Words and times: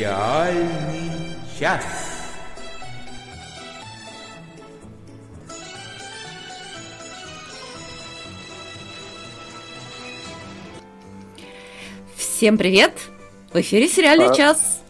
Сериальный 0.00 1.10
час. 1.58 1.84
Всем 12.16 12.56
привет! 12.56 12.94
В 13.52 13.56
эфире 13.56 13.88
сериальный 13.88 14.28
А, 14.28 14.34
час. 14.34 14.82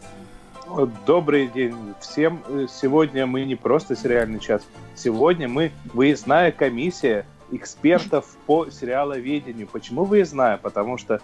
Добрый 1.04 1.48
день 1.48 1.74
всем. 2.00 2.44
Сегодня 2.68 3.26
мы 3.26 3.44
не 3.44 3.56
просто 3.56 3.96
сериальный 3.96 4.38
час. 4.38 4.62
Сегодня 4.94 5.48
мы 5.48 5.72
выездная 5.92 6.52
комиссия 6.52 7.26
экспертов 7.50 8.36
по 8.46 8.70
сериаловедению. 8.70 9.66
Почему 9.66 10.04
выездная? 10.04 10.56
Потому 10.56 10.98
что 10.98 11.20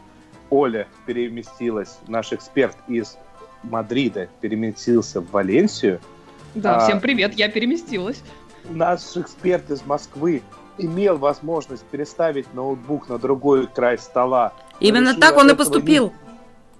Оля 0.50 0.88
переместилась, 1.06 1.98
наш 2.08 2.32
эксперт 2.32 2.76
из 2.88 3.16
Мадрида 3.70 4.28
переместился 4.40 5.20
в 5.20 5.30
Валенсию. 5.30 6.00
Да, 6.54 6.76
А. 6.76 6.80
всем 6.80 7.00
привет, 7.00 7.34
я 7.34 7.48
переместилась. 7.48 8.22
Наш 8.68 9.16
эксперт 9.16 9.70
из 9.70 9.84
Москвы 9.84 10.42
имел 10.78 11.16
возможность 11.18 11.84
переставить 11.84 12.52
ноутбук 12.54 13.08
на 13.08 13.18
другой 13.18 13.66
край 13.66 13.98
стола. 13.98 14.52
но 14.80 14.86
Именно 14.88 15.14
так 15.14 15.36
он 15.36 15.50
и 15.50 15.54
поступил. 15.54 16.12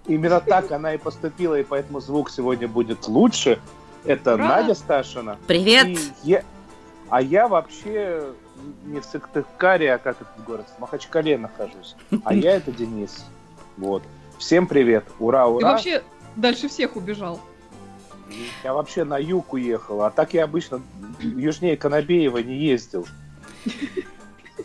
не- 0.07 0.15
Именно 0.17 0.41
так 0.41 0.71
она 0.71 0.95
и 0.95 0.99
поступила, 0.99 1.59
и 1.59 1.65
поэтому 1.65 2.01
звук 2.01 2.30
сегодня 2.30 2.69
будет 2.69 3.09
лучше. 3.09 3.59
Это 4.05 4.35
Ура! 4.35 4.49
Надя 4.49 4.75
Сташина. 4.75 5.37
Привет! 5.47 5.87
И 5.89 5.99
я- 6.23 6.43
А 7.09 7.23
я 7.23 7.47
вообще 7.49 8.25
не 8.85 9.01
в 9.01 9.05
Сыктывкаре, 9.05 9.95
а 9.95 9.99
как 9.99 10.16
этот 10.21 10.45
город, 10.45 10.66
в 10.77 10.80
Махачкале 10.80 11.38
нахожусь. 11.38 11.95
А 12.25 12.35
я 12.35 12.57
это 12.57 12.73
Денис. 12.73 13.25
Вот. 13.77 14.03
Всем 14.38 14.66
привет. 14.66 15.05
Ура, 15.21 15.47
ура. 15.47 15.71
вообще 15.73 16.03
дальше 16.37 16.68
всех 16.68 16.96
убежал. 16.96 17.40
Я 18.65 18.74
вообще 18.74 19.04
на 19.04 19.18
юг 19.18 19.52
уехал, 19.52 20.02
а 20.02 20.10
так 20.10 20.34
я 20.34 20.45
обычно 20.45 20.80
южнее 21.20 21.76
Конобеева 21.76 22.38
не 22.38 22.56
ездил. 22.56 23.06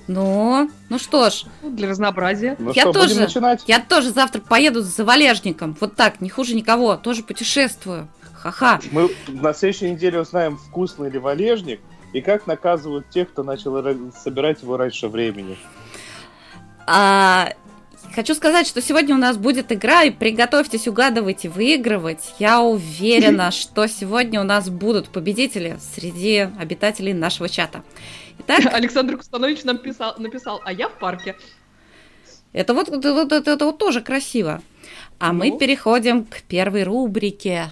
Ну, 0.08 0.70
ну 0.90 1.00
что 1.00 1.30
ж, 1.30 1.44
Ну, 1.62 1.70
Для 1.72 1.90
разнообразия. 1.90 2.56
Ну 2.60 2.72
Я 2.74 2.84
что, 2.84 2.94
тоже. 2.94 3.10
будем 3.10 3.22
начинать? 3.22 3.64
я 3.68 3.80
тоже 3.80 4.12
завтра 4.12 4.40
поеду 4.42 4.82
за 4.82 5.04
Валежником. 5.06 5.76
Вот 5.80 5.96
так, 5.96 6.22
не 6.22 6.30
хуже 6.30 6.56
никого. 6.56 6.96
Тоже 6.98 7.24
путешествую. 7.24 8.08
Ха-ха. 8.34 8.80
Мы 8.92 9.10
на 9.28 9.54
следующей 9.54 9.92
неделе 9.92 10.20
узнаем, 10.22 10.58
вкусный 10.58 11.10
ли 11.12 11.20
валежник 11.20 11.80
и 12.14 12.22
как 12.22 12.48
наказывают 12.48 13.10
тех, 13.10 13.30
кто 13.30 13.44
начал 13.44 13.78
ра- 13.78 14.12
собирать 14.18 14.64
его 14.64 14.78
раньше 14.78 15.08
времени. 15.08 15.58
А, 16.88 17.50
хочу 18.14 18.34
сказать, 18.36 18.68
что 18.68 18.82
сегодня 18.82 19.16
у 19.16 19.18
нас 19.18 19.38
будет 19.38 19.72
игра, 19.72 20.04
и 20.04 20.10
приготовьтесь 20.12 20.88
угадывать 20.88 21.46
и 21.46 21.48
выигрывать. 21.48 22.34
Я 22.40 22.62
уверена, 22.62 23.52
что 23.52 23.88
сегодня 23.88 24.42
у 24.42 24.44
нас 24.44 24.70
будут 24.70 25.10
победители 25.10 25.78
среди 25.96 26.48
обитателей 26.60 27.14
нашего 27.14 27.50
чата. 27.50 27.84
Итак, 28.40 28.74
Александр 28.74 29.18
Кустанович 29.18 29.64
нам 29.64 29.78
писал, 29.78 30.16
написал, 30.18 30.62
а 30.66 30.74
я 30.74 30.90
в 30.90 30.98
парке. 30.98 31.36
это 32.54 32.74
вот, 32.74 32.90
это, 32.90 33.14
вот- 33.14 33.32
это- 33.32 33.52
это 33.52 33.66
вот 33.66 33.78
тоже 33.78 34.02
красиво. 34.02 34.62
А 35.20 35.34
мы 35.34 35.50
Ну? 35.50 35.58
переходим 35.60 36.26
к 36.26 36.42
первой 36.42 36.84
рубрике. 36.84 37.72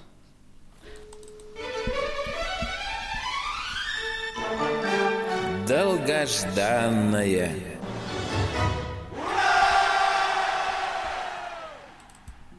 Долгожданное. 6.20 7.52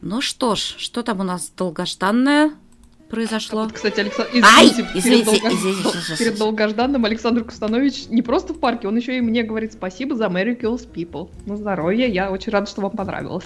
Ну 0.01 0.21
что 0.21 0.55
ж, 0.55 0.59
что 0.77 1.03
там 1.03 1.19
у 1.19 1.23
нас 1.23 1.51
долгожданное 1.55 2.51
произошло? 3.09 3.63
Вот, 3.63 3.73
кстати, 3.73 3.99
Александр, 3.99 4.31
Ай, 4.57 4.67
извините, 4.67 4.91
извините, 4.95 5.25
перед, 5.31 5.41
долго- 5.41 5.55
извините, 5.55 5.89
сейчас, 6.01 6.17
перед 6.19 6.37
долгожданным 6.37 7.05
Александр 7.05 7.43
Кустанович 7.43 8.07
не 8.09 8.21
просто 8.21 8.53
в 8.53 8.59
парке, 8.59 8.87
он 8.87 8.97
еще 8.97 9.17
и 9.17 9.21
мне 9.21 9.43
говорит 9.43 9.73
спасибо 9.73 10.15
за 10.15 10.25
Mary 10.25 10.59
Kills 10.59 10.87
People. 10.91 11.29
На 11.45 11.55
здоровье, 11.57 12.07
я 12.09 12.31
очень 12.31 12.51
рада, 12.51 12.67
что 12.67 12.81
вам 12.81 12.91
понравилось. 12.91 13.45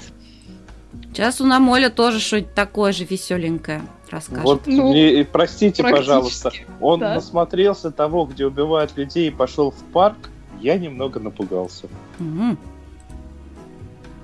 Сейчас 1.12 1.42
у 1.42 1.46
Намоля 1.46 1.90
тоже 1.90 2.20
что-нибудь 2.22 2.54
такое 2.54 2.94
же 2.94 3.04
веселенькое 3.04 3.82
расскажет. 4.10 4.44
Вот, 4.46 4.62
Ну, 4.68 4.92
мне- 4.92 5.20
и 5.20 5.24
простите, 5.26 5.84
пожалуйста, 5.84 6.52
он 6.80 7.02
да. 7.02 7.16
насмотрелся 7.16 7.92
того, 7.92 8.26
где 8.26 8.46
убивают 8.46 8.96
людей, 8.96 9.28
и 9.28 9.32
пошел 9.32 9.72
в 9.72 9.84
парк. 9.92 10.30
Я 10.62 10.78
немного 10.78 11.20
напугался. 11.20 11.88
Мгм. 12.18 12.58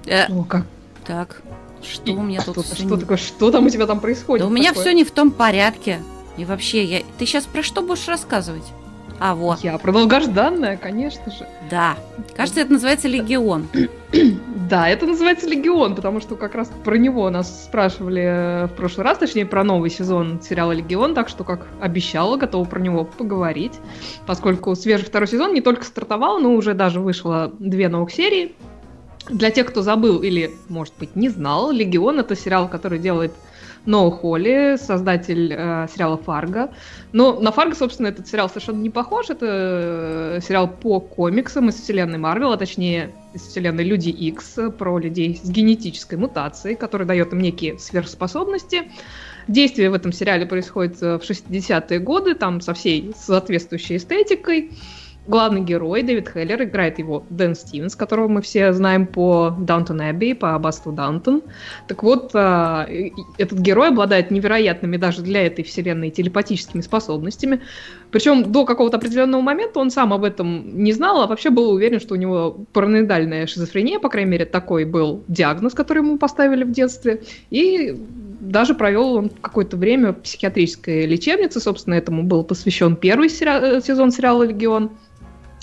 Э, 0.06 0.28
О, 0.32 0.44
как? 0.44 0.66
так, 1.06 1.42
что 1.84 2.12
И 2.12 2.16
у 2.16 2.22
меня 2.22 2.42
тут 2.42 2.66
что, 2.66 2.76
что 2.76 2.96
не- 2.96 3.00
такое? 3.02 3.18
Что 3.18 3.52
там 3.52 3.66
у 3.66 3.70
тебя 3.70 3.88
там 3.88 4.00
происходит? 4.00 4.46
Да 4.46 4.48
у 4.48 4.54
меня 4.54 4.70
такое? 4.70 4.84
все 4.84 4.94
не 4.94 5.04
в 5.04 5.12
том 5.12 5.32
порядке. 5.32 6.00
И 6.38 6.46
вообще, 6.46 6.84
я... 6.84 7.02
ты 7.18 7.26
сейчас 7.26 7.46
про 7.46 7.62
что 7.64 7.82
будешь 7.82 8.08
рассказывать? 8.08 8.64
А, 9.24 9.36
вот, 9.36 9.60
Я 9.60 9.78
про 9.78 9.92
долгожданное, 9.92 10.78
конечно 10.78 11.32
же. 11.32 11.48
да. 11.70 11.96
Кажется, 12.36 12.62
это 12.62 12.72
называется 12.74 13.08
Легион. 13.08 13.68
Да, 14.70 14.88
это 14.88 15.06
называется 15.06 15.50
Легион, 15.50 15.96
потому 15.96 16.22
что 16.22 16.36
как 16.38 16.56
раз 16.56 16.72
про 16.86 16.96
него 16.96 17.30
нас 17.30 17.66
спрашивали 17.66 18.22
э, 18.22 18.66
в 18.68 18.72
прошлый 18.72 19.04
раз, 19.06 19.18
точнее 19.18 19.46
про 19.46 19.66
новый 19.66 19.90
сезон 19.90 20.40
сериала 20.42 20.72
Легион, 20.72 21.14
так 21.14 21.28
что, 21.28 21.44
как 21.44 21.68
обещала, 21.82 22.38
готова 22.38 22.64
про 22.64 22.80
него 22.80 23.04
поговорить, 23.04 23.74
поскольку 24.26 24.74
свежий 24.76 25.06
второй 25.06 25.28
сезон 25.28 25.54
не 25.54 25.60
только 25.60 25.84
стартовал, 25.84 26.40
но 26.40 26.54
уже 26.54 26.74
даже 26.74 27.02
вышло 27.02 27.52
две 27.60 27.90
новых 27.90 28.12
серии. 28.14 28.56
Для 29.30 29.52
тех, 29.52 29.68
кто 29.68 29.82
забыл 29.82 30.22
или, 30.22 30.52
может 30.68 30.94
быть, 31.00 31.16
не 31.16 31.30
знал, 31.30 31.72
Легион 31.72 32.20
это 32.20 32.36
сериал, 32.36 32.68
который 32.68 33.00
делает 33.00 33.34
Ноу 33.86 34.12
Холли, 34.12 34.78
создатель 34.80 35.54
э, 35.54 35.88
сериала 35.92 36.18
Фарго. 36.18 36.72
Но 37.14 37.40
на 37.40 37.52
Фарго, 37.52 37.76
собственно, 37.76 38.08
этот 38.08 38.28
сериал 38.28 38.48
совершенно 38.48 38.82
не 38.82 38.92
похож. 38.92 39.30
Это 39.30 40.38
э, 40.38 40.40
сериал 40.46 40.68
по 40.68 41.00
комиксам 41.00 41.70
из 41.70 41.76
вселенной 41.76 42.20
Марвел, 42.20 42.52
а 42.52 42.58
точнее 42.58 43.12
из 43.34 43.42
вселенной 43.42 43.84
Люди 43.84 44.10
Икс, 44.10 44.58
про 44.78 45.00
людей 45.00 45.40
с 45.42 45.50
генетической 45.50 46.16
мутацией, 46.16 46.76
которая 46.76 47.08
дает 47.08 47.34
им 47.34 47.40
некие 47.40 47.80
сверхспособности. 47.80 48.92
Действие 49.48 49.90
в 49.90 49.94
этом 49.96 50.12
сериале 50.12 50.46
происходит 50.46 51.02
э, 51.02 51.18
в 51.18 51.22
60-е 51.22 52.00
годы, 52.00 52.36
там 52.36 52.62
со 52.62 52.76
всей 52.76 53.14
соответствующей 53.18 53.98
эстетикой. 53.98 54.72
Главный 55.28 55.62
герой 55.62 56.02
Дэвид 56.02 56.30
Хеллер 56.30 56.64
играет 56.64 56.98
его 56.98 57.24
Дэн 57.30 57.54
Стивенс, 57.54 57.96
которого 57.96 58.28
мы 58.28 58.42
все 58.42 58.74
знаем 58.74 59.06
по 59.06 59.56
Даунтон 59.60 60.02
Эбби, 60.02 60.34
по 60.34 60.56
аббатству 60.56 60.92
Даунтон. 60.92 61.44
Так 61.88 62.02
вот, 62.02 62.32
а, 62.34 62.88
этот 63.38 63.60
герой 63.60 63.90
обладает 63.90 64.32
невероятными 64.32 64.98
даже 64.98 65.22
для 65.22 65.46
этой 65.46 65.64
вселенной 65.64 66.10
телепатическими 66.10 66.82
способностями. 66.82 67.62
Причем 68.10 68.52
до 68.52 68.66
какого-то 68.66 68.98
определенного 68.98 69.42
момента 69.42 69.80
он 69.80 69.92
сам 69.92 70.12
об 70.12 70.24
этом 70.24 70.84
не 70.84 70.92
знал, 70.92 71.22
а 71.22 71.28
вообще 71.28 71.52
был 71.52 71.70
уверен, 71.70 72.00
что 72.00 72.16
у 72.16 72.18
него 72.18 72.58
параноидальная 72.74 73.46
шизофрения, 73.46 74.00
по 74.00 74.10
крайней 74.10 74.32
мере, 74.32 74.46
такой 74.46 74.86
был 74.86 75.24
диагноз, 75.28 75.74
который 75.74 76.00
ему 76.00 76.18
поставили 76.18 76.64
в 76.64 76.72
детстве. 76.72 77.22
И 77.52 77.96
даже 78.42 78.74
провел 78.74 79.14
он 79.14 79.30
какое-то 79.30 79.78
время 79.78 80.14
в 80.14 80.22
психиатрической 80.22 81.06
лечебнице. 81.06 81.60
Собственно, 81.60 81.94
этому 81.94 82.24
был 82.24 82.44
посвящен 82.44 82.96
первый 82.96 83.30
сери- 83.30 83.78
э, 83.78 83.82
сезон 83.82 84.12
сериала 84.12 84.42
«Легион». 84.44 84.90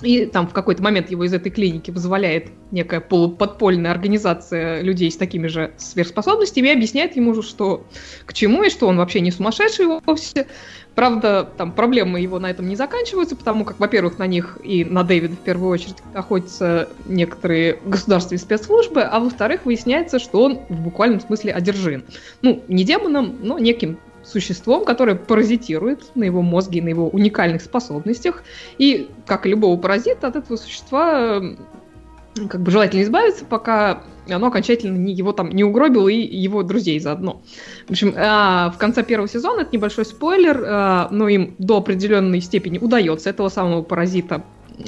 И 0.03 0.27
там 0.27 0.47
в 0.47 0.53
какой-то 0.53 0.83
момент 0.83 1.11
его 1.11 1.25
из 1.25 1.33
этой 1.33 1.51
клиники 1.51 1.91
вызволяет 1.91 2.51
некая 2.71 3.01
полуподпольная 3.01 3.91
организация 3.91 4.81
людей 4.81 5.11
с 5.11 5.17
такими 5.17 5.49
же 5.49 5.73
сверхспособностями 5.77 6.69
и 6.69 6.73
объясняет 6.73 7.17
ему, 7.17 7.43
что 7.43 7.85
к 8.25 8.33
чему 8.33 8.63
и 8.63 8.71
что 8.71 8.87
он 8.87 8.99
вообще 8.99 9.21
не 9.21 9.33
сумасшедший 9.33 9.87
вовсе. 9.87 10.47
Правда, 10.95 11.49
там 11.57 11.73
проблемы 11.73 12.21
его 12.21 12.39
на 12.39 12.51
этом 12.51 12.69
не 12.69 12.77
заканчиваются, 12.77 13.37
потому 13.37 13.65
как, 13.65 13.79
во-первых, 13.79 14.19
на 14.19 14.27
них 14.27 14.59
и 14.63 14.85
на 14.85 15.05
Дэвида 15.05 15.35
в 15.35 15.41
первую 15.41 15.71
очередь 15.71 15.97
охотятся 16.15 16.89
некоторые 17.07 17.79
государственные 17.85 18.41
спецслужбы, 18.41 19.03
а 19.03 19.21
во-вторых, 19.21 19.65
выясняется, 19.65 20.19
что 20.19 20.43
он 20.43 20.61
в 20.69 20.81
буквальном 20.81 21.21
смысле 21.21 21.53
одержим. 21.53 22.05
Ну, 22.43 22.63
не 22.69 22.85
демоном, 22.85 23.37
но 23.43 23.59
неким 23.59 23.99
существом, 24.29 24.85
которое 24.85 25.17
паразитирует 25.17 26.15
на 26.15 26.25
его 26.25 26.43
мозге 26.43 26.79
и 26.79 26.83
на 26.83 26.89
его 26.89 27.09
уникальных 27.09 27.63
способностях. 27.63 28.43
И, 28.79 29.09
как 29.27 29.47
и 29.47 29.51
любого 29.51 29.77
паразита, 29.81 30.29
от 30.29 30.37
этого 30.37 30.57
существа 30.57 31.41
э, 31.41 32.47
как 32.49 32.63
бы 32.63 32.71
желательно 32.71 33.03
избавиться, 33.03 33.45
пока 33.45 34.03
оно 34.29 34.49
окончательно 34.49 34.97
не, 34.97 35.13
его 35.13 35.33
там 35.33 35.51
не 35.51 35.65
угробило 35.65 36.09
и 36.09 36.17
его 36.17 36.63
друзей 36.63 37.01
заодно. 37.01 37.43
В 37.87 37.91
общем, 37.91 38.15
а, 38.17 38.71
в 38.71 38.79
конце 38.79 39.03
первого 39.03 39.29
сезона, 39.29 39.63
это 39.63 39.71
небольшой 39.73 40.05
спойлер, 40.05 40.63
а, 40.67 41.09
но 41.11 41.29
им 41.29 41.55
до 41.59 41.79
определенной 41.79 42.41
степени 42.41 42.79
удается 42.79 43.31
этого 43.31 43.49
самого 43.49 43.83
паразита 43.83 44.45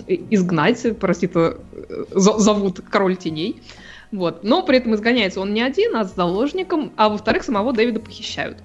и- 0.07 0.23
изгнать. 0.31 0.99
Паразита 0.99 1.59
э, 1.73 2.05
зовут 2.15 2.81
Король 2.91 3.17
Теней. 3.17 3.63
Вот. 4.13 4.43
Но 4.43 4.63
при 4.63 4.79
этом 4.79 4.95
изгоняется 4.95 5.41
он 5.41 5.55
не 5.55 5.63
один, 5.63 5.97
а 5.97 6.05
с 6.05 6.15
заложником, 6.15 6.93
а 6.97 7.09
во-вторых, 7.09 7.45
самого 7.45 7.73
Дэвида 7.73 8.01
похищают. 8.01 8.59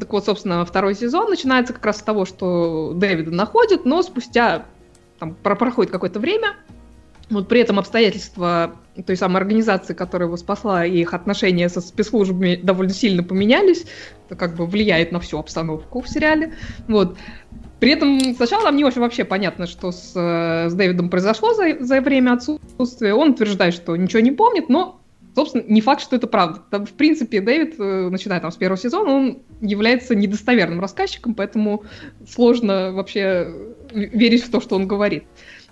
Так 0.00 0.12
вот, 0.12 0.24
собственно, 0.24 0.64
второй 0.64 0.94
сезон 0.94 1.28
начинается 1.30 1.72
как 1.72 1.84
раз 1.84 1.98
с 1.98 2.02
того, 2.02 2.24
что 2.24 2.92
Дэвида 2.94 3.30
находят, 3.30 3.84
но 3.84 4.02
спустя 4.02 4.66
там, 5.18 5.34
про- 5.34 5.56
проходит 5.56 5.90
какое-то 5.90 6.20
время, 6.20 6.54
Вот 7.30 7.46
при 7.46 7.60
этом 7.60 7.78
обстоятельства 7.78 8.76
той 9.06 9.16
самой 9.16 9.36
организации, 9.42 9.92
которая 9.92 10.28
его 10.28 10.36
спасла, 10.38 10.86
и 10.86 10.98
их 10.98 11.12
отношения 11.12 11.68
со 11.68 11.80
спецслужбами 11.82 12.56
довольно 12.56 12.94
сильно 12.94 13.22
поменялись. 13.22 13.84
Это 14.26 14.36
как 14.36 14.56
бы 14.56 14.64
влияет 14.66 15.12
на 15.12 15.20
всю 15.20 15.38
обстановку 15.38 16.00
в 16.00 16.08
сериале. 16.08 16.54
Вот. 16.86 17.18
При 17.80 17.92
этом 17.92 18.34
сначала 18.34 18.64
нам 18.64 18.76
не 18.76 18.84
очень 18.84 19.02
вообще 19.02 19.24
понятно, 19.24 19.66
что 19.66 19.92
с, 19.92 20.12
э, 20.16 20.70
с 20.70 20.74
Дэвидом 20.74 21.10
произошло 21.10 21.52
за, 21.52 21.76
за 21.80 22.00
время 22.00 22.32
отсутствия. 22.32 23.12
Он 23.14 23.30
утверждает, 23.32 23.74
что 23.74 23.94
ничего 23.94 24.20
не 24.20 24.32
помнит, 24.32 24.68
но, 24.70 25.00
собственно, 25.38 25.62
не 25.68 25.80
факт, 25.80 26.02
что 26.02 26.16
это 26.16 26.26
правда. 26.26 26.60
Там, 26.68 26.84
в 26.84 26.92
принципе, 26.94 27.40
Дэвид, 27.40 27.76
э, 27.78 28.08
начиная 28.10 28.40
там 28.40 28.50
с 28.50 28.56
первого 28.56 28.76
сезона, 28.76 29.12
он 29.12 29.38
является 29.60 30.16
недостоверным 30.16 30.80
рассказчиком, 30.80 31.34
поэтому 31.34 31.84
сложно 32.28 32.90
вообще 32.92 33.54
верить 33.92 34.42
в 34.42 34.50
то, 34.50 34.60
что 34.60 34.74
он 34.74 34.88
говорит. 34.88 35.24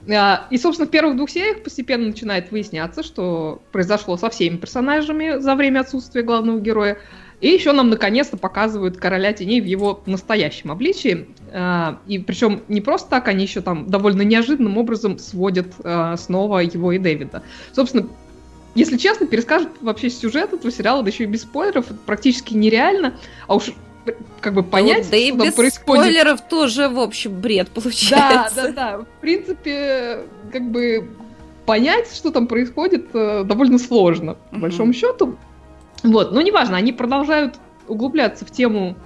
А, 0.08 0.46
и, 0.50 0.58
собственно, 0.58 0.86
в 0.86 0.90
первых 0.92 1.16
двух 1.16 1.30
сериях 1.30 1.64
постепенно 1.64 2.06
начинает 2.06 2.52
выясняться, 2.52 3.02
что 3.02 3.60
произошло 3.72 4.16
со 4.16 4.30
всеми 4.30 4.56
персонажами 4.56 5.40
за 5.40 5.56
время 5.56 5.80
отсутствия 5.80 6.22
главного 6.22 6.60
героя. 6.60 6.98
И 7.40 7.48
еще 7.48 7.72
нам 7.72 7.90
наконец-то 7.90 8.36
показывают 8.36 8.96
короля 8.96 9.32
теней 9.32 9.60
в 9.60 9.64
его 9.64 10.02
настоящем 10.06 10.70
обличии. 10.70 11.26
А, 11.52 11.98
и 12.06 12.20
причем 12.20 12.62
не 12.68 12.80
просто 12.80 13.10
так, 13.10 13.26
они 13.26 13.42
еще 13.42 13.62
там 13.62 13.88
довольно 13.88 14.22
неожиданным 14.22 14.78
образом 14.78 15.18
сводят 15.18 15.66
а, 15.82 16.16
снова 16.16 16.60
его 16.60 16.92
и 16.92 16.98
Дэвида. 16.98 17.42
Собственно, 17.72 18.08
если 18.76 18.96
честно, 18.98 19.26
перескажут 19.26 19.70
вообще 19.80 20.10
сюжет 20.10 20.52
этого 20.52 20.70
сериала, 20.70 21.02
да 21.02 21.10
еще 21.10 21.24
и 21.24 21.26
без 21.26 21.42
спойлеров, 21.42 21.90
это 21.90 21.98
практически 22.04 22.54
нереально. 22.54 23.18
А 23.48 23.56
уж 23.56 23.72
как 24.40 24.54
бы 24.54 24.62
понять, 24.62 25.04
ну, 25.06 25.10
да 25.10 25.16
и 25.16 25.30
без 25.32 25.54
происходит. 25.54 26.04
спойлеров 26.04 26.40
тоже, 26.42 26.88
в 26.88 27.00
общем, 27.00 27.40
бред 27.40 27.70
получается. 27.70 28.54
Да, 28.54 28.62
да, 28.62 28.72
да. 28.72 28.98
В 28.98 29.20
принципе, 29.20 30.20
как 30.52 30.62
бы 30.70 31.08
понять, 31.64 32.14
что 32.14 32.30
там 32.30 32.46
происходит, 32.46 33.08
э, 33.12 33.42
довольно 33.44 33.78
сложно, 33.78 34.30
uh-huh. 34.30 34.50
по 34.52 34.58
большому 34.58 34.92
счету. 34.92 35.36
Вот, 36.04 36.32
но 36.32 36.40
неважно, 36.40 36.76
они 36.76 36.92
продолжают 36.92 37.56
углубляться 37.88 38.44
в 38.44 38.50
тему 38.50 38.96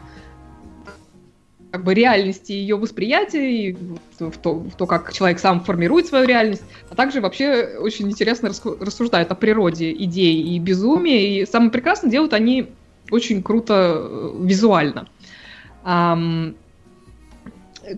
как 1.70 1.84
бы 1.84 1.94
реальности 1.94 2.52
ее 2.52 2.76
восприятия, 2.76 3.69
и 3.69 3.72
в 4.19 4.37
то, 4.38 4.55
в 4.55 4.75
то, 4.75 4.87
как 4.87 5.12
человек 5.12 5.38
сам 5.38 5.62
формирует 5.62 6.06
свою 6.06 6.26
реальность, 6.26 6.64
а 6.88 6.94
также 6.94 7.20
вообще 7.20 7.76
очень 7.78 8.11
интересно 8.11 8.50
рассуждают 8.81 9.31
о 9.31 9.34
природе 9.34 9.93
идей 9.93 10.43
и 10.43 10.58
безумия, 10.58 11.43
и 11.43 11.46
самое 11.46 11.70
прекрасное 11.70 12.11
делают 12.11 12.32
они 12.32 12.70
очень 13.11 13.43
круто 13.43 13.96
э, 13.99 14.32
визуально. 14.40 15.08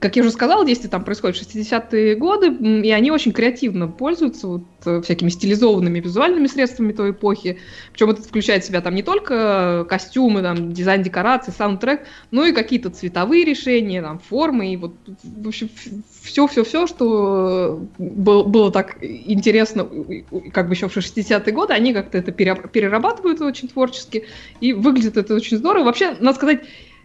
Как 0.00 0.16
я 0.16 0.22
уже 0.22 0.30
сказала, 0.30 0.64
действие 0.64 0.90
там 0.90 1.04
происходит 1.04 1.36
в 1.36 1.42
60-е 1.42 2.16
годы, 2.16 2.48
и 2.48 2.90
они 2.90 3.10
очень 3.10 3.32
креативно 3.32 3.88
пользуются 3.88 4.46
вот 4.46 4.62
э, 4.84 5.00
всякими 5.02 5.28
стилизованными 5.28 6.00
визуальными 6.00 6.46
средствами 6.46 6.92
той 6.92 7.10
эпохи. 7.10 7.58
Причем 7.92 8.10
это 8.10 8.22
включает 8.22 8.64
в 8.64 8.66
себя 8.66 8.80
там 8.80 8.94
не 8.94 9.02
только 9.02 9.84
костюмы, 9.88 10.42
там, 10.42 10.72
дизайн 10.72 11.02
декораций, 11.02 11.52
саундтрек, 11.52 12.02
но 12.30 12.44
и 12.44 12.52
какие-то 12.52 12.90
цветовые 12.90 13.44
решения, 13.44 14.02
там, 14.02 14.18
формы, 14.18 14.72
и 14.72 14.76
вот, 14.76 14.94
в 15.22 15.48
общем, 15.48 15.68
все-все-все, 16.22 16.86
что 16.86 17.86
было, 17.98 18.44
было 18.44 18.70
так 18.70 18.98
интересно, 19.02 19.88
как 20.52 20.68
бы 20.68 20.74
еще 20.74 20.88
в 20.88 20.96
60-е 20.96 21.52
годы, 21.52 21.74
они 21.74 21.92
как-то 21.92 22.18
это 22.18 22.32
перерабатывают 22.32 23.40
очень 23.40 23.68
творчески, 23.68 24.24
и 24.60 24.72
выглядит 24.72 25.16
это 25.16 25.34
очень 25.34 25.58
здорово. 25.58 25.84
Вообще, 25.84 26.14
надо 26.20 26.36
сказать, 26.36 26.62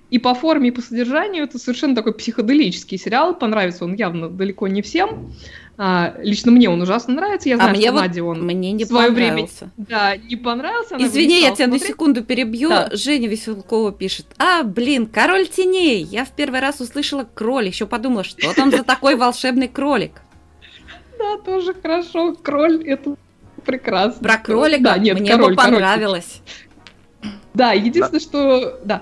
и 0.09 0.19
по 0.19 0.33
форме, 0.33 0.69
и 0.69 0.71
по 0.71 0.81
содержанию 0.81 1.43
это 1.43 1.59
совершенно 1.59 1.95
такой 1.95 2.13
психоделический 2.13 2.97
сериал. 2.97 3.35
Понравится 3.35 3.83
он 3.83 3.95
явно 3.95 4.29
далеко 4.29 4.67
не 4.67 4.81
всем. 4.81 5.33
А, 5.79 6.15
лично 6.19 6.51
мне 6.51 6.69
он 6.69 6.81
ужасно 6.81 7.13
нравится. 7.13 7.49
Я 7.49 7.55
а 7.55 7.57
знаю, 7.57 7.77
а 7.77 7.81
что 7.81 7.91
вот 7.91 8.01
Наде 8.01 8.21
он 8.23 8.43
мне 8.43 8.71
не 8.71 8.85
свое 8.85 9.09
понравился. 9.09 9.69
время 9.75 9.87
да, 9.89 10.15
не 10.17 10.35
понравился. 10.35 10.95
Извини, 10.97 11.41
я 11.41 11.51
тебя 11.51 11.65
смотреть. 11.65 11.81
на 11.81 11.87
секунду 11.87 12.23
перебью. 12.23 12.69
Да. 12.69 12.89
Женя 12.93 13.27
Веселкова 13.27 13.91
пишет. 13.91 14.25
А, 14.39 14.63
блин, 14.63 15.05
король 15.05 15.47
теней. 15.47 16.03
Я 16.03 16.25
в 16.25 16.31
первый 16.31 16.61
раз 16.61 16.79
услышала 16.79 17.27
кролик. 17.31 17.73
Еще 17.73 17.85
подумала, 17.85 18.23
что 18.23 18.53
там 18.55 18.71
за 18.71 18.83
такой 18.83 19.15
волшебный 19.15 19.67
кролик. 19.67 20.13
Да, 21.19 21.37
тоже 21.43 21.73
хорошо. 21.73 22.35
Кроль 22.35 22.83
это 22.87 23.15
прекрасно. 23.65 24.21
Про 24.21 24.37
кролика 24.37 24.83
да, 24.83 24.97
нет, 24.99 25.19
мне 25.19 25.31
король, 25.31 25.55
бы 25.55 25.55
понравилось. 25.55 26.41
Да, 27.55 27.73
единственное, 27.73 28.19
что... 28.19 28.79
Да, 28.85 29.01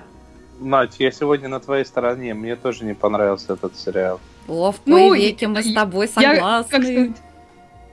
Надь, 0.58 0.96
я 0.98 1.10
сегодня 1.10 1.48
на 1.48 1.60
твоей 1.60 1.84
стороне. 1.84 2.34
Мне 2.34 2.56
тоже 2.56 2.84
не 2.84 2.94
понравился 2.94 3.54
этот 3.54 3.76
сериал. 3.76 4.20
О, 4.48 4.72
в 4.72 4.80
ну, 4.86 5.14
веки 5.14 5.44
мы 5.44 5.62
с 5.62 5.72
тобой 5.72 6.08
согласны. 6.08 7.14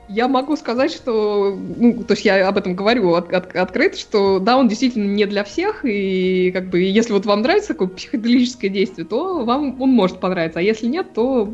Я, 0.07 0.23
я 0.25 0.27
могу 0.27 0.55
сказать, 0.55 0.91
что, 0.91 1.55
ну, 1.55 2.03
то 2.03 2.13
есть 2.13 2.25
я 2.25 2.47
об 2.47 2.57
этом 2.57 2.75
говорю 2.75 3.13
от, 3.13 3.33
от, 3.33 3.55
открыто, 3.55 3.97
что 3.97 4.39
да, 4.39 4.57
он 4.57 4.67
действительно 4.67 5.11
не 5.13 5.25
для 5.25 5.43
всех, 5.43 5.85
и 5.85 6.51
как 6.51 6.69
бы 6.69 6.81
если 6.81 7.13
вот 7.13 7.25
вам 7.25 7.41
нравится 7.41 7.69
такое 7.69 7.87
психоделическое 7.87 8.69
действие, 8.69 9.05
то 9.05 9.43
вам 9.43 9.81
он 9.81 9.89
может 9.89 10.19
понравиться, 10.19 10.59
а 10.59 10.61
если 10.61 10.87
нет, 10.87 11.13
то 11.13 11.53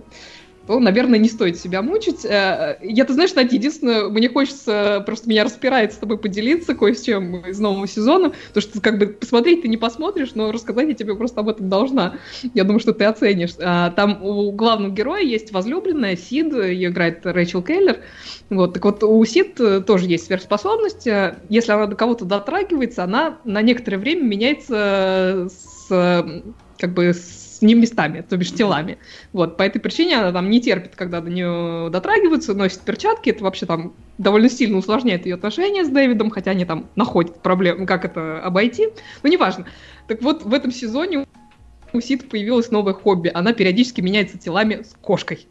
то, 0.69 0.79
наверное, 0.79 1.17
не 1.17 1.29
стоит 1.29 1.57
себя 1.57 1.81
мучить. 1.81 2.23
Э, 2.23 2.77
я, 2.83 3.03
ты 3.03 3.13
знаешь, 3.13 3.33
Надя, 3.33 3.55
единственное, 3.55 4.07
мне 4.07 4.29
хочется, 4.29 5.01
просто 5.03 5.27
меня 5.27 5.43
распирает 5.43 5.93
с 5.93 5.95
тобой 5.95 6.19
поделиться 6.19 6.75
кое 6.75 6.93
с 6.93 7.01
чем 7.01 7.37
из 7.37 7.59
нового 7.59 7.87
сезона, 7.87 8.33
потому 8.49 8.61
что 8.61 8.79
как 8.79 8.99
бы 8.99 9.07
посмотреть 9.07 9.63
ты 9.63 9.67
не 9.67 9.77
посмотришь, 9.77 10.35
но 10.35 10.51
рассказать 10.51 10.87
я 10.87 10.93
тебе 10.93 11.15
просто 11.15 11.39
об 11.39 11.49
этом 11.49 11.69
должна. 11.69 12.19
Я 12.53 12.65
думаю, 12.65 12.81
что 12.81 12.93
ты 12.93 13.05
оценишь. 13.05 13.53
А, 13.57 13.89
там 13.89 14.23
у 14.23 14.51
главного 14.51 14.93
героя 14.93 15.23
есть 15.23 15.51
возлюбленная 15.51 16.15
Сид, 16.15 16.53
ее 16.53 16.89
играет 16.89 17.25
Рэйчел 17.25 17.63
Келлер. 17.63 18.01
Вот, 18.51 18.75
так 18.75 18.85
вот, 18.85 19.03
у 19.03 19.25
Сид 19.25 19.55
тоже 19.55 20.05
есть 20.05 20.27
сверхспособность. 20.27 21.07
Если 21.49 21.71
она 21.71 21.87
до 21.87 21.95
кого-то 21.95 22.25
дотрагивается, 22.25 23.03
она 23.03 23.39
на 23.43 23.63
некоторое 23.63 23.97
время 23.97 24.21
меняется 24.21 25.47
с 25.49 26.45
как 26.77 26.93
бы 26.93 27.07
с 27.07 27.48
с 27.59 27.61
ним 27.61 27.81
местами, 27.81 28.23
то 28.27 28.37
бишь 28.37 28.53
телами. 28.53 28.97
Вот, 29.33 29.57
по 29.57 29.63
этой 29.63 29.79
причине 29.79 30.17
она 30.17 30.31
там 30.31 30.49
не 30.49 30.61
терпит, 30.61 30.95
когда 30.95 31.19
до 31.19 31.29
нее 31.29 31.89
дотрагиваются, 31.91 32.53
носит 32.53 32.81
перчатки, 32.81 33.29
это 33.29 33.43
вообще 33.43 33.65
там 33.65 33.93
довольно 34.17 34.49
сильно 34.49 34.77
усложняет 34.77 35.25
ее 35.25 35.35
отношения 35.35 35.83
с 35.83 35.89
Дэвидом, 35.89 36.29
хотя 36.29 36.51
они 36.51 36.63
там 36.63 36.87
находят 36.95 37.41
проблему, 37.41 37.85
как 37.85 38.05
это 38.05 38.41
обойти, 38.41 38.87
но 39.23 39.29
неважно. 39.29 39.65
Так 40.07 40.21
вот, 40.21 40.43
в 40.43 40.53
этом 40.53 40.71
сезоне 40.71 41.27
у 41.91 42.01
Сид 42.01 42.29
появилось 42.29 42.71
новое 42.71 42.93
хобби. 42.93 43.29
Она 43.33 43.53
периодически 43.53 43.99
меняется 43.99 44.37
телами 44.37 44.83
с 44.83 44.95
кошкой. 45.01 45.47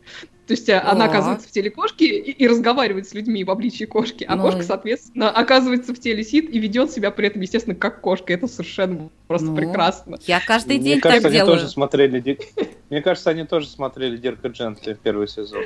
То 0.48 0.52
есть 0.52 0.68
а. 0.70 0.82
она 0.90 1.04
оказывается 1.04 1.46
в 1.46 1.50
теле 1.50 1.70
кошки 1.70 2.04
и, 2.04 2.30
и 2.30 2.48
разговаривает 2.48 3.06
с 3.06 3.12
людьми 3.12 3.44
в 3.44 3.50
обличии 3.50 3.84
кошки, 3.84 4.24
а 4.26 4.34
ну... 4.34 4.42
кошка, 4.42 4.62
соответственно, 4.62 5.30
оказывается 5.30 5.94
в 5.94 6.00
теле 6.00 6.24
Сид 6.24 6.48
и 6.48 6.58
ведет 6.58 6.90
себя 6.90 7.10
при 7.10 7.26
этом, 7.26 7.42
естественно, 7.42 7.76
как 7.76 8.00
кошка. 8.00 8.32
Это 8.32 8.46
совершенно 8.46 9.10
просто 9.26 9.48
ну, 9.48 9.56
прекрасно. 9.56 10.18
Я 10.26 10.40
каждый 10.40 10.78
день 10.78 10.94
Мне 10.94 11.00
так 11.02 11.12
кажется, 11.12 11.30
делаю. 11.30 11.52
Они 11.52 11.60
тоже 11.60 11.70
смотрели, 11.70 12.38
Мне 12.88 13.02
кажется, 13.02 13.28
они 13.28 13.44
тоже 13.44 13.66
смотрели 13.66 14.16
Дирка 14.16 14.48
Джентли 14.48 14.94
в 14.94 15.00
первый 15.00 15.28
сезон. 15.28 15.64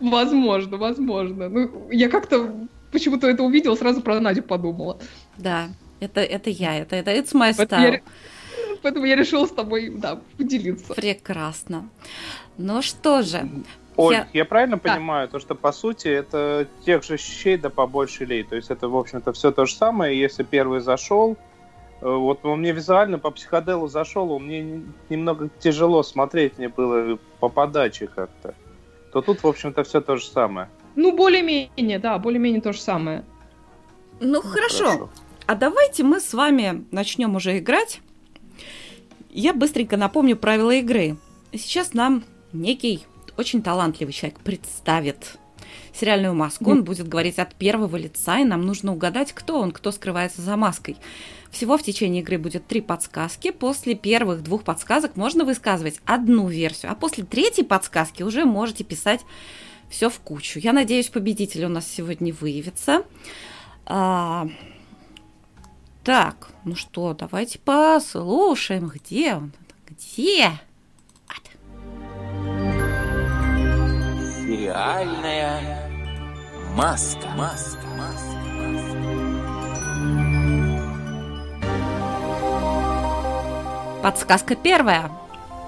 Возможно, 0.00 0.78
возможно. 0.78 1.50
Ну, 1.50 1.88
я 1.90 2.08
как-то 2.08 2.66
почему-то 2.90 3.28
это 3.28 3.42
увидела, 3.42 3.74
сразу 3.74 4.00
про 4.00 4.18
Надю 4.18 4.42
подумала. 4.42 4.98
Да, 5.36 5.68
это, 6.00 6.22
это 6.22 6.48
я, 6.48 6.78
это, 6.78 6.96
это 6.96 7.10
it's 7.10 7.34
my 7.34 7.52
style. 7.52 8.00
Поэтому 8.82 9.04
я 9.04 9.14
решила 9.14 9.44
с 9.44 9.50
тобой, 9.50 9.90
да, 9.94 10.20
поделиться. 10.38 10.94
Прекрасно. 10.94 11.90
Ну 12.56 12.80
что 12.80 13.22
же, 13.22 13.48
Оль, 13.96 14.14
я, 14.14 14.28
я 14.32 14.44
правильно 14.44 14.80
да. 14.82 14.94
понимаю, 14.94 15.28
то, 15.28 15.38
что 15.38 15.54
по 15.54 15.72
сути 15.72 16.08
это 16.08 16.66
тех 16.84 17.02
же 17.04 17.18
щей, 17.18 17.56
да 17.56 17.70
побольше 17.70 18.24
лей. 18.24 18.42
То 18.42 18.56
есть 18.56 18.70
это, 18.70 18.88
в 18.88 18.96
общем-то, 18.96 19.32
все 19.32 19.52
то 19.52 19.66
же 19.66 19.74
самое. 19.74 20.18
Если 20.18 20.42
первый 20.42 20.80
зашел, 20.80 21.36
э, 22.00 22.08
вот 22.08 22.44
он 22.44 22.60
мне 22.60 22.72
визуально 22.72 23.18
по 23.18 23.30
психоделу 23.30 23.88
зашел, 23.88 24.32
он 24.32 24.44
мне 24.44 24.82
немного 25.10 25.50
тяжело 25.58 26.02
смотреть 26.02 26.58
мне 26.58 26.68
было 26.68 27.18
по 27.38 27.48
подаче 27.48 28.06
как-то. 28.06 28.54
То 29.12 29.20
тут, 29.20 29.42
в 29.42 29.46
общем-то, 29.46 29.84
все 29.84 30.00
то 30.00 30.16
же 30.16 30.24
самое. 30.24 30.68
Ну, 30.96 31.14
более-менее, 31.14 31.98
да, 31.98 32.18
более-менее 32.18 32.62
то 32.62 32.72
же 32.72 32.80
самое. 32.80 33.24
Ну, 34.20 34.40
ну 34.42 34.42
хорошо. 34.42 34.84
хорошо. 34.84 35.10
А 35.46 35.54
давайте 35.54 36.02
мы 36.02 36.20
с 36.20 36.32
вами 36.32 36.86
начнем 36.90 37.34
уже 37.34 37.58
играть. 37.58 38.00
Я 39.28 39.52
быстренько 39.52 39.96
напомню 39.96 40.36
правила 40.36 40.70
игры. 40.70 41.16
Сейчас 41.52 41.92
нам 41.92 42.24
некий 42.52 43.04
очень 43.36 43.62
талантливый 43.62 44.12
человек 44.12 44.40
представит 44.40 45.38
сериальную 45.92 46.34
маску. 46.34 46.70
Он 46.70 46.84
будет 46.84 47.08
говорить 47.08 47.38
от 47.38 47.54
первого 47.54 47.96
лица, 47.96 48.38
и 48.38 48.44
нам 48.44 48.64
нужно 48.64 48.92
угадать, 48.92 49.32
кто 49.32 49.60
он, 49.60 49.72
кто 49.72 49.92
скрывается 49.92 50.42
за 50.42 50.56
маской. 50.56 50.96
Всего 51.50 51.76
в 51.76 51.82
течение 51.82 52.22
игры 52.22 52.38
будет 52.38 52.66
три 52.66 52.80
подсказки. 52.80 53.50
После 53.50 53.94
первых 53.94 54.42
двух 54.42 54.64
подсказок 54.64 55.16
можно 55.16 55.44
высказывать 55.44 56.00
одну 56.06 56.48
версию, 56.48 56.92
а 56.92 56.94
после 56.94 57.24
третьей 57.24 57.64
подсказки 57.64 58.22
уже 58.22 58.44
можете 58.44 58.84
писать 58.84 59.20
все 59.90 60.08
в 60.08 60.18
кучу. 60.20 60.58
Я 60.58 60.72
надеюсь, 60.72 61.08
победитель 61.08 61.66
у 61.66 61.68
нас 61.68 61.86
сегодня 61.86 62.32
выявится. 62.32 63.04
А... 63.84 64.48
Так, 66.02 66.48
ну 66.64 66.74
что, 66.74 67.14
давайте 67.14 67.58
послушаем, 67.60 68.88
где 68.88 69.34
он? 69.34 69.52
Где? 69.86 70.50
Сериальная 74.62 75.90
Маска. 76.76 77.26
Маска. 77.36 77.80
Подсказка 84.04 84.54
первая. 84.54 85.10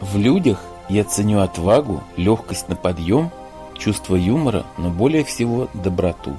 В 0.00 0.16
людях 0.16 0.60
я 0.88 1.02
ценю 1.02 1.40
отвагу, 1.40 2.04
легкость 2.16 2.68
на 2.68 2.76
подъем, 2.76 3.32
чувство 3.76 4.14
юмора, 4.14 4.64
но 4.78 4.90
более 4.90 5.24
всего 5.24 5.68
доброту. 5.74 6.36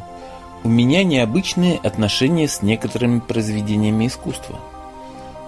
У 0.63 0.69
меня 0.69 1.03
необычные 1.03 1.77
отношения 1.79 2.47
с 2.47 2.62
некоторыми 2.62 3.19
произведениями 3.19 4.07
искусства. 4.07 4.57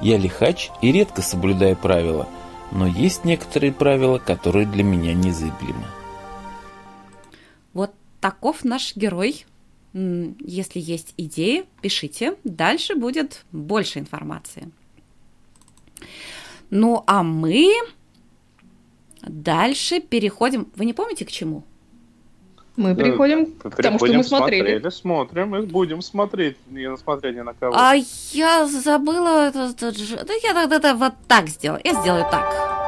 Я 0.01 0.17
лихач 0.17 0.71
и 0.81 0.91
редко 0.91 1.21
соблюдаю 1.21 1.77
правила, 1.77 2.27
но 2.71 2.85
есть 2.85 3.23
некоторые 3.23 3.71
правила, 3.71 4.17
которые 4.17 4.65
для 4.65 4.83
меня 4.83 5.13
незыблемы. 5.13 5.85
Таков 8.19 8.63
наш 8.63 8.95
герой. 8.95 9.45
Если 9.93 10.79
есть 10.79 11.13
идеи, 11.17 11.65
пишите. 11.81 12.35
Дальше 12.43 12.95
будет 12.95 13.45
больше 13.51 13.99
информации. 13.99 14.71
Ну 16.69 17.03
а 17.07 17.23
мы 17.23 17.71
дальше 19.21 19.99
переходим. 19.99 20.67
Вы 20.75 20.85
не 20.85 20.93
помните 20.93 21.25
к 21.25 21.31
чему? 21.31 21.63
Мы 22.75 22.95
переходим 22.95 23.53
к 23.53 23.81
тому, 23.81 23.97
что 23.97 24.13
мы 24.13 24.23
смотрели. 24.23 24.77
смотрели. 24.77 24.89
Смотрим 24.91 25.55
и 25.55 25.61
будем 25.65 26.03
смотреть, 26.03 26.57
не 26.69 26.83
несмотря 26.83 27.31
ни 27.31 27.39
на 27.39 27.53
кого. 27.55 27.75
А 27.75 27.95
я 28.33 28.67
забыла... 28.67 29.51
Да 29.51 30.33
я 30.43 30.67
тогда 30.67 30.93
вот 30.93 31.13
так 31.27 31.47
сделаю. 31.49 31.81
Я 31.83 31.99
сделаю 31.99 32.27
так. 32.29 32.86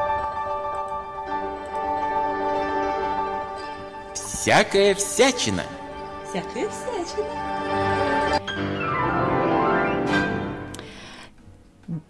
Всякая 4.41 4.96
всячина. 4.96 5.63
Всякая 6.29 6.69
всячина. 6.69 7.27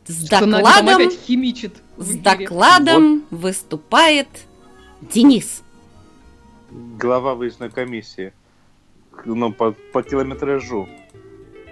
С 0.06 0.28
Что 0.28 0.46
докладом, 0.46 0.96
опять 0.96 1.20
химичит 1.26 1.74
с 1.98 2.16
докладом 2.18 3.26
выступает 3.32 4.28
Денис. 5.02 5.64
Глава 6.70 7.34
выездной 7.34 7.72
комиссии. 7.72 8.32
Ну, 9.26 9.52
по, 9.52 9.72
по 9.92 10.04
километражу. 10.04 10.88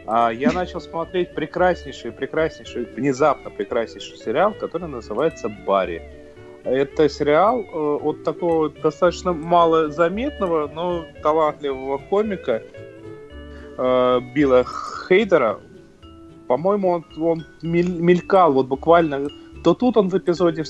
А 0.07 0.31
я 0.31 0.51
начал 0.51 0.81
смотреть 0.81 1.35
прекраснейший, 1.35 2.11
прекраснейший, 2.11 2.85
внезапно 2.85 3.51
прекраснейший 3.51 4.17
сериал, 4.17 4.55
который 4.55 4.87
называется 4.87 5.49
«Барри». 5.49 6.16
Это 6.69 7.07
сериал 7.07 7.61
э, 7.61 7.99
от 8.03 8.23
такого 8.23 8.69
достаточно 8.69 9.33
мало 9.33 9.89
заметного, 9.89 10.67
но 10.67 11.05
талантливого 11.23 11.97
комика 12.09 12.61
э, 13.77 14.19
Билла 14.35 14.65
Хейдера. 15.07 15.59
По-моему, 16.47 16.89
он, 16.89 17.05
он 17.17 17.45
мелькал 17.61 18.53
вот 18.53 18.67
буквально 18.67 19.27
то 19.63 19.73
тут 19.73 19.97
он 19.97 20.07
в 20.07 20.17
эпизоде 20.17 20.63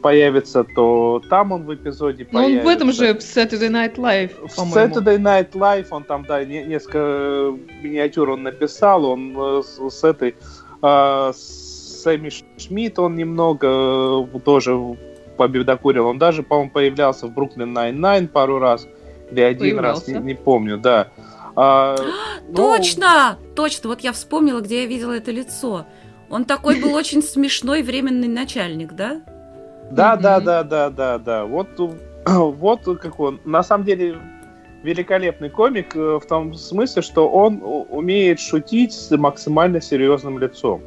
появится, 0.00 0.62
то 0.62 1.20
там 1.28 1.50
он 1.50 1.64
в 1.64 1.74
эпизоде 1.74 2.24
появится. 2.24 2.54
Ну, 2.54 2.58
он 2.60 2.64
в 2.64 2.68
этом 2.68 2.92
же, 2.92 3.14
в 3.14 3.18
Saturday 3.18 3.68
Night 3.70 3.96
Live, 3.96 4.32
В 4.46 4.76
Saturday 4.76 5.18
Night 5.18 5.52
Live 5.52 5.86
он 5.90 6.04
там, 6.04 6.24
да, 6.24 6.44
несколько 6.44 7.56
миниатюр 7.82 8.30
он 8.30 8.44
написал, 8.44 9.04
он 9.06 9.34
э, 9.36 9.62
с, 9.64 10.04
этой... 10.04 10.36
Э, 10.82 11.32
Сэмми 11.98 12.30
Шмидт 12.58 12.98
он 12.98 13.16
немного 13.16 13.66
э, 13.66 14.38
тоже 14.44 14.96
победокурил. 15.38 16.06
Он 16.06 16.18
даже, 16.18 16.42
по-моему, 16.42 16.70
появлялся 16.70 17.26
в 17.26 17.32
Brooklyn 17.32 17.72
Nine-Nine 17.72 18.28
пару 18.28 18.58
раз. 18.58 18.86
Или 19.30 19.40
один 19.40 19.60
появлялся. 19.60 20.12
раз, 20.12 20.20
не, 20.20 20.26
не 20.26 20.34
помню, 20.34 20.76
да. 20.76 21.08
А, 21.56 21.96
ну... 22.48 22.54
Точно! 22.54 23.38
Точно, 23.56 23.88
вот 23.88 24.00
я 24.00 24.12
вспомнила, 24.12 24.60
где 24.60 24.82
я 24.82 24.86
видела 24.86 25.12
это 25.12 25.30
лицо. 25.30 25.86
Он 26.28 26.44
такой 26.44 26.80
был 26.80 26.94
очень 27.02 27.22
смешной 27.22 27.82
временный 27.82 28.28
начальник, 28.28 28.92
да? 28.92 29.22
Да, 29.90 30.16
да, 30.16 30.40
да, 30.40 30.62
да, 30.62 30.90
да, 30.90 31.18
да. 31.18 31.44
Вот, 31.46 31.68
вот 32.26 32.84
как 32.84 33.18
он. 33.18 33.40
На 33.44 33.62
самом 33.62 33.84
деле 33.84 34.18
великолепный 34.82 35.50
комик 35.50 35.96
э, 35.96 36.18
в 36.22 36.26
том 36.26 36.54
смысле, 36.54 37.02
что 37.02 37.28
он 37.28 37.60
умеет 37.62 38.40
шутить 38.40 38.92
с 38.92 39.16
максимально 39.16 39.80
серьезным 39.80 40.38
лицом. 40.38 40.82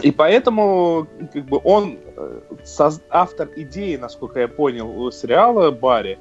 И 0.00 0.10
поэтому 0.10 1.06
как 1.32 1.44
бы 1.44 1.60
он 1.62 1.98
э, 2.16 2.40
автор 3.10 3.48
идеи, 3.56 3.96
насколько 3.96 4.40
я 4.40 4.48
понял, 4.48 5.12
сериала 5.12 5.70
Барри. 5.70 6.18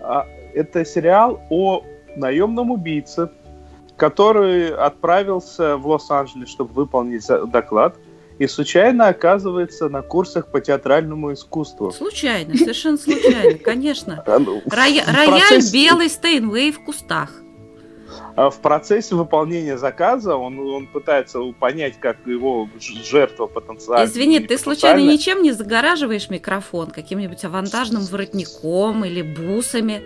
А, 0.00 0.26
это 0.54 0.84
сериал 0.84 1.40
о 1.50 1.82
наемном 2.16 2.70
убийце, 2.70 3.30
который 3.96 4.70
отправился 4.74 5.76
в 5.76 5.86
Лос-Анджелес, 5.86 6.48
чтобы 6.48 6.72
выполнить 6.72 7.26
доклад, 7.50 7.96
и 8.38 8.46
случайно 8.46 9.08
оказывается 9.08 9.88
на 9.88 10.02
курсах 10.02 10.46
по 10.52 10.60
театральному 10.60 11.32
искусству. 11.32 11.90
Случайно, 11.90 12.56
совершенно 12.56 12.96
случайно, 12.96 13.58
конечно. 13.58 14.24
Ну, 14.38 14.62
рояль 14.66 15.60
белый 15.72 16.08
Стейнвей 16.08 16.70
в 16.70 16.84
кустах. 16.84 17.32
А 18.36 18.50
в 18.50 18.60
процессе 18.60 19.14
выполнения 19.14 19.76
заказа 19.76 20.36
он, 20.36 20.58
он 20.58 20.86
пытается 20.86 21.40
понять, 21.58 21.98
как 22.00 22.18
его 22.26 22.68
жертва 22.80 23.46
потенциально. 23.46 24.04
Извини, 24.04 24.40
ты 24.40 24.58
случайно 24.58 25.00
ничем 25.00 25.42
не 25.42 25.52
загораживаешь 25.52 26.30
микрофон? 26.30 26.90
Каким-нибудь 26.90 27.44
авантажным 27.44 28.04
воротником 28.04 29.04
или 29.04 29.22
бусами? 29.22 30.02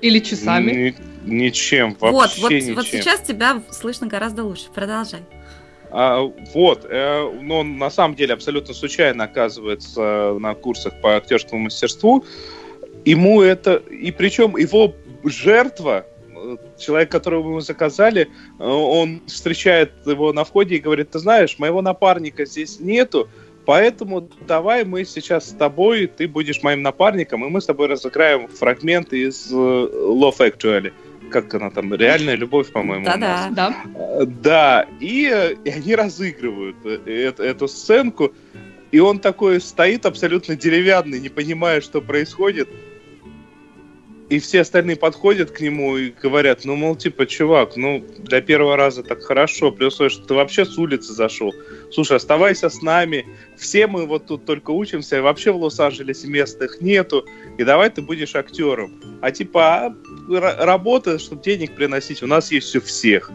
Или 0.00 0.18
часами? 0.18 0.94
Ничем, 1.24 1.96
вообще 1.98 2.12
вот, 2.12 2.38
вот, 2.38 2.50
ничем. 2.52 2.74
Вот 2.74 2.86
сейчас 2.86 3.20
тебя 3.20 3.62
слышно 3.70 4.06
гораздо 4.06 4.44
лучше. 4.44 4.64
Продолжай. 4.74 5.22
А, 5.90 6.20
вот, 6.52 6.84
э, 6.88 7.30
но 7.40 7.60
он 7.60 7.78
на 7.78 7.88
самом 7.88 8.16
деле 8.16 8.34
абсолютно 8.34 8.74
случайно 8.74 9.24
оказывается 9.24 10.36
на 10.38 10.54
курсах 10.54 11.00
по 11.00 11.16
актерскому 11.16 11.62
мастерству. 11.62 12.24
Ему 13.04 13.42
это... 13.42 13.76
И 13.76 14.10
причем 14.10 14.56
его 14.56 14.94
жертва, 15.24 16.04
человек, 16.78 17.10
которого 17.10 17.54
мы 17.54 17.60
заказали, 17.60 18.28
э, 18.58 18.64
он 18.64 19.22
встречает 19.26 19.92
его 20.06 20.32
на 20.32 20.44
входе 20.44 20.76
и 20.76 20.80
говорит, 20.80 21.10
ты 21.10 21.18
знаешь, 21.18 21.58
моего 21.58 21.82
напарника 21.82 22.44
здесь 22.44 22.80
нету, 22.80 23.28
Поэтому 23.66 24.28
давай 24.46 24.84
мы 24.84 25.06
сейчас 25.06 25.48
с 25.48 25.52
тобой, 25.52 26.06
ты 26.06 26.28
будешь 26.28 26.62
моим 26.62 26.82
напарником, 26.82 27.46
и 27.46 27.48
мы 27.48 27.62
с 27.62 27.64
тобой 27.64 27.86
разыграем 27.86 28.46
фрагменты 28.46 29.22
из 29.22 29.50
uh, 29.50 29.90
Love 29.90 30.36
Actually 30.38 30.92
как 31.30 31.52
она 31.54 31.70
там, 31.70 31.92
реальная 31.94 32.36
любовь, 32.36 32.70
по-моему. 32.70 33.04
Да-да. 33.04 33.48
Да. 33.50 33.74
Да, 34.24 34.86
и, 35.00 35.56
и 35.64 35.68
они 35.68 35.96
разыгрывают 35.96 36.76
эту, 36.84 37.42
эту 37.42 37.66
сценку, 37.66 38.32
и 38.92 39.00
он 39.00 39.18
такой 39.18 39.60
стоит 39.60 40.06
абсолютно 40.06 40.54
деревянный, 40.54 41.18
не 41.18 41.28
понимая, 41.28 41.80
что 41.80 42.00
происходит, 42.00 42.68
и 44.30 44.38
все 44.38 44.62
остальные 44.62 44.96
подходят 44.96 45.50
к 45.50 45.60
нему 45.60 45.96
и 45.98 46.10
говорят, 46.10 46.64
ну, 46.64 46.76
мол, 46.76 46.96
типа, 46.96 47.26
чувак, 47.26 47.76
ну, 47.76 48.02
для 48.18 48.40
первого 48.40 48.76
раза 48.76 49.02
так 49.02 49.22
хорошо, 49.22 49.70
плюс 49.70 49.94
что 49.94 50.26
ты 50.26 50.34
вообще 50.34 50.64
с 50.64 50.78
улицы 50.78 51.12
зашел. 51.12 51.52
Слушай, 51.92 52.16
оставайся 52.16 52.70
с 52.70 52.80
нами, 52.80 53.26
все 53.56 53.86
мы 53.86 54.06
вот 54.06 54.26
тут 54.26 54.46
только 54.46 54.70
учимся, 54.70 55.20
вообще 55.20 55.52
в 55.52 55.56
Лос-Анджелесе 55.56 56.28
мест 56.28 56.60
их 56.62 56.80
нету, 56.80 57.26
и 57.58 57.64
давай 57.64 57.90
ты 57.90 58.00
будешь 58.00 58.34
актером. 58.34 59.00
А 59.20 59.30
типа, 59.30 59.94
а, 60.30 60.64
работа, 60.64 61.18
чтобы 61.18 61.42
денег 61.42 61.74
приносить, 61.74 62.22
у 62.22 62.26
нас 62.26 62.50
есть 62.50 62.74
у 62.76 62.80
всех. 62.80 63.30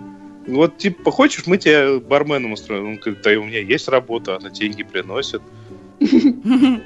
Вот, 0.48 0.78
типа, 0.78 1.12
хочешь, 1.12 1.46
мы 1.46 1.60
тебе 1.60 2.00
барменом 2.00 2.54
устроим? 2.54 2.88
Он 2.88 2.96
говорит, 2.96 3.22
да 3.22 3.34
и 3.34 3.36
у 3.36 3.44
меня 3.44 3.60
есть 3.60 3.88
работа, 3.88 4.38
она 4.38 4.50
деньги 4.50 4.82
приносит. 4.82 5.42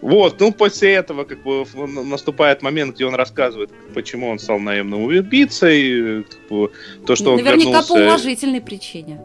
Вот, 0.00 0.38
ну 0.40 0.52
после 0.52 0.94
этого 0.94 1.24
как 1.24 1.42
бы 1.42 1.64
наступает 2.04 2.62
момент, 2.62 2.94
где 2.94 3.04
он 3.04 3.14
рассказывает, 3.14 3.70
почему 3.94 4.28
он 4.28 4.38
стал 4.38 4.58
наемным 4.60 5.02
убийцей, 5.02 6.24
как 6.24 6.48
бы, 6.48 6.70
то, 7.06 7.16
что 7.16 7.36
Наверняка 7.36 7.52
он 7.52 7.58
вернулся... 7.58 7.94
по 7.94 7.98
уважительной 7.98 8.60
причине 8.60 9.20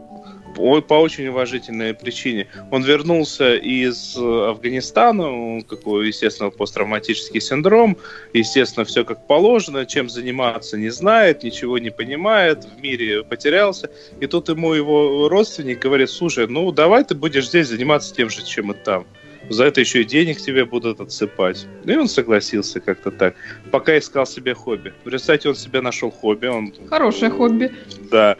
по 0.54 0.94
очень 0.94 1.26
уважительной 1.28 1.94
причине. 1.94 2.46
Он 2.70 2.82
вернулся 2.82 3.56
из 3.56 4.16
э, 4.16 4.20
Афганистана, 4.20 5.62
какой, 5.62 6.08
естественно, 6.08 6.50
посттравматический 6.50 7.40
синдром, 7.40 7.96
естественно, 8.32 8.84
все 8.84 9.04
как 9.04 9.26
положено, 9.26 9.84
чем 9.86 10.08
заниматься 10.08 10.78
не 10.78 10.90
знает, 10.90 11.42
ничего 11.42 11.78
не 11.78 11.90
понимает, 11.90 12.64
в 12.64 12.80
мире 12.80 13.24
потерялся. 13.24 13.90
И 14.20 14.26
тут 14.26 14.48
ему 14.48 14.74
его 14.74 15.28
родственник 15.28 15.80
говорит, 15.80 16.10
слушай, 16.10 16.46
ну 16.46 16.70
давай 16.72 17.04
ты 17.04 17.14
будешь 17.14 17.48
здесь 17.48 17.68
заниматься 17.68 18.14
тем 18.14 18.30
же, 18.30 18.44
чем 18.44 18.72
и 18.72 18.74
там 18.74 19.06
за 19.50 19.64
это 19.64 19.80
еще 19.80 20.02
и 20.02 20.04
денег 20.04 20.38
тебе 20.38 20.64
будут 20.64 21.00
отсыпать. 21.00 21.66
Ну 21.84 21.92
и 21.92 21.96
он 21.96 22.08
согласился 22.08 22.80
как-то 22.80 23.10
так, 23.10 23.34
пока 23.70 23.98
искал 23.98 24.26
себе 24.26 24.54
хобби. 24.54 24.92
В 25.04 25.08
результате 25.08 25.48
он 25.48 25.54
себе 25.54 25.80
нашел 25.80 26.10
хобби. 26.10 26.46
Он... 26.46 26.72
Хорошее 26.88 27.30
хобби. 27.30 27.72
Да. 28.10 28.36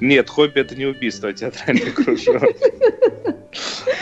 Нет, 0.00 0.28
хобби 0.28 0.60
это 0.60 0.74
не 0.74 0.86
убийство, 0.86 1.28
а 1.28 1.32
театральный 1.32 1.90
кружок. 1.94 2.42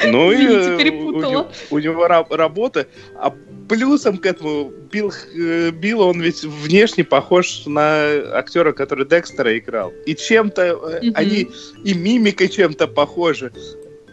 Ну 0.06 0.32
и 0.32 0.76
перепутала. 0.76 1.50
У, 1.70 1.78
него 1.78 2.06
работа. 2.08 2.86
А 3.16 3.34
плюсом 3.68 4.18
к 4.18 4.26
этому 4.26 4.72
Билл, 4.90 5.12
э, 5.34 5.70
Билл, 5.70 6.00
он 6.02 6.20
ведь 6.20 6.44
внешне 6.44 7.04
похож 7.04 7.64
на 7.66 8.38
актера, 8.38 8.72
который 8.72 9.06
Декстера 9.06 9.56
играл. 9.58 9.92
И 10.06 10.14
чем-то 10.14 10.62
mm-hmm. 10.62 11.12
они 11.14 11.48
и 11.84 11.94
мимикой 11.94 12.48
чем-то 12.48 12.86
похожи. 12.88 13.52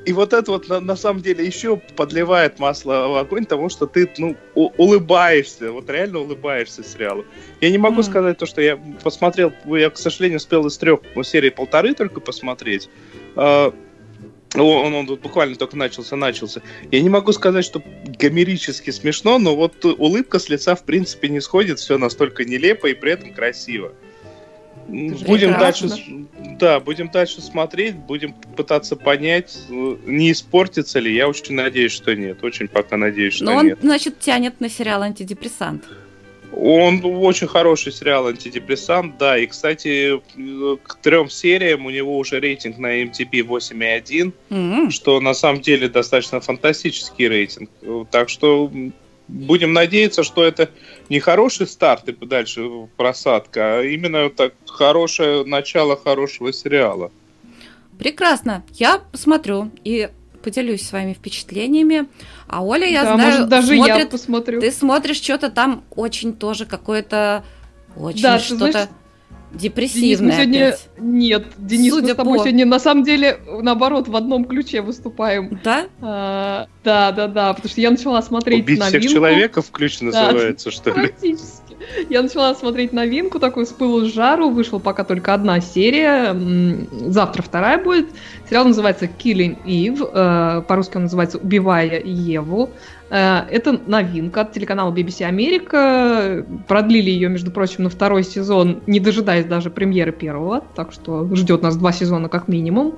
И 0.06 0.12
вот 0.12 0.34
это 0.34 0.52
вот 0.52 0.68
на, 0.68 0.80
на 0.80 0.96
самом 0.96 1.22
деле 1.22 1.46
еще 1.46 1.78
подливает 1.78 2.60
масло 2.60 3.08
в 3.08 3.16
огонь 3.16 3.46
тому, 3.46 3.70
что 3.70 3.86
ты 3.86 4.10
ну, 4.18 4.36
улыбаешься, 4.54 5.72
вот 5.72 5.90
реально 5.90 6.20
улыбаешься 6.20 6.84
сериалу. 6.84 7.26
Я 7.62 7.70
не 7.72 7.78
могу 7.78 8.02
mm. 8.02 8.04
сказать 8.04 8.38
то, 8.38 8.46
что 8.46 8.62
я 8.62 8.78
посмотрел, 9.02 9.54
я, 9.66 9.90
к 9.90 9.98
сожалению, 9.98 10.38
успел 10.38 10.66
из 10.68 10.78
трех 10.78 11.02
ну, 11.16 11.24
серий 11.24 11.52
полторы 11.52 11.94
только 11.94 12.20
посмотреть. 12.20 12.90
Uh, 13.36 13.74
он, 14.56 14.94
он, 14.94 14.94
он 14.94 15.06
буквально 15.06 15.56
только 15.56 15.76
начался, 15.78 16.16
начался. 16.16 16.62
Я 16.92 17.02
не 17.02 17.10
могу 17.10 17.32
сказать, 17.32 17.66
что 17.66 17.82
гомерически 18.06 18.92
смешно, 18.92 19.40
но 19.40 19.56
вот 19.56 19.84
улыбка 19.84 20.38
с 20.38 20.50
лица 20.50 20.76
в 20.76 20.84
принципе 20.84 21.30
не 21.30 21.40
сходит, 21.40 21.80
все 21.80 21.98
настолько 21.98 22.46
нелепо 22.46 22.88
и 22.88 22.94
при 22.94 23.14
этом 23.14 23.34
красиво. 23.34 23.94
Будем 24.88 25.54
дальше, 25.54 25.90
да, 26.60 26.80
будем 26.80 27.10
дальше 27.10 27.42
смотреть, 27.42 27.96
будем 27.96 28.34
пытаться 28.56 28.96
понять, 28.96 29.58
э, 29.70 29.96
не 30.06 30.32
испортится 30.32 31.00
ли. 31.00 31.14
Я 31.14 31.28
очень 31.28 31.56
надеюсь, 31.56 31.92
что 31.92 32.14
нет. 32.16 32.44
Очень 32.44 32.68
пока 32.68 32.98
надеюсь, 32.98 33.36
что 33.36 33.46
Но 33.46 33.56
он, 33.56 33.68
нет. 33.68 33.80
значит, 33.82 34.20
тянет 34.20 34.60
на 34.60 34.70
сериал 34.70 35.02
антидепрессант. 35.02 35.86
Он 36.56 37.02
очень 37.04 37.48
хороший 37.48 37.92
сериал 37.92 38.28
антидепрессант, 38.28 39.18
да. 39.18 39.38
И, 39.38 39.48
кстати, 39.48 40.22
к 40.84 40.96
трем 41.02 41.30
сериям 41.30 41.86
у 41.86 41.90
него 41.90 42.18
уже 42.18 42.40
рейтинг 42.40 42.78
на 42.78 43.02
MTB 43.04 43.42
8,1, 43.42 44.32
mm-hmm. 44.50 44.92
что 44.92 45.20
на 45.20 45.34
самом 45.34 45.62
деле 45.62 45.90
достаточно 45.90 46.42
фантастический 46.42 47.28
рейтинг. 47.28 47.70
Так 48.12 48.30
что 48.30 48.72
будем 49.28 49.74
надеяться, 49.74 50.24
что 50.24 50.44
это 50.44 50.70
не 51.10 51.20
хороший 51.20 51.68
старт 51.68 52.10
и 52.10 52.26
дальше 52.26 52.68
просадка, 52.98 53.80
а 53.80 53.84
именно 53.84 54.30
так 54.30 54.54
хорошее 54.66 55.46
начало 55.46 55.98
хорошего 55.98 56.52
сериала. 56.54 57.12
Прекрасно. 57.98 58.64
Я 58.74 59.00
посмотрю 59.12 59.72
и 59.84 60.10
поделюсь 60.44 60.86
своими 60.86 61.14
впечатлениями. 61.14 62.08
А 62.48 62.64
Оля, 62.64 62.88
я 62.88 63.04
да, 63.04 63.16
знаю, 63.16 63.32
может, 63.32 63.50
даже 63.50 63.68
смотрит, 63.68 63.98
я 63.98 64.06
посмотрю. 64.08 64.62
Ты 64.62 64.72
смотришь 64.72 65.22
что-то 65.22 65.50
там 65.50 65.84
очень 65.96 66.34
тоже 66.34 66.66
какое-то 66.66 67.44
очень 67.96 68.22
да, 68.22 68.40
что-то. 68.40 68.90
Депрессивная 69.54 70.16
Денис, 70.18 70.20
мы 70.20 70.32
сегодня... 70.32 70.78
Нет, 70.98 71.46
Денис, 71.58 71.94
Судя 71.94 72.08
мы 72.08 72.14
с 72.14 72.16
тобой 72.16 72.38
по... 72.40 72.44
сегодня 72.44 72.66
на 72.66 72.80
самом 72.80 73.04
деле, 73.04 73.40
наоборот, 73.62 74.08
в 74.08 74.16
одном 74.16 74.46
ключе 74.46 74.82
выступаем. 74.82 75.60
Да? 75.64 75.88
А, 76.02 76.68
да, 76.84 77.12
да, 77.12 77.28
да, 77.28 77.54
потому 77.54 77.70
что 77.70 77.80
я 77.80 77.92
начала 77.92 78.22
смотреть 78.22 78.64
Убить 78.64 78.80
новинку. 78.80 79.00
всех 79.00 79.12
человеков 79.12 79.70
ключ 79.72 80.02
называется, 80.02 80.70
да, 80.70 80.76
что 80.76 80.90
ли? 80.90 81.08
Практически. 81.08 81.63
Я 82.10 82.22
начала 82.22 82.54
смотреть 82.56 82.94
новинку, 82.94 83.40
такую 83.40 83.66
с 83.66 83.70
пылу 83.70 84.06
с 84.06 84.14
жару. 84.14 84.50
Вышла 84.50 84.80
пока 84.80 85.04
только 85.04 85.34
одна 85.34 85.60
серия. 85.60 86.36
Завтра 87.08 87.42
вторая 87.42 87.84
будет. 87.84 88.08
Сериал 88.50 88.66
называется 88.66 89.06
Killing 89.06 89.58
Eve. 89.66 90.10
Э, 90.14 90.62
по-русски 90.62 90.98
он 90.98 91.04
называется 91.04 91.38
Убивая 91.38 92.02
Еву. 92.04 92.72
Э, 93.10 93.42
это 93.50 93.80
новинка 93.86 94.42
от 94.42 94.54
телеканала 94.54 94.92
BBC 94.92 95.24
Америка. 95.24 96.46
Продлили 96.68 97.10
ее, 97.10 97.30
между 97.30 97.52
прочим, 97.52 97.84
на 97.84 97.90
второй 97.90 98.24
сезон, 98.24 98.82
не 98.88 99.00
дожидаясь 99.00 99.46
даже 99.46 99.70
премьеры 99.70 100.12
первого. 100.12 100.64
Так 100.76 100.92
что 100.92 101.28
ждет 101.36 101.62
нас 101.62 101.78
два 101.78 101.92
сезона 101.92 102.30
как 102.30 102.48
минимум. 102.48 102.96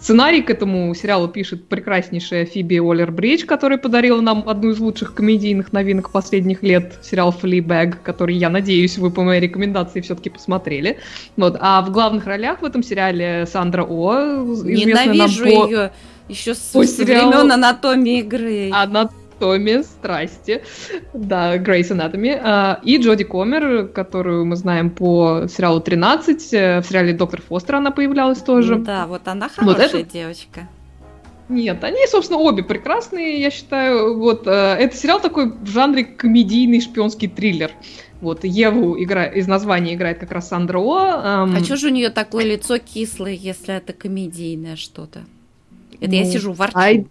Сценарий 0.00 0.40
к 0.40 0.48
этому 0.48 0.94
сериалу 0.94 1.28
пишет 1.28 1.68
прекраснейшая 1.68 2.46
Фиби 2.46 2.78
Уоллер-Бридж, 2.78 3.44
которая 3.44 3.78
подарила 3.78 4.22
нам 4.22 4.48
одну 4.48 4.70
из 4.70 4.78
лучших 4.78 5.12
комедийных 5.14 5.74
новинок 5.74 6.10
последних 6.10 6.62
лет, 6.62 6.98
сериал 7.02 7.32
«Флибэг», 7.32 8.02
который, 8.02 8.34
я 8.34 8.48
надеюсь, 8.48 8.96
вы 8.96 9.10
по 9.10 9.22
моей 9.22 9.42
рекомендации 9.42 10.00
все-таки 10.00 10.30
посмотрели. 10.30 10.98
Вот. 11.36 11.58
А 11.60 11.82
в 11.82 11.90
главных 11.92 12.26
ролях 12.26 12.62
в 12.62 12.64
этом 12.64 12.82
сериале 12.82 13.46
Сандра 13.46 13.84
О, 13.84 14.42
Ненавижу 14.64 15.44
нам 15.44 15.54
по... 15.54 15.66
ее 15.66 15.92
еще 16.28 16.54
с, 16.54 16.70
по 16.72 16.86
сериалу... 16.86 17.32
времен 17.32 17.52
анатомии 17.52 18.20
игры. 18.20 18.70
Она 18.72 19.10
Томми, 19.40 19.82
страсти, 19.82 20.62
да, 21.14 21.58
Грейс 21.58 21.90
Anatomy, 21.90 22.38
а, 22.40 22.80
и 22.84 22.98
Джоди 22.98 23.24
Комер, 23.24 23.88
которую 23.88 24.44
мы 24.44 24.54
знаем 24.54 24.90
по 24.90 25.46
сериалу 25.48 25.80
«13», 25.80 26.38
э, 26.52 26.80
в 26.80 26.86
сериале 26.86 27.14
«Доктор 27.14 27.40
Фостер» 27.40 27.76
она 27.76 27.90
появлялась 27.90 28.38
тоже. 28.38 28.76
Да, 28.76 29.06
вот 29.06 29.26
она 29.26 29.48
хорошая 29.48 29.88
вот 29.88 29.94
это... 29.94 30.02
девочка. 30.02 30.68
Нет, 31.48 31.82
они, 31.82 32.06
собственно, 32.06 32.38
обе 32.38 32.62
прекрасные, 32.62 33.40
я 33.40 33.50
считаю. 33.50 34.18
Вот, 34.18 34.46
э, 34.46 34.50
это 34.50 34.96
сериал 34.96 35.20
такой 35.20 35.50
в 35.50 35.66
жанре 35.66 36.04
комедийный 36.04 36.80
шпионский 36.80 37.26
триллер. 37.26 37.72
Вот, 38.20 38.44
Еву 38.44 39.02
игра... 39.02 39.24
из 39.24 39.48
названия 39.48 39.94
играет 39.94 40.18
как 40.18 40.30
раз 40.30 40.48
Сандра 40.48 40.78
О. 40.78 41.44
Эм... 41.44 41.56
А 41.56 41.64
что 41.64 41.76
же 41.76 41.88
у 41.88 41.90
нее 41.90 42.10
такое 42.10 42.44
лицо 42.44 42.78
кислое, 42.78 43.32
если 43.32 43.74
это 43.74 43.94
комедийное 43.94 44.76
что-то? 44.76 45.20
Это 46.00 46.10
ну, 46.10 46.16
я 46.16 46.24
сижу, 46.24 46.52
ворчу. 46.52 46.78
I 46.78 47.06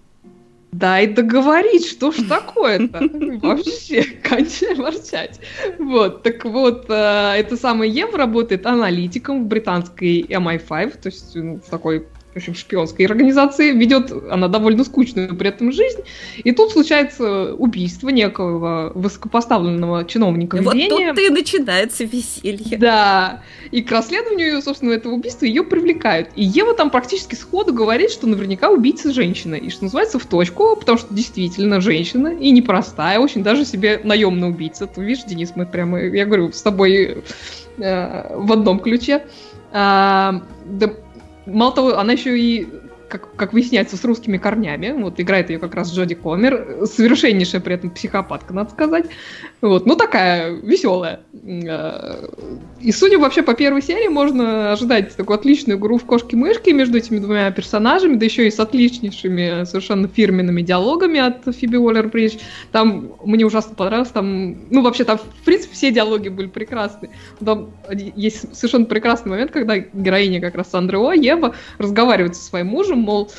Дай 0.72 1.08
договорить, 1.08 1.86
что 1.88 2.12
ж 2.12 2.18
такое-то? 2.28 3.00
Вообще, 3.42 4.04
кончай 4.04 4.76
ворчать. 4.76 5.40
Вот, 5.80 6.22
так 6.22 6.46
вот, 6.46 6.86
э, 6.90 7.34
это 7.38 7.58
самое 7.58 7.92
Ев 7.92 8.14
работает 8.14 8.68
аналитиком 8.68 9.44
в 9.44 9.48
британской 9.48 10.22
MI5, 10.22 11.02
то 11.02 11.08
есть 11.08 11.36
ну, 11.36 11.56
в 11.56 11.70
такой 11.70 12.06
в 12.34 12.38
общем, 12.38 12.54
шпионской 12.54 13.06
организации, 13.06 13.72
ведет 13.72 14.12
она 14.30 14.48
довольно 14.48 14.84
скучную 14.84 15.36
при 15.36 15.50
этом 15.50 15.72
жизнь, 15.72 16.02
и 16.38 16.52
тут 16.52 16.72
случается 16.72 17.54
убийство 17.56 18.10
некого 18.10 18.92
высокопоставленного 18.94 20.06
чиновника 20.06 20.58
и 20.58 20.60
ведения. 20.60 21.08
Вот 21.08 21.16
тут 21.16 21.26
и 21.26 21.30
начинается 21.30 22.04
веселье. 22.04 22.78
Да, 22.78 23.42
и 23.72 23.82
к 23.82 23.92
расследованию, 23.92 24.62
собственно, 24.62 24.92
этого 24.92 25.14
убийства 25.14 25.46
ее 25.46 25.64
привлекают. 25.64 26.30
И 26.36 26.44
Ева 26.44 26.76
там 26.76 26.92
практически 26.92 27.36
сходу 27.36 27.74
говорит, 27.74 28.12
что 28.12 28.28
наверняка 28.28 28.70
убийца 28.70 29.12
женщина, 29.12 29.56
и 29.56 29.70
что 29.70 29.86
называется 29.86 30.20
в 30.20 30.26
точку, 30.26 30.76
потому 30.76 30.98
что 30.98 31.14
действительно 31.14 31.82
женщина, 31.82 32.28
и 32.28 32.52
непростая, 32.52 33.20
очень 33.20 33.44
даже 33.44 33.66
себе 33.66 34.02
наемный 34.04 34.50
убийца. 34.50 34.86
Ты 34.86 35.02
видишь, 35.02 35.26
Денис, 35.26 35.54
мы 35.56 35.66
прямо, 35.66 36.00
я 36.00 36.26
говорю, 36.26 36.52
с 36.52 36.62
тобой 36.62 37.24
э, 37.78 38.38
в 38.38 38.52
одном 38.52 38.80
ключе. 38.80 39.24
А, 39.72 40.42
да, 40.66 40.92
Мало 41.50 41.74
того, 41.74 41.98
она 41.98 42.14
еще 42.14 42.40
и 42.40 42.68
как, 43.10 43.36
как 43.36 43.54
выясняется, 43.54 43.98
с 43.98 44.06
русскими 44.06 44.38
корнями. 44.38 44.92
Вот 45.02 45.20
играет 45.20 45.50
ее 45.50 45.60
как 45.60 45.76
раз 45.76 45.92
Джоди 45.92 46.16
Комер. 46.16 46.86
Совершеннейшая 46.86 47.62
при 47.62 47.76
этом 47.76 47.90
психопатка, 47.90 48.54
надо 48.54 48.72
сказать. 48.72 49.06
Вот, 49.62 49.86
ну 49.86 49.96
такая 49.96 50.52
веселая. 50.52 51.22
Э, 51.44 52.28
и 52.80 52.92
судя 52.92 53.20
вообще 53.20 53.44
по 53.44 53.54
первой 53.56 53.82
серии, 53.82 54.08
можно 54.08 54.72
ожидать 54.72 55.16
такую 55.16 55.36
отличную 55.36 55.78
игру 55.78 55.98
в 55.98 56.06
кошки-мышки 56.06 56.70
между 56.70 56.98
этими 56.98 57.20
двумя 57.20 57.52
персонажами, 57.52 58.16
да 58.16 58.26
еще 58.26 58.48
и 58.48 58.52
с 58.52 58.60
отличнейшими 58.60 59.66
совершенно 59.66 60.08
фирменными 60.08 60.62
диалогами 60.62 61.20
от 61.20 61.54
Фиби 61.54 61.76
Уоллер-Бридж. 61.76 62.40
Там 62.72 63.14
мне 63.26 63.46
ужасно 63.46 63.76
понравилось, 63.76 64.10
там, 64.10 64.70
ну 64.70 64.82
вообще 64.82 65.04
там, 65.04 65.18
в 65.18 65.44
принципе, 65.44 65.74
все 65.74 65.92
диалоги 65.92 66.30
были 66.30 66.48
прекрасны. 66.48 67.10
Там 67.44 67.72
есть 67.90 68.56
совершенно 68.56 68.86
прекрасный 68.86 69.30
момент, 69.32 69.52
когда 69.52 69.78
героиня 69.78 70.40
как 70.40 70.56
раз 70.56 70.70
Сандра 70.70 71.00
О, 71.00 71.12
Ева, 71.12 71.56
разговаривает 71.78 72.36
со 72.36 72.44
своим 72.44 72.68
мужем, 72.68 72.99
мол, 73.00 73.32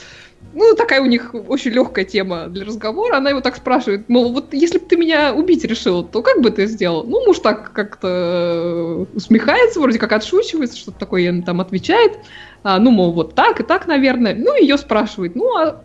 ну, 0.52 0.74
такая 0.74 1.00
у 1.00 1.06
них 1.06 1.34
очень 1.34 1.70
легкая 1.70 2.04
тема 2.04 2.48
для 2.48 2.64
разговора. 2.64 3.18
Она 3.18 3.30
его 3.30 3.40
так 3.40 3.56
спрашивает, 3.56 4.08
мол, 4.08 4.32
вот 4.32 4.52
если 4.52 4.78
бы 4.78 4.86
ты 4.86 4.96
меня 4.96 5.34
убить 5.34 5.64
решил, 5.64 6.02
то 6.02 6.22
как 6.22 6.40
бы 6.40 6.50
ты 6.50 6.66
сделал? 6.66 7.04
Ну, 7.04 7.24
муж 7.26 7.38
так 7.38 7.72
как-то 7.72 9.06
усмехается, 9.14 9.80
вроде 9.80 9.98
как 9.98 10.12
отшучивается, 10.12 10.76
что-то 10.76 10.98
такое 10.98 11.42
там 11.42 11.60
отвечает. 11.60 12.18
А, 12.62 12.78
ну, 12.78 12.90
мол, 12.90 13.12
вот 13.12 13.34
так 13.34 13.60
и 13.60 13.62
так, 13.62 13.86
наверное. 13.86 14.34
Ну, 14.34 14.54
ее 14.56 14.76
спрашивает, 14.76 15.36
ну, 15.36 15.56
а 15.56 15.82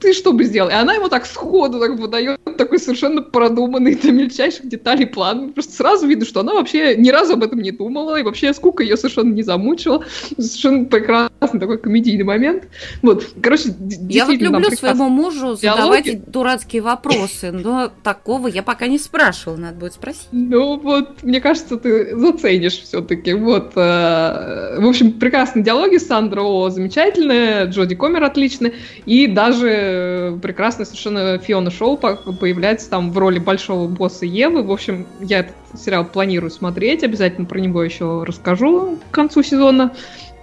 ты 0.00 0.12
что 0.12 0.32
бы 0.32 0.44
сделал? 0.44 0.68
И 0.68 0.72
она 0.72 0.94
ему 0.94 1.08
так 1.08 1.26
сходу 1.26 1.80
так 1.80 1.98
выдает 1.98 2.40
такой 2.56 2.78
совершенно 2.78 3.22
продуманный 3.22 3.94
до 3.94 4.12
мельчайших 4.12 4.68
деталей 4.68 5.06
план. 5.06 5.52
Просто 5.52 5.72
сразу 5.74 6.06
видно, 6.06 6.24
что 6.24 6.40
она 6.40 6.54
вообще 6.54 6.96
ни 6.96 7.10
разу 7.10 7.34
об 7.34 7.42
этом 7.42 7.60
не 7.60 7.70
думала, 7.70 8.18
и 8.18 8.22
вообще 8.22 8.52
скука 8.54 8.82
ее 8.82 8.96
совершенно 8.96 9.32
не 9.32 9.42
замучила. 9.42 10.04
Совершенно 10.38 10.84
прекрасный 10.84 11.60
такой 11.60 11.78
комедийный 11.78 12.24
момент. 12.24 12.64
Вот, 13.02 13.26
короче, 13.42 13.74
Я 14.08 14.26
вот 14.26 14.36
люблю 14.36 14.70
своему 14.70 15.08
мужу 15.08 15.54
задавать 15.54 16.04
диалоги. 16.04 16.22
дурацкие 16.26 16.82
вопросы, 16.82 17.52
но 17.52 17.90
такого 18.02 18.48
я 18.48 18.62
пока 18.62 18.86
не 18.86 18.98
спрашивала, 18.98 19.56
надо 19.56 19.76
будет 19.76 19.94
спросить. 19.94 20.28
Ну 20.32 20.78
вот, 20.78 21.22
мне 21.22 21.40
кажется, 21.40 21.76
ты 21.76 22.16
заценишь 22.16 22.80
все-таки. 22.80 23.34
Вот, 23.34 23.72
э, 23.76 24.76
в 24.78 24.86
общем, 24.86 25.12
прекрасные 25.12 25.62
диалоги, 25.62 25.96
Сандра 25.98 26.42
О 26.42 26.70
замечательная, 26.70 27.66
Джоди 27.66 27.94
Комер 27.94 28.24
отличная, 28.24 28.72
и 29.04 29.26
даже 29.26 29.85
Э, 29.86 30.38
прекрасная 30.42 30.84
совершенно 30.84 31.38
Фиона 31.38 31.70
Шоу 31.70 31.96
появляется 31.96 32.90
там 32.90 33.12
в 33.12 33.18
роли 33.18 33.38
большого 33.38 33.86
босса 33.86 34.26
Евы. 34.26 34.62
В 34.62 34.72
общем, 34.72 35.06
я 35.20 35.40
этот 35.40 35.54
сериал 35.78 36.04
планирую 36.04 36.50
смотреть, 36.50 37.04
обязательно 37.04 37.46
про 37.46 37.60
него 37.60 37.82
еще 37.82 38.24
расскажу 38.24 38.98
к 39.10 39.14
концу 39.14 39.42
сезона. 39.42 39.94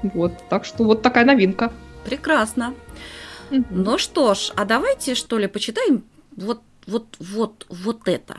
Вот, 0.02 0.34
так 0.50 0.66
что 0.66 0.84
вот 0.84 1.02
такая 1.02 1.26
новинка. 1.26 1.74
Прекрасно. 2.06 2.74
Ну 3.50 3.98
что 3.98 4.34
ж, 4.34 4.52
а 4.56 4.66
давайте 4.66 5.16
что 5.16 5.38
ли 5.38 5.48
почитаем 5.48 6.04
вот, 6.36 6.62
вот, 6.88 7.16
вот, 7.20 7.66
вот 7.70 8.08
это. 8.08 8.38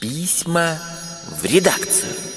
Письма 0.00 0.78
в 1.40 1.44
редакцию. 1.44 2.29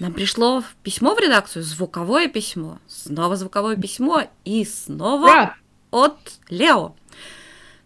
Нам 0.00 0.14
пришло 0.14 0.64
письмо 0.82 1.14
в 1.14 1.20
редакцию, 1.20 1.62
звуковое 1.62 2.28
письмо, 2.28 2.78
снова 2.88 3.36
звуковое 3.36 3.76
письмо 3.76 4.22
и 4.46 4.64
снова 4.64 5.24
Ура! 5.24 5.56
от 5.90 6.18
Лео. 6.48 6.94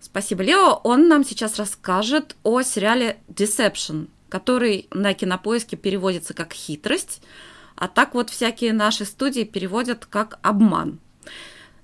Спасибо, 0.01 0.45
Лео. 0.45 0.81
Он 0.85 1.09
нам 1.09 1.25
сейчас 1.25 1.59
расскажет 1.59 2.37
о 2.45 2.63
сериале 2.63 3.19
Deception, 3.29 4.07
который 4.29 4.87
на 4.93 5.13
кинопоиске 5.13 5.77
переводится 5.77 6.35
как 6.35 6.53
хитрость, 6.53 7.21
а 7.75 7.89
так 7.89 8.15
вот 8.15 8.31
всякие 8.31 8.73
наши 8.73 9.05
студии 9.07 9.43
переводят 9.43 10.07
как 10.07 10.39
обман. 10.43 11.01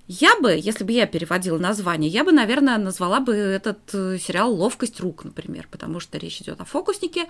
Я 0.06 0.38
бы, 0.40 0.52
если 0.52 0.84
бы 0.84 0.92
я 0.92 1.06
переводила 1.06 1.58
название, 1.58 2.08
я 2.08 2.22
бы, 2.22 2.30
наверное, 2.30 2.78
назвала 2.78 3.18
бы 3.18 3.34
этот 3.34 3.78
э, 3.94 4.18
сериал 4.18 4.52
«Ловкость 4.54 5.00
рук», 5.00 5.24
например, 5.24 5.66
потому 5.70 5.98
что 5.98 6.18
речь 6.18 6.40
идет 6.40 6.60
о 6.60 6.64
фокуснике. 6.64 7.28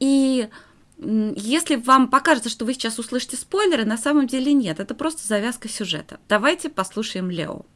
И 0.00 0.48
если 0.98 1.76
вам 1.76 2.08
покажется, 2.08 2.48
что 2.48 2.64
вы 2.64 2.74
сейчас 2.74 2.98
услышите 2.98 3.36
спойлеры, 3.36 3.84
на 3.84 3.98
самом 3.98 4.26
деле 4.26 4.52
нет, 4.52 4.80
это 4.80 4.94
просто 4.94 5.26
завязка 5.26 5.68
сюжета. 5.68 6.18
Давайте 6.28 6.68
послушаем 6.70 7.30
Лео. 7.30 7.66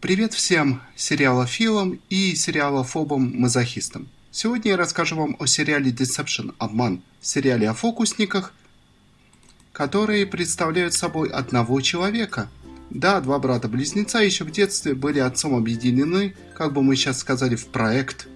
Привет 0.00 0.34
всем 0.34 0.82
сериалофилам 0.96 1.98
и 2.10 2.34
сериалофобам-мазохистам. 2.34 4.08
Сегодня 4.30 4.72
я 4.72 4.76
расскажу 4.76 5.16
вам 5.16 5.36
о 5.38 5.46
сериале 5.46 5.90
Deception– 5.90 6.54
Обман, 6.58 7.02
сериале 7.22 7.70
о 7.70 7.74
фокусниках, 7.74 8.52
которые 9.72 10.26
представляют 10.26 10.92
собой 10.92 11.30
одного 11.30 11.80
человека. 11.80 12.50
Да, 12.90 13.20
два 13.22 13.38
брата-близнеца 13.38 14.18
еще 14.18 14.44
в 14.44 14.50
детстве 14.50 14.94
были 14.94 15.20
отцом 15.20 15.54
объединены, 15.54 16.34
как 16.54 16.74
бы 16.74 16.82
мы 16.82 16.96
сейчас 16.96 17.20
сказали, 17.20 17.56
в 17.56 17.68
проект. 17.68 18.28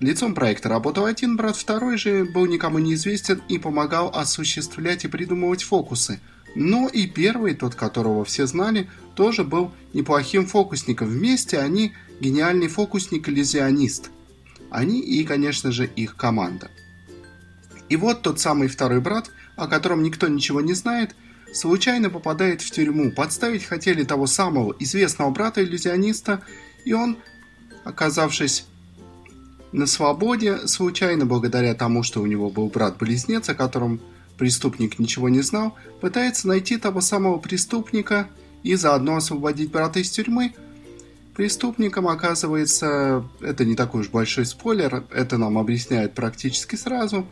Лицом 0.00 0.34
проекта 0.34 0.68
работал 0.68 1.06
один 1.06 1.36
брат, 1.36 1.56
второй 1.56 1.96
же 1.96 2.24
был 2.24 2.46
никому 2.46 2.78
неизвестен 2.78 3.40
и 3.48 3.58
помогал 3.58 4.10
осуществлять 4.14 5.04
и 5.04 5.08
придумывать 5.08 5.62
фокусы– 5.62 6.20
но 6.58 6.88
и 6.88 7.06
первый, 7.06 7.54
тот, 7.54 7.74
которого 7.74 8.24
все 8.24 8.46
знали, 8.46 8.88
тоже 9.14 9.44
был 9.44 9.72
неплохим 9.92 10.46
фокусником. 10.46 11.08
Вместе 11.08 11.58
они 11.58 11.92
гениальный 12.18 12.68
фокусник-иллюзионист. 12.68 14.10
Они 14.70 15.00
и, 15.00 15.22
конечно 15.24 15.70
же, 15.70 15.84
их 15.84 16.16
команда. 16.16 16.70
И 17.90 17.96
вот 17.96 18.22
тот 18.22 18.40
самый 18.40 18.68
второй 18.68 19.02
брат, 19.02 19.30
о 19.54 19.68
котором 19.68 20.02
никто 20.02 20.28
ничего 20.28 20.62
не 20.62 20.72
знает, 20.72 21.14
случайно 21.52 22.08
попадает 22.08 22.62
в 22.62 22.70
тюрьму. 22.70 23.12
Подставить 23.12 23.64
хотели 23.64 24.02
того 24.02 24.26
самого 24.26 24.74
известного 24.78 25.30
брата-иллюзиониста, 25.30 26.40
и 26.86 26.94
он, 26.94 27.18
оказавшись 27.84 28.64
на 29.76 29.86
свободе, 29.86 30.66
случайно 30.66 31.26
благодаря 31.26 31.74
тому, 31.74 32.02
что 32.02 32.22
у 32.22 32.26
него 32.26 32.48
был 32.48 32.68
брат-близнец, 32.68 33.50
о 33.50 33.54
котором 33.54 34.00
преступник 34.38 34.98
ничего 34.98 35.28
не 35.28 35.42
знал, 35.42 35.74
пытается 36.00 36.48
найти 36.48 36.78
того 36.78 37.02
самого 37.02 37.36
преступника 37.36 38.26
и 38.62 38.74
заодно 38.74 39.16
освободить 39.16 39.70
брата 39.70 39.98
из 40.00 40.10
тюрьмы. 40.10 40.54
Преступником 41.34 42.08
оказывается, 42.08 43.28
это 43.42 43.66
не 43.66 43.74
такой 43.74 44.00
уж 44.00 44.08
большой 44.08 44.46
спойлер, 44.46 45.04
это 45.12 45.36
нам 45.36 45.58
объясняют 45.58 46.14
практически 46.14 46.76
сразу, 46.76 47.26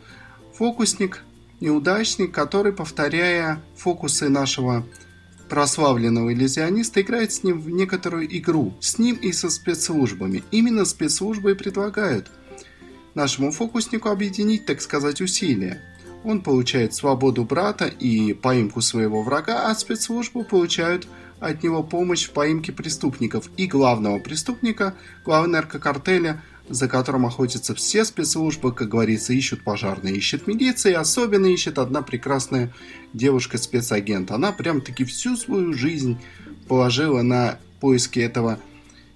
фокусник, 0.53 1.23
неудачник, 1.61 2.31
который, 2.31 2.73
повторяя 2.73 3.59
фокусы 3.75 4.29
нашего 4.29 4.85
прославленного 5.49 6.33
иллюзиониста, 6.33 7.01
играет 7.01 7.31
с 7.31 7.43
ним 7.43 7.59
в 7.59 7.69
некоторую 7.69 8.25
игру, 8.37 8.73
с 8.79 8.97
ним 8.97 9.15
и 9.15 9.31
со 9.31 9.49
спецслужбами. 9.49 10.43
Именно 10.51 10.85
спецслужбы 10.85 11.51
и 11.51 11.55
предлагают 11.55 12.31
нашему 13.13 13.51
фокуснику 13.51 14.09
объединить, 14.09 14.65
так 14.65 14.81
сказать, 14.81 15.21
усилия– 15.21 15.81
он 16.25 16.41
получает 16.41 16.93
свободу 16.93 17.43
брата 17.43 17.85
и 17.85 18.33
поимку 18.33 18.81
своего 18.81 19.21
врага, 19.21 19.69
а 19.69 19.75
спецслужбы 19.75 20.43
получают 20.43 21.07
от 21.39 21.61
него 21.63 21.83
помощь 21.83 22.25
в 22.25 22.31
поимке 22.31 22.71
преступников 22.71 23.49
и 23.57 23.67
главного 23.67 24.17
преступника, 24.19 24.95
главы 25.23 25.47
наркокартеля, 25.47 26.41
за 26.69 26.87
которым 26.87 27.25
охотятся 27.25 27.75
все 27.75 28.05
спецслужбы, 28.05 28.73
как 28.73 28.89
говорится, 28.89 29.33
ищут 29.33 29.63
пожарные, 29.63 30.15
ищет 30.15 30.47
милиция, 30.47 30.99
особенно 30.99 31.45
ищет 31.45 31.77
одна 31.77 32.01
прекрасная 32.01 32.73
девушка-спецагент. 33.13 34.31
Она 34.31 34.51
прям-таки 34.51 35.05
всю 35.05 35.35
свою 35.37 35.73
жизнь 35.73 36.17
положила 36.67 37.21
на 37.21 37.59
поиски 37.79 38.19
этого 38.19 38.59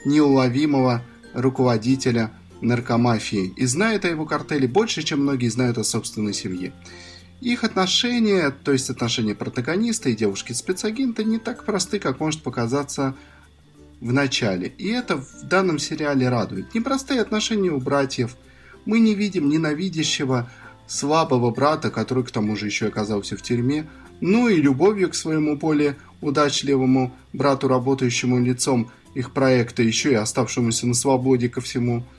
неуловимого 0.05 1.03
руководителя 1.33 2.31
наркомафии 2.61 3.53
и 3.55 3.65
знает 3.65 4.05
о 4.05 4.09
его 4.09 4.25
картеле 4.25 4.67
больше, 4.67 5.03
чем 5.03 5.21
многие 5.21 5.49
знают 5.49 5.77
о 5.77 5.83
собственной 5.83 6.33
семье. 6.33 6.73
Их 7.41 7.63
отношения, 7.63 8.51
то 8.51 8.73
есть 8.73 8.89
отношения 8.89 9.33
протагониста 9.33 10.09
и 10.09 10.15
девушки-спецагента, 10.15 11.23
не 11.23 11.39
так 11.39 11.63
просты, 11.63 11.97
как 11.99 12.19
может 12.19 12.43
показаться 12.43 13.15
в 14.01 14.13
начале. 14.13 14.73
И 14.77 14.89
это 14.89 15.17
в 15.17 15.43
данном 15.43 15.79
сериале 15.79 16.29
радует. 16.29 16.73
Непростые 16.73 17.21
отношения 17.21 17.71
у 17.71 17.79
братьев. 17.79 18.35
Мы 18.85 18.99
не 18.99 19.13
видим 19.13 19.49
ненавидящего 19.49 20.49
слабого 20.87 21.51
брата, 21.51 21.91
который 21.91 22.23
к 22.23 22.31
тому 22.31 22.55
же 22.55 22.65
еще 22.65 22.87
оказался 22.87 23.37
в 23.37 23.41
тюрьме, 23.41 23.87
ну 24.21 24.47
и 24.47 24.55
любовью 24.55 25.09
к 25.09 25.15
своему 25.15 25.55
более 25.57 25.95
удачливому 26.21 27.13
брату, 27.33 27.67
работающему 27.67 28.39
лицом 28.39 28.91
их 29.13 29.31
проекта, 29.31 29.83
еще 29.83 30.11
и 30.11 30.15
оставшемуся 30.15 30.87
на 30.87 30.93
свободе 30.93 31.49
ко 31.49 31.61
всему– 31.61 32.03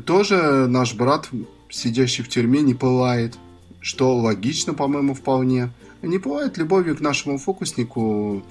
тоже 0.00 0.66
наш 0.68 0.94
брат, 0.94 1.28
сидящий 1.68 2.24
в 2.24 2.28
тюрьме, 2.28 2.62
не 2.62 2.74
пылает, 2.74 3.36
что 3.80 4.16
логично, 4.16 4.72
по-моему, 4.72 5.14
вполне. 5.14 5.70
Не 6.00 6.18
пылает 6.18 6.56
любовью 6.56 6.96
к 6.96 7.00
нашему 7.00 7.38
фокуснику 7.38 8.42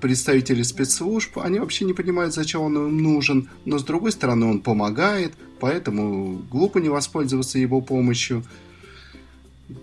представители 0.00 0.62
спецслужб, 0.62 1.38
они 1.38 1.58
вообще 1.58 1.84
не 1.84 1.92
понимают, 1.92 2.34
зачем 2.34 2.62
он 2.62 2.76
им 2.76 3.02
нужен, 3.02 3.48
но 3.64 3.78
с 3.78 3.84
другой 3.84 4.12
стороны 4.12 4.46
он 4.46 4.60
помогает, 4.60 5.34
поэтому 5.60 6.42
глупо 6.50 6.78
не 6.78 6.88
воспользоваться 6.88 7.58
его 7.58 7.80
помощью. 7.80 8.44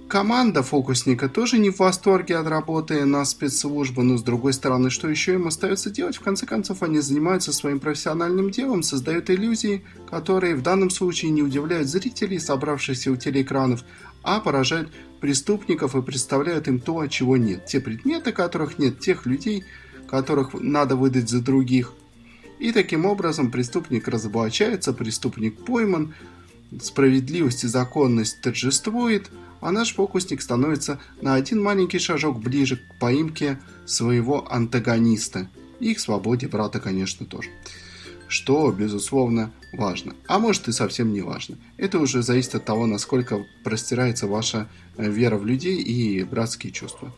Команда 0.07 0.63
фокусника 0.63 1.27
тоже 1.27 1.57
не 1.57 1.69
в 1.69 1.79
восторге 1.79 2.37
от 2.37 2.47
работы 2.47 3.03
на 3.03 3.25
спецслужбы, 3.25 4.03
но 4.03 4.17
с 4.17 4.23
другой 4.23 4.53
стороны, 4.53 4.89
что 4.89 5.09
еще 5.09 5.33
им 5.33 5.47
остается 5.47 5.89
делать? 5.89 6.15
В 6.15 6.21
конце 6.21 6.45
концов, 6.45 6.83
они 6.83 6.99
занимаются 6.99 7.51
своим 7.51 7.81
профессиональным 7.81 8.49
делом, 8.49 8.81
создают 8.81 9.29
иллюзии, 9.29 9.83
которые 10.09 10.55
в 10.55 10.61
данном 10.61 10.89
случае 10.89 11.31
не 11.31 11.41
удивляют 11.41 11.89
зрителей, 11.89 12.39
собравшихся 12.39 13.11
у 13.11 13.17
телеэкранов, 13.17 13.83
а 14.21 14.39
поражают 14.39 14.89
преступников 15.19 15.95
и 15.95 16.01
представляют 16.01 16.69
им 16.69 16.79
то, 16.79 17.05
чего 17.07 17.35
нет. 17.35 17.65
Те 17.65 17.81
предметы, 17.81 18.31
которых 18.31 18.79
нет, 18.79 18.99
тех 18.99 19.25
людей, 19.25 19.65
которых 20.07 20.53
надо 20.53 20.95
выдать 20.95 21.29
за 21.29 21.41
других. 21.41 21.91
И 22.59 22.71
таким 22.71 23.05
образом 23.05 23.51
преступник 23.51 24.07
разоблачается, 24.07 24.93
преступник 24.93 25.65
пойман, 25.65 26.13
справедливость 26.81 27.63
и 27.63 27.67
законность 27.67 28.41
торжествует– 28.41 29.29
а 29.63 29.71
наш 29.71 29.93
фокусник 29.93 30.41
становится 30.41 30.99
на 31.21 31.35
один 31.35 31.63
маленький 31.63 31.97
шажок 31.97 32.37
ближе 32.39 32.75
к 32.75 32.99
поимке 32.99 33.59
своего 33.85 34.51
антагониста. 34.51 35.47
И 35.79 35.93
к 35.93 35.99
свободе 35.99 36.47
брата, 36.47 36.81
конечно, 36.81 37.25
тоже. 37.25 37.49
Что, 38.27 38.71
безусловно, 38.71 39.51
важно. 39.71 40.15
А 40.27 40.39
может 40.39 40.67
и 40.67 40.73
совсем 40.73 41.13
не 41.13 41.21
важно. 41.21 41.57
Это 41.77 41.99
уже 41.99 42.23
зависит 42.23 42.55
от 42.55 42.65
того, 42.65 42.87
насколько 42.87 43.45
простирается 43.63 44.27
ваша 44.27 44.67
э, 44.97 45.09
вера 45.09 45.37
в 45.37 45.45
людей 45.45 45.81
и 45.81 46.23
братские 46.23 46.73
чувства. 46.73 47.13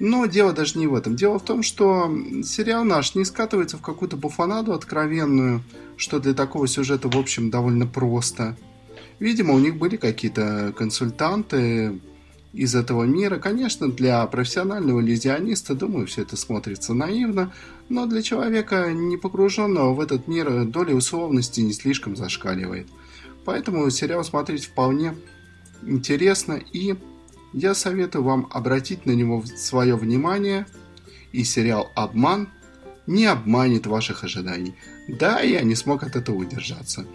Но 0.00 0.26
дело 0.26 0.52
даже 0.52 0.78
не 0.78 0.88
в 0.88 0.94
этом. 0.94 1.14
Дело 1.14 1.38
в 1.38 1.44
том, 1.44 1.62
что 1.62 2.10
сериал 2.42 2.84
наш 2.84 3.14
не 3.14 3.24
скатывается 3.24 3.76
в 3.76 3.82
какую-то 3.82 4.16
буфанаду 4.16 4.72
откровенную, 4.72 5.62
что 5.96 6.18
для 6.18 6.34
такого 6.34 6.66
сюжета, 6.66 7.08
в 7.08 7.16
общем, 7.16 7.50
довольно 7.50 7.86
просто– 7.86 8.56
Видимо, 9.20 9.54
у 9.54 9.58
них 9.58 9.76
были 9.76 9.96
какие-то 9.96 10.74
консультанты 10.76 12.00
из 12.52 12.74
этого 12.74 13.04
мира. 13.04 13.38
Конечно, 13.38 13.88
для 13.88 14.26
профессионального 14.26 15.00
иллюзиониста, 15.00 15.74
думаю, 15.74 16.06
все 16.06 16.22
это 16.22 16.36
смотрится 16.36 16.94
наивно, 16.94 17.52
но 17.88 18.06
для 18.06 18.22
человека, 18.22 18.90
не 18.92 19.16
погруженного 19.16 19.94
в 19.94 20.00
этот 20.00 20.26
мир, 20.26 20.64
доля 20.64 20.94
условности 20.94 21.60
не 21.60 21.72
слишком 21.72 22.16
зашкаливает. 22.16 22.88
Поэтому 23.44 23.88
сериал 23.90 24.24
смотреть 24.24 24.64
вполне 24.64 25.14
интересно, 25.82 26.60
и 26.72 26.96
я 27.52 27.74
советую 27.74 28.24
вам 28.24 28.48
обратить 28.50 29.06
на 29.06 29.12
него 29.12 29.44
свое 29.56 29.96
внимание, 29.96 30.66
и 31.32 31.44
сериал 31.44 31.90
«Обман» 31.94 32.48
не 33.06 33.26
обманет 33.26 33.86
ваших 33.86 34.24
ожиданий. 34.24 34.74
Да, 35.08 35.40
я 35.40 35.62
не 35.62 35.74
смог 35.74 36.02
от 36.02 36.16
этого 36.16 36.36
удержаться. 36.36 37.06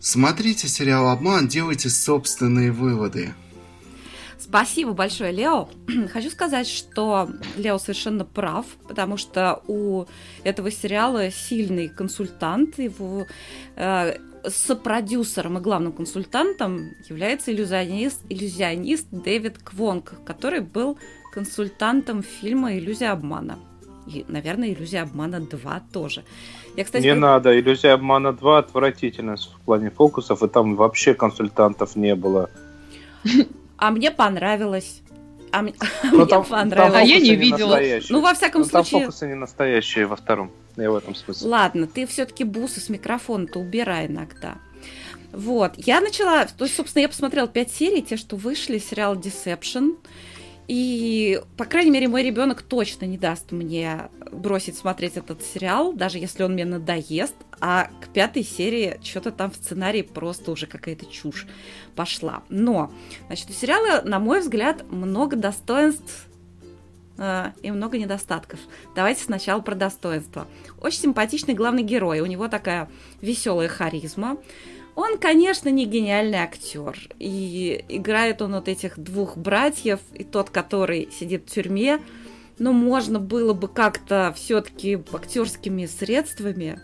Смотрите 0.00 0.66
сериал 0.66 1.10
«Обман», 1.10 1.46
делайте 1.46 1.90
собственные 1.90 2.72
выводы. 2.72 3.34
Спасибо 4.38 4.92
большое, 4.92 5.30
Лео. 5.30 5.68
Хочу 6.12 6.30
сказать, 6.30 6.66
что 6.66 7.28
Лео 7.56 7.78
совершенно 7.78 8.24
прав, 8.24 8.64
потому 8.88 9.18
что 9.18 9.62
у 9.66 10.06
этого 10.42 10.70
сериала 10.70 11.30
сильный 11.30 11.88
консультант, 11.88 12.78
его 12.78 13.26
э, 13.76 14.16
сопродюсером 14.48 15.58
и 15.58 15.60
главным 15.60 15.92
консультантом 15.92 16.92
является 17.06 17.52
иллюзионист, 17.52 18.22
иллюзионист 18.30 19.06
Дэвид 19.10 19.58
Квонг, 19.58 20.14
который 20.24 20.60
был 20.60 20.98
консультантом 21.30 22.22
фильма 22.22 22.78
«Иллюзия 22.78 23.10
обмана». 23.10 23.58
И, 24.06 24.24
наверное, 24.28 24.72
«Иллюзия 24.72 25.02
обмана 25.02 25.36
2» 25.36 25.82
тоже. 25.92 26.24
Я, 26.76 26.84
кстати, 26.84 27.02
не 27.02 27.10
как... 27.10 27.18
надо, 27.18 27.58
«Иллюзия 27.58 27.92
обмана 27.92 28.28
2» 28.28 28.58
отвратительно 28.58 29.36
в 29.36 29.60
плане 29.64 29.90
фокусов, 29.90 30.42
и 30.42 30.48
там 30.48 30.76
вообще 30.76 31.14
консультантов 31.14 31.96
не 31.96 32.14
было. 32.14 32.50
А 33.76 33.90
мне 33.90 34.10
понравилось. 34.10 35.02
А, 35.52 35.62
мне, 35.62 35.74
ну, 36.12 36.26
там, 36.26 36.44
понравилось. 36.44 36.92
Там 36.92 37.02
а 37.02 37.04
я 37.04 37.18
не 37.18 37.34
видела. 37.34 37.78
Ну, 38.08 38.20
во 38.20 38.34
всяком 38.34 38.62
ну, 38.62 38.66
случае... 38.68 38.90
Там 38.90 39.00
фокусы 39.00 39.26
не 39.26 39.34
настоящие 39.34 40.06
во 40.06 40.16
втором. 40.16 40.50
Я 40.76 40.90
в 40.90 40.96
этом 40.96 41.14
смысле. 41.14 41.48
Ладно, 41.48 41.86
ты 41.86 42.06
все-таки 42.06 42.44
бусы 42.44 42.80
с 42.80 42.88
микрофона-то 42.88 43.58
убирай 43.58 44.06
иногда. 44.06 44.58
Вот, 45.32 45.74
я 45.76 46.00
начала, 46.00 46.44
то 46.44 46.64
есть, 46.64 46.76
собственно, 46.76 47.02
я 47.02 47.08
посмотрела 47.08 47.46
пять 47.46 47.70
серий, 47.70 48.02
те, 48.02 48.16
что 48.16 48.36
вышли, 48.36 48.78
сериал 48.78 49.14
Deception. 49.14 49.96
И, 50.72 51.42
по 51.56 51.64
крайней 51.64 51.90
мере, 51.90 52.06
мой 52.06 52.22
ребенок 52.22 52.62
точно 52.62 53.04
не 53.04 53.18
даст 53.18 53.50
мне 53.50 54.08
бросить 54.30 54.78
смотреть 54.78 55.16
этот 55.16 55.42
сериал, 55.42 55.92
даже 55.92 56.18
если 56.18 56.44
он 56.44 56.52
мне 56.52 56.64
надоест. 56.64 57.34
А 57.58 57.90
к 58.00 58.06
пятой 58.12 58.44
серии 58.44 59.00
что-то 59.02 59.32
там 59.32 59.50
в 59.50 59.56
сценарии 59.56 60.02
просто 60.02 60.52
уже 60.52 60.68
какая-то 60.68 61.06
чушь 61.06 61.48
пошла. 61.96 62.44
Но, 62.50 62.92
значит, 63.26 63.50
у 63.50 63.52
сериала, 63.52 64.02
на 64.02 64.20
мой 64.20 64.42
взгляд, 64.42 64.88
много 64.92 65.34
достоинств 65.34 66.28
э, 67.18 67.50
и 67.62 67.72
много 67.72 67.98
недостатков. 67.98 68.60
Давайте 68.94 69.24
сначала 69.24 69.60
про 69.62 69.74
достоинства. 69.74 70.46
Очень 70.80 71.00
симпатичный 71.00 71.54
главный 71.54 71.82
герой. 71.82 72.20
У 72.20 72.26
него 72.26 72.46
такая 72.46 72.88
веселая 73.20 73.66
харизма. 73.66 74.36
Он, 75.00 75.16
конечно, 75.16 75.70
не 75.70 75.86
гениальный 75.86 76.40
актер. 76.40 77.08
И 77.18 77.82
играет 77.88 78.42
он 78.42 78.52
вот 78.52 78.68
этих 78.68 78.98
двух 78.98 79.38
братьев, 79.38 79.98
и 80.12 80.24
тот, 80.24 80.50
который 80.50 81.08
сидит 81.10 81.48
в 81.48 81.54
тюрьме. 81.54 82.00
Но 82.58 82.74
можно 82.74 83.18
было 83.18 83.54
бы 83.54 83.66
как-то 83.66 84.34
все-таки 84.36 85.02
актерскими 85.10 85.86
средствами 85.86 86.82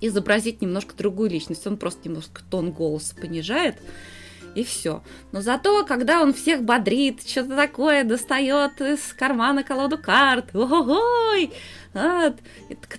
изобразить 0.00 0.62
немножко 0.62 0.96
другую 0.96 1.30
личность. 1.30 1.66
Он 1.66 1.76
просто 1.76 2.08
немножко 2.08 2.40
тон 2.48 2.70
голоса 2.70 3.16
понижает 3.16 3.74
и 4.58 4.64
все. 4.64 5.02
Но 5.32 5.40
зато, 5.40 5.84
когда 5.84 6.20
он 6.20 6.34
всех 6.34 6.62
бодрит, 6.62 7.26
что-то 7.26 7.56
такое 7.56 8.04
достает 8.04 8.80
из 8.80 9.12
кармана 9.12 9.62
колоду 9.62 9.98
карт, 9.98 10.54
ой, 10.54 11.52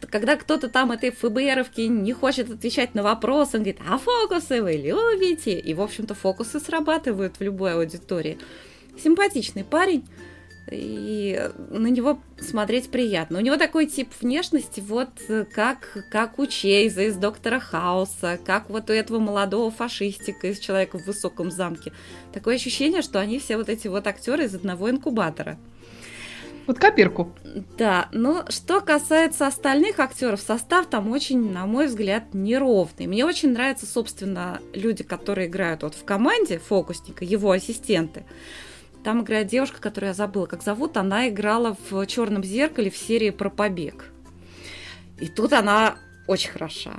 когда 0.10 0.36
кто-то 0.38 0.70
там 0.70 0.92
этой 0.92 1.12
ФБРовки 1.12 1.82
не 1.82 2.14
хочет 2.14 2.50
отвечать 2.50 2.96
на 2.96 3.04
вопрос, 3.04 3.50
он 3.54 3.62
говорит, 3.62 3.82
а 3.88 3.98
фокусы 3.98 4.64
вы 4.64 4.74
любите? 4.74 5.60
И, 5.60 5.74
в 5.74 5.82
общем-то, 5.82 6.16
фокусы 6.16 6.60
срабатывают 6.60 7.38
в 7.38 7.44
любой 7.44 7.74
аудитории. 7.74 8.38
Симпатичный 9.02 9.64
парень, 9.64 10.06
и 10.72 11.50
на 11.70 11.88
него 11.88 12.20
смотреть 12.40 12.90
приятно. 12.90 13.40
У 13.40 13.42
него 13.42 13.58
такой 13.58 13.86
тип 13.86 14.10
внешности, 14.22 14.82
вот 14.82 15.10
как, 15.54 15.98
как 16.12 16.40
у 16.40 16.46
Чейза 16.46 17.04
из 17.04 17.16
Доктора 17.16 17.60
Хауса, 17.60 18.40
как 18.46 18.70
вот 18.70 18.90
у 18.90 18.94
этого 18.94 19.20
молодого 19.20 19.72
фашистика 19.72 20.48
из 20.48 20.60
Человека 20.60 21.00
в 21.00 21.06
высоком 21.06 21.52
замке. 21.52 21.92
Такое 22.34 22.56
ощущение, 22.56 23.02
что 23.02 23.20
они 23.20 23.40
все 23.40 23.58
вот 23.58 23.70
эти 23.70 23.88
вот 23.88 24.08
актеры 24.08 24.46
из 24.46 24.56
одного 24.56 24.90
инкубатора. 24.90 25.58
Вот 26.68 26.78
копирку. 26.78 27.34
Да, 27.80 28.10
но 28.12 28.46
что 28.50 28.80
касается 28.82 29.48
остальных 29.48 30.00
актеров, 30.00 30.40
состав 30.40 30.86
там 30.86 31.10
очень, 31.10 31.52
на 31.52 31.66
мой 31.66 31.88
взгляд, 31.88 32.36
неровный. 32.36 33.08
Мне 33.08 33.26
очень 33.26 33.54
нравятся, 33.54 33.88
собственно, 33.88 34.62
люди, 34.74 35.04
которые 35.04 35.48
играют 35.48 35.82
вот 35.82 35.96
в 35.96 36.06
команде 36.06 36.60
фокусника, 36.60 37.26
его 37.26 37.50
ассистенты. 37.50 38.24
Там 39.10 39.24
играет 39.24 39.48
девушка, 39.48 39.82
которую 39.82 40.10
я 40.10 40.14
забыла, 40.14 40.46
как 40.46 40.62
зовут. 40.62 40.96
Она 40.96 41.30
играла 41.30 41.76
в 41.90 42.06
Черном 42.06 42.44
зеркале 42.44 42.92
в 42.92 42.96
серии 42.96 43.32
про 43.32 43.50
побег. 43.50 44.06
И 45.20 45.28
тут 45.28 45.52
она 45.54 45.98
очень 46.28 46.52
хороша. 46.52 46.92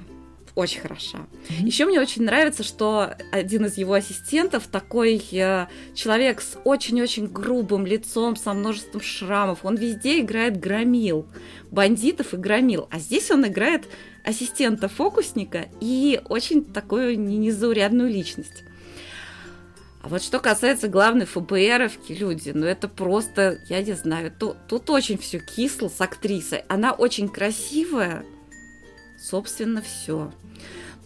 Очень 0.57 0.81
хороша. 0.81 1.19
Mm-hmm. 1.19 1.67
Еще 1.67 1.85
мне 1.87 2.01
очень 2.01 2.25
нравится, 2.25 2.65
что 2.65 3.15
один 3.31 3.67
из 3.67 3.79
его 3.79 3.95
ассистентов 3.95 4.67
такой 4.67 5.23
э, 5.31 5.69
человек 5.95 6.41
с 6.41 6.59
очень-очень 6.65 7.29
грубым 7.29 7.87
лицом, 7.87 8.35
со 8.35 8.55
множеством 8.55 9.01
шрамов. 9.01 9.65
Он 9.65 9.77
везде 9.77 10.19
играет 10.19 10.59
громил, 10.59 11.29
бандитов 11.71 12.35
и 12.35 12.39
громил. 12.39 12.89
А 12.91 12.99
здесь 12.99 13.31
он 13.31 13.47
играет 13.47 13.85
ассистента 14.25 14.89
фокусника 14.89 15.69
и 15.81 16.21
очень 16.29 16.65
такую 16.65 17.21
незаурядную 17.21 18.11
личность. 18.11 18.65
А 20.03 20.09
вот 20.09 20.23
что 20.23 20.41
касается 20.41 20.89
главной 20.89 21.27
ФБРовки, 21.27 22.13
люди, 22.13 22.51
ну 22.55 22.65
это 22.65 22.89
просто, 22.89 23.59
я 23.69 23.83
не 23.83 23.93
знаю, 23.93 24.33
тут, 24.37 24.57
тут 24.67 24.89
очень 24.89 25.19
все 25.19 25.41
кисло 25.41 25.89
с 25.89 26.01
актрисой. 26.01 26.65
Она 26.69 26.93
очень 26.93 27.29
красивая, 27.29 28.25
собственно, 29.19 29.83
все. 29.83 30.33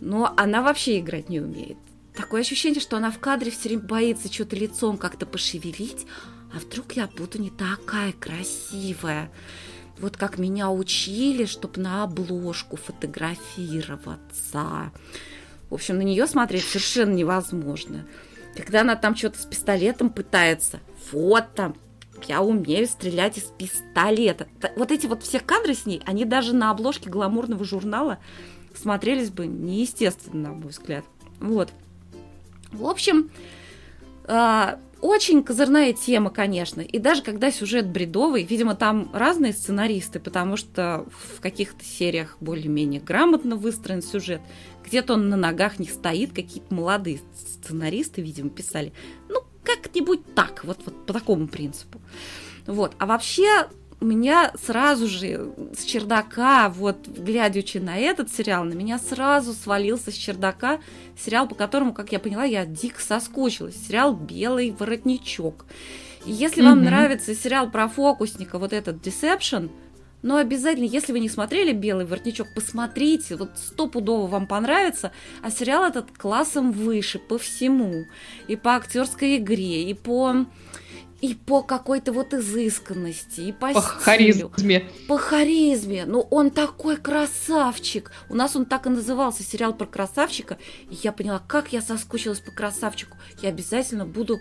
Но 0.00 0.32
она 0.36 0.62
вообще 0.62 1.00
играть 1.00 1.28
не 1.28 1.40
умеет. 1.40 1.76
Такое 2.14 2.42
ощущение, 2.42 2.80
что 2.80 2.96
она 2.96 3.10
в 3.10 3.18
кадре 3.18 3.50
все 3.50 3.70
время 3.70 3.82
боится 3.82 4.32
что-то 4.32 4.54
лицом 4.54 4.96
как-то 4.96 5.26
пошевелить, 5.26 6.06
а 6.54 6.60
вдруг 6.60 6.92
я 6.92 7.08
буду 7.08 7.38
не 7.38 7.50
такая 7.50 8.12
красивая. 8.12 9.32
Вот 9.98 10.16
как 10.16 10.38
меня 10.38 10.70
учили, 10.70 11.46
чтобы 11.46 11.80
на 11.80 12.04
обложку 12.04 12.76
фотографироваться. 12.76 14.92
В 15.68 15.74
общем, 15.74 15.96
на 15.96 16.02
нее 16.02 16.28
смотреть 16.28 16.64
совершенно 16.64 17.14
невозможно. 17.14 18.06
Когда 18.56 18.82
она 18.82 18.96
там 18.96 19.16
что-то 19.16 19.38
с 19.38 19.46
пистолетом 19.46 20.10
пытается, 20.10 20.80
вот 21.12 21.46
там, 21.54 21.74
я 22.26 22.42
умею 22.42 22.86
стрелять 22.86 23.38
из 23.38 23.44
пистолета. 23.44 24.46
Вот 24.76 24.90
эти 24.90 25.06
вот 25.06 25.22
все 25.22 25.40
кадры 25.40 25.74
с 25.74 25.86
ней, 25.86 26.02
они 26.06 26.24
даже 26.24 26.54
на 26.54 26.70
обложке 26.70 27.10
гламурного 27.10 27.64
журнала 27.64 28.18
смотрелись 28.74 29.30
бы 29.30 29.46
неестественно, 29.46 30.48
на 30.48 30.54
мой 30.54 30.68
взгляд. 30.68 31.04
Вот. 31.40 31.70
В 32.72 32.86
общем, 32.86 33.30
а, 34.26 34.78
очень 35.00 35.44
козырная 35.44 35.92
тема, 35.92 36.30
конечно. 36.30 36.80
И 36.80 36.98
даже 36.98 37.22
когда 37.22 37.50
сюжет 37.50 37.86
бредовый, 37.86 38.42
видимо, 38.42 38.74
там 38.74 39.10
разные 39.12 39.52
сценаристы, 39.52 40.18
потому 40.18 40.56
что 40.56 41.04
в 41.36 41.40
каких-то 41.40 41.84
сериях 41.84 42.36
более-менее 42.40 43.00
грамотно 43.00 43.56
выстроен 43.56 44.02
сюжет, 44.02 44.40
где-то 44.84 45.14
он 45.14 45.28
на 45.28 45.36
ногах 45.36 45.78
не 45.78 45.86
стоит, 45.86 46.32
какие-то 46.32 46.72
молодые 46.74 47.20
сценаристы, 47.34 48.22
видимо, 48.22 48.50
писали. 48.50 48.92
Ну, 49.28 49.42
как-нибудь 49.62 50.34
так, 50.34 50.64
вот, 50.64 50.80
вот 50.84 51.06
по 51.06 51.12
такому 51.12 51.48
принципу. 51.48 52.00
Вот. 52.66 52.94
А 52.98 53.06
вообще, 53.06 53.68
меня 54.00 54.52
сразу 54.62 55.06
же 55.06 55.52
с 55.76 55.84
чердака, 55.84 56.68
вот 56.68 57.08
глядячи 57.08 57.78
на 57.78 57.96
этот 57.96 58.32
сериал, 58.32 58.64
на 58.64 58.74
меня 58.74 58.98
сразу 58.98 59.52
свалился 59.52 60.10
с 60.10 60.14
чердака 60.14 60.80
сериал, 61.18 61.48
по 61.48 61.54
которому, 61.54 61.94
как 61.94 62.12
я 62.12 62.18
поняла, 62.18 62.44
я 62.44 62.66
дико 62.66 63.00
соскучилась. 63.00 63.76
Сериал 63.76 64.14
«Белый 64.14 64.70
воротничок». 64.70 65.66
И 66.26 66.32
если 66.32 66.62
mm-hmm. 66.62 66.66
вам 66.66 66.84
нравится 66.84 67.34
сериал 67.34 67.70
про 67.70 67.88
фокусника, 67.88 68.58
вот 68.58 68.72
этот 68.72 69.06
Deception, 69.06 69.70
но 70.24 70.38
обязательно, 70.38 70.86
если 70.86 71.12
вы 71.12 71.20
не 71.20 71.28
смотрели 71.28 71.72
«Белый 71.72 72.06
воротничок», 72.06 72.48
посмотрите, 72.54 73.36
вот 73.36 73.50
стопудово 73.56 74.26
вам 74.26 74.46
понравится. 74.46 75.12
А 75.42 75.50
сериал 75.50 75.84
этот 75.84 76.16
классом 76.16 76.72
выше 76.72 77.18
по 77.18 77.36
всему. 77.36 78.06
И 78.48 78.56
по 78.56 78.74
актерской 78.76 79.36
игре, 79.36 79.82
и 79.82 79.92
по 79.92 80.46
и 81.20 81.34
по 81.34 81.62
какой-то 81.62 82.12
вот 82.12 82.32
изысканности, 82.32 83.42
и 83.42 83.52
по, 83.52 83.72
по 83.72 83.80
стилю. 83.82 84.50
харизме. 84.50 84.90
По 85.08 85.18
харизме. 85.18 86.04
Ну, 86.06 86.20
он 86.30 86.50
такой 86.50 86.96
красавчик. 86.96 88.10
У 88.30 88.34
нас 88.34 88.56
он 88.56 88.64
так 88.64 88.86
и 88.86 88.88
назывался, 88.88 89.42
сериал 89.42 89.74
про 89.74 89.86
красавчика. 89.86 90.56
И 90.90 90.96
я 91.02 91.12
поняла, 91.12 91.42
как 91.46 91.74
я 91.74 91.82
соскучилась 91.82 92.40
по 92.40 92.50
красавчику. 92.50 93.18
Я 93.42 93.50
обязательно 93.50 94.06
буду 94.06 94.40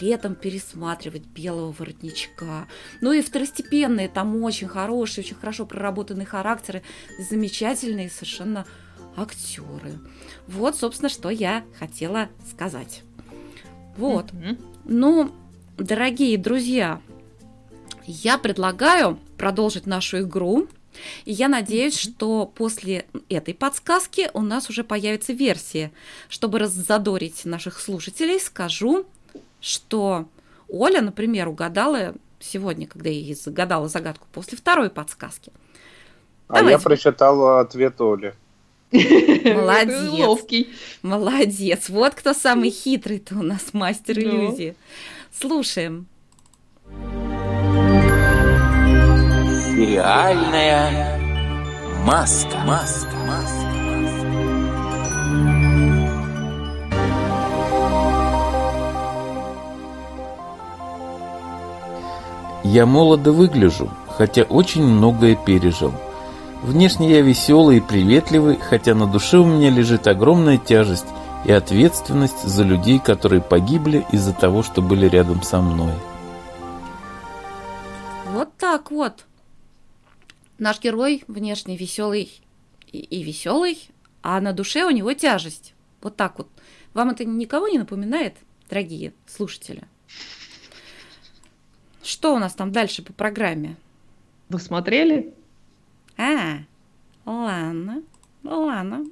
летом 0.00 0.34
пересматривать 0.34 1.26
белого 1.26 1.72
воротничка. 1.72 2.66
Ну 3.00 3.12
и 3.12 3.22
второстепенные, 3.22 4.08
там 4.08 4.42
очень 4.42 4.68
хорошие, 4.68 5.24
очень 5.24 5.36
хорошо 5.36 5.66
проработанные 5.66 6.26
характеры, 6.26 6.82
замечательные 7.18 8.10
совершенно 8.10 8.66
актеры. 9.16 9.98
Вот, 10.46 10.76
собственно, 10.76 11.08
что 11.08 11.30
я 11.30 11.64
хотела 11.78 12.28
сказать. 12.48 13.02
Вот. 13.96 14.30
Mm-hmm. 14.30 14.64
Ну, 14.84 15.32
дорогие 15.76 16.38
друзья, 16.38 17.00
я 18.06 18.38
предлагаю 18.38 19.18
продолжить 19.36 19.86
нашу 19.86 20.20
игру. 20.20 20.68
И 21.24 21.32
я 21.32 21.48
надеюсь, 21.48 21.96
что 21.96 22.46
после 22.46 23.06
этой 23.28 23.54
подсказки 23.54 24.30
у 24.34 24.40
нас 24.40 24.68
уже 24.68 24.82
появится 24.82 25.32
версия. 25.32 25.92
Чтобы 26.28 26.58
раззадорить 26.58 27.44
наших 27.44 27.78
слушателей, 27.78 28.40
скажу, 28.40 29.06
что 29.60 30.26
Оля, 30.68 31.00
например, 31.00 31.48
угадала 31.48 32.14
сегодня, 32.40 32.86
когда 32.86 33.08
я 33.10 33.16
ей 33.16 33.34
загадала 33.34 33.88
загадку 33.88 34.26
после 34.32 34.58
второй 34.58 34.90
подсказки. 34.90 35.52
А 36.48 36.56
я 36.56 36.60
Давайте. 36.62 36.82
прочитал 36.84 37.58
ответ 37.58 38.00
Оли. 38.00 38.34
Молодец. 38.92 40.10
Ловкий. 40.10 40.70
Молодец. 41.02 41.88
Вот 41.88 42.14
кто 42.14 42.32
самый 42.32 42.70
хитрый-то 42.70 43.34
у 43.34 43.42
нас 43.42 43.74
мастер 43.74 44.18
иллюзии. 44.18 44.74
Слушаем. 45.30 46.06
Сериальная 49.74 51.18
маска. 52.04 52.56
Маска. 52.58 53.14
Маска. 53.26 53.57
Я 62.70 62.84
молодо 62.84 63.32
выгляжу, 63.32 63.90
хотя 64.08 64.42
очень 64.42 64.82
многое 64.82 65.36
пережил. 65.36 65.94
Внешне 66.62 67.08
я 67.12 67.22
веселый 67.22 67.78
и 67.78 67.80
приветливый, 67.80 68.58
хотя 68.58 68.94
на 68.94 69.06
душе 69.06 69.38
у 69.38 69.46
меня 69.46 69.70
лежит 69.70 70.06
огромная 70.06 70.58
тяжесть 70.58 71.06
и 71.46 71.50
ответственность 71.50 72.42
за 72.42 72.64
людей, 72.64 72.98
которые 72.98 73.40
погибли 73.40 74.04
из-за 74.12 74.34
того, 74.34 74.62
что 74.62 74.82
были 74.82 75.08
рядом 75.08 75.42
со 75.42 75.62
мной. 75.62 75.94
Вот 78.32 78.54
так 78.58 78.90
вот. 78.90 79.24
Наш 80.58 80.78
герой 80.78 81.24
внешне 81.26 81.74
веселый 81.74 82.30
и, 82.86 82.98
и 82.98 83.22
веселый, 83.22 83.88
а 84.22 84.42
на 84.42 84.52
душе 84.52 84.84
у 84.84 84.90
него 84.90 85.14
тяжесть. 85.14 85.72
Вот 86.02 86.16
так 86.16 86.36
вот. 86.36 86.48
Вам 86.92 87.08
это 87.08 87.24
никого 87.24 87.68
не 87.68 87.78
напоминает, 87.78 88.36
дорогие 88.68 89.14
слушатели? 89.26 89.84
Что 92.08 92.34
у 92.34 92.38
нас 92.38 92.54
там 92.54 92.72
дальше 92.72 93.02
по 93.02 93.12
программе? 93.12 93.76
Вы 94.48 94.60
смотрели? 94.60 95.34
А, 96.16 96.60
ладно, 97.26 98.02
ладно. 98.42 99.04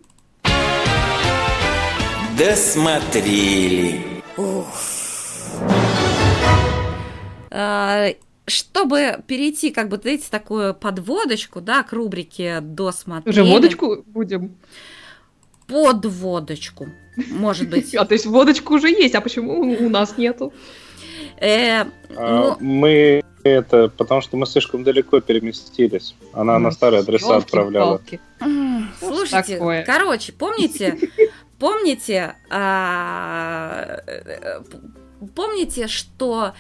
Досмотрели. 2.38 4.00
А, 7.50 8.06
Чтобы 8.46 9.22
перейти, 9.26 9.72
как 9.72 9.90
бы, 9.90 9.98
знаете, 9.98 10.28
такую 10.30 10.72
подводочку, 10.72 11.60
да, 11.60 11.82
к 11.82 11.92
рубрике 11.92 12.60
«Досмотрели». 12.62 13.30
Уже 13.30 13.44
водочку 13.44 14.04
будем? 14.06 14.56
Подводочку, 15.66 16.88
может 17.28 17.68
быть. 17.68 17.94
А, 17.98 18.06
то 18.06 18.14
есть 18.14 18.24
водочка 18.24 18.72
уже 18.72 18.88
есть, 18.88 19.14
а 19.14 19.20
почему 19.20 19.60
у 19.60 19.90
нас 19.90 20.16
нету? 20.16 20.54
Э, 21.40 21.82
А, 21.82 21.86
ну, 22.16 22.56
Мы 22.60 23.22
это, 23.44 23.88
потому 23.88 24.20
что 24.20 24.36
мы 24.36 24.46
слишком 24.46 24.82
далеко 24.84 25.20
переместились. 25.20 26.14
Она 26.32 26.58
на 26.58 26.70
старые 26.70 27.00
адреса 27.00 27.36
отправляла. 27.36 28.00
Ж 28.10 28.18
слушайте, 28.98 29.54
такое? 29.54 29.84
короче, 29.84 30.32
помните, 30.32 30.98
помните, 31.58 32.36
а, 32.50 34.00
помните, 35.34 35.86
что 35.86 36.54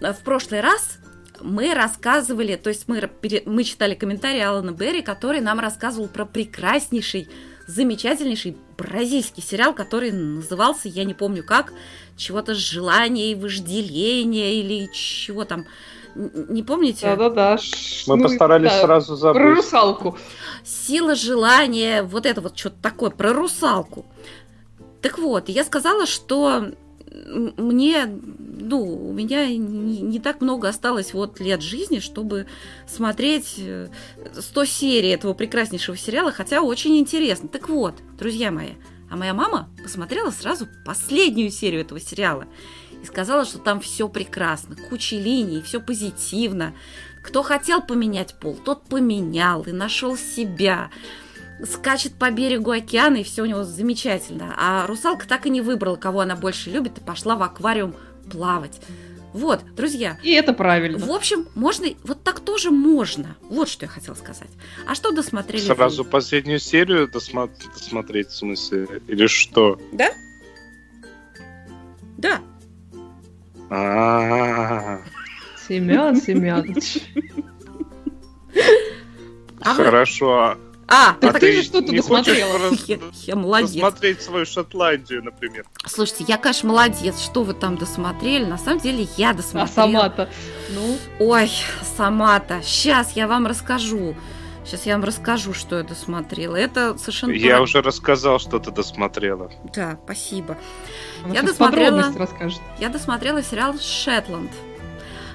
в 0.00 0.24
прошлый 0.24 0.60
раз 0.60 0.98
мы 1.40 1.74
рассказывали, 1.74 2.56
то 2.56 2.68
есть 2.68 2.88
мы, 2.88 3.08
мы 3.46 3.64
читали 3.64 3.94
комментарии 3.94 4.40
Алана 4.40 4.72
Берри, 4.72 5.02
который 5.02 5.40
нам 5.40 5.60
рассказывал 5.60 6.08
про 6.08 6.24
прекраснейший, 6.24 7.28
замечательнейший 7.66 8.56
бразильский 8.76 9.42
сериал, 9.42 9.74
который 9.74 10.12
назывался, 10.12 10.88
я 10.88 11.04
не 11.04 11.14
помню 11.14 11.44
как, 11.44 11.72
чего-то 12.16 12.54
желание 12.54 13.32
и 13.32 13.34
вожделение 13.34 14.54
или 14.60 14.90
чего 14.92 15.44
там, 15.44 15.66
не 16.14 16.62
помните? 16.62 17.06
Да-да-да. 17.06 17.58
Мы 18.06 18.16
Ну, 18.16 18.22
постарались 18.24 18.70
да, 18.70 18.82
сразу 18.82 19.16
Про 19.16 19.16
забыть. 19.16 19.56
русалку. 19.56 20.18
Сила 20.64 21.14
желания, 21.14 22.02
вот 22.02 22.26
это 22.26 22.40
вот 22.40 22.58
что-то 22.58 22.76
такое, 22.82 23.10
про 23.10 23.32
русалку. 23.32 24.04
Так 25.00 25.18
вот, 25.18 25.48
я 25.48 25.64
сказала, 25.64 26.06
что 26.06 26.66
мне, 27.14 28.06
ну, 28.06 29.08
у 29.08 29.12
меня 29.12 29.46
не, 29.48 30.00
не 30.00 30.20
так 30.20 30.40
много 30.40 30.68
осталось 30.68 31.12
вот 31.12 31.40
лет 31.40 31.62
жизни, 31.62 31.98
чтобы 31.98 32.46
смотреть 32.86 33.56
э, 33.58 33.88
100 34.32 34.64
серий 34.64 35.10
этого 35.10 35.34
прекраснейшего 35.34 35.96
сериала, 35.96 36.32
хотя 36.32 36.62
очень 36.62 36.96
интересно. 36.98 37.48
Так 37.48 37.68
вот, 37.68 37.94
друзья 38.18 38.50
мои, 38.50 38.70
а 39.10 39.16
моя 39.16 39.34
мама 39.34 39.68
посмотрела 39.82 40.30
сразу 40.30 40.66
последнюю 40.86 41.50
серию 41.50 41.82
этого 41.82 42.00
сериала 42.00 42.46
и 43.02 43.06
сказала, 43.06 43.44
что 43.44 43.58
там 43.58 43.80
все 43.80 44.08
прекрасно, 44.08 44.76
куча 44.88 45.16
линий, 45.16 45.60
все 45.60 45.80
позитивно. 45.80 46.74
Кто 47.22 47.42
хотел 47.42 47.82
поменять 47.82 48.34
пол, 48.40 48.54
тот 48.54 48.84
поменял 48.84 49.62
и 49.64 49.72
нашел 49.72 50.16
себя. 50.16 50.90
Скачет 51.64 52.14
по 52.14 52.30
берегу 52.30 52.70
океана, 52.72 53.16
и 53.18 53.22
все 53.22 53.42
у 53.42 53.46
него 53.46 53.62
замечательно. 53.64 54.54
А 54.58 54.86
русалка 54.86 55.28
так 55.28 55.46
и 55.46 55.50
не 55.50 55.60
выбрала, 55.60 55.96
кого 55.96 56.20
она 56.20 56.34
больше 56.36 56.70
любит, 56.70 56.98
и 56.98 57.00
пошла 57.00 57.36
в 57.36 57.42
аквариум 57.42 57.94
плавать. 58.30 58.80
Вот, 59.32 59.60
друзья, 59.76 60.18
И 60.22 60.32
это 60.32 60.52
правильно. 60.52 60.98
в 60.98 61.10
общем, 61.10 61.46
можно, 61.54 61.86
вот 62.04 62.22
так 62.22 62.40
тоже 62.40 62.70
можно. 62.70 63.36
Вот 63.48 63.68
что 63.68 63.86
я 63.86 63.90
хотела 63.90 64.14
сказать. 64.14 64.50
А 64.86 64.94
что 64.94 65.10
досмотрели 65.12 65.66
вы? 65.66 65.74
Сразу 65.74 66.04
последнюю 66.04 66.58
серию 66.58 67.08
досма- 67.08 67.48
досмотреть, 67.72 68.28
в 68.28 68.36
смысле, 68.36 69.00
или 69.08 69.26
что? 69.28 69.80
Да? 69.92 70.10
Да. 72.18 72.40
А, 73.70 75.00
Семен 75.66 76.20
Семенович. 76.20 76.98
Вы- 79.64 79.74
Хорошо. 79.84 80.58
А- 80.92 81.10
А, 81.10 81.12
Так 81.14 81.30
А 81.36 81.38
ты 81.38 81.46
ты 81.46 81.52
же 81.56 81.62
что-то 81.62 81.90
досмотрела. 81.92 82.58
я, 82.86 82.98
я 83.26 83.36
молодец. 83.36 83.72
Посмотреть 83.82 84.20
свою 84.22 84.44
Шотландию, 84.44 85.24
например. 85.24 85.64
Слушайте, 85.86 86.24
я, 86.28 86.36
конечно, 86.36 86.68
молодец. 86.68 87.18
Что 87.20 87.44
вы 87.44 87.54
там 87.54 87.76
досмотрели? 87.78 88.44
На 88.44 88.58
самом 88.58 88.80
деле 88.80 89.08
я 89.16 89.30
А 89.30 89.34
досмотрела. 89.34 89.74
сама-то? 89.74 90.28
Ну, 90.70 90.98
Ой, 91.18 91.50
сама-то. 91.96 92.60
Сейчас 92.62 93.12
я 93.12 93.26
вам 93.26 93.46
расскажу. 93.46 94.14
Сейчас 94.64 94.86
я 94.86 94.94
вам 94.94 95.02
расскажу, 95.04 95.54
что 95.54 95.78
я 95.78 95.82
досмотрела. 95.82 96.54
Это 96.56 96.96
совершенно... 96.98 97.32
Я 97.32 97.60
уже 97.62 97.82
рассказал, 97.82 98.38
что 98.38 98.58
ты 98.60 98.70
досмотрела. 98.70 99.50
Да, 99.74 99.98
спасибо. 100.04 100.56
она 101.24 101.34
Я 101.34 101.42
досмотрела. 101.42 102.12
Я 102.78 102.88
досмотрела 102.90 103.42
сериал 103.42 103.74
«Шетланд», 103.80 104.50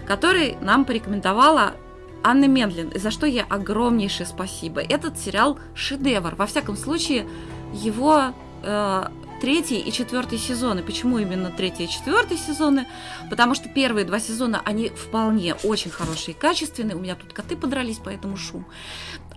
который 0.05 0.55
нам 0.61 0.85
порекомендовала 0.85 1.73
Анна 2.23 2.45
Мендлин, 2.45 2.91
за 2.95 3.11
что 3.11 3.25
ей 3.25 3.43
огромнейшее 3.43 4.27
спасибо. 4.27 4.81
Этот 4.81 5.17
сериал 5.17 5.59
шедевр. 5.73 6.35
Во 6.35 6.45
всяком 6.45 6.75
случае, 6.75 7.27
его 7.73 8.33
э, 8.63 9.07
третий 9.39 9.79
и 9.79 9.91
четвертый 9.91 10.37
сезоны. 10.37 10.83
Почему 10.83 11.19
именно 11.19 11.51
третий 11.51 11.85
и 11.85 11.89
четвертый 11.89 12.37
сезоны? 12.37 12.87
Потому 13.29 13.55
что 13.55 13.69
первые 13.69 14.05
два 14.05 14.19
сезона, 14.19 14.61
они 14.65 14.89
вполне 14.89 15.55
очень 15.63 15.91
хорошие 15.91 16.35
и 16.35 16.39
качественные. 16.39 16.95
У 16.95 16.99
меня 16.99 17.15
тут 17.15 17.33
коты 17.33 17.55
подрались, 17.55 17.99
поэтому 18.03 18.37
шум. 18.37 18.65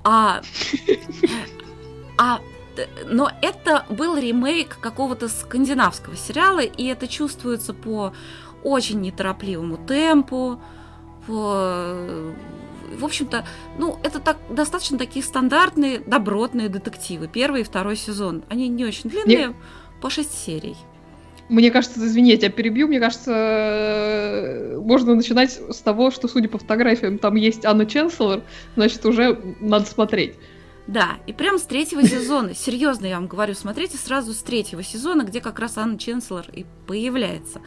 А, 0.02 0.40
а 2.18 2.40
но 3.06 3.30
это 3.42 3.84
был 3.90 4.16
ремейк 4.16 4.78
какого-то 4.80 5.28
скандинавского 5.28 6.16
сериала, 6.16 6.60
и 6.60 6.84
это 6.86 7.08
чувствуется 7.08 7.74
по 7.74 8.12
очень 8.62 9.00
неторопливому 9.00 9.76
темпу, 9.76 10.60
по... 11.26 12.32
В 12.90 13.04
общем-то, 13.04 13.46
ну, 13.78 13.98
это 14.02 14.18
так, 14.18 14.38
достаточно 14.50 14.98
такие 14.98 15.24
стандартные, 15.24 16.00
добротные 16.00 16.68
детективы. 16.68 17.28
Первый 17.28 17.60
и 17.60 17.64
второй 17.64 17.96
сезон. 17.96 18.42
Они 18.48 18.68
не 18.68 18.84
очень 18.84 19.10
длинные, 19.10 19.54
по 20.00 20.10
6 20.10 20.32
серий. 20.32 20.76
Мне 21.48 21.70
кажется, 21.72 21.98
извини, 22.06 22.30
я 22.30 22.36
тебя 22.36 22.50
перебью, 22.50 22.86
мне 22.86 23.00
кажется, 23.00 24.78
можно 24.80 25.16
начинать 25.16 25.50
с 25.50 25.78
того, 25.78 26.12
что, 26.12 26.28
судя 26.28 26.48
по 26.48 26.58
фотографиям, 26.58 27.18
там 27.18 27.34
есть 27.34 27.64
Анна 27.64 27.86
Ченселор, 27.86 28.42
значит, 28.76 29.04
уже 29.04 29.36
надо 29.60 29.84
смотреть. 29.86 30.36
Да, 30.86 31.18
и 31.26 31.32
прям 31.32 31.58
с 31.58 31.62
третьего 31.62 32.04
сезона, 32.04 32.54
серьезно 32.54 33.06
я 33.06 33.16
вам 33.16 33.26
говорю, 33.26 33.54
смотрите 33.54 33.96
сразу 33.96 34.32
с 34.32 34.42
третьего 34.42 34.82
сезона, 34.82 35.22
где 35.22 35.40
как 35.40 35.58
раз 35.58 35.76
Анна 35.76 35.98
Ченселор 35.98 36.46
и 36.52 36.66
появляется. 36.86 37.60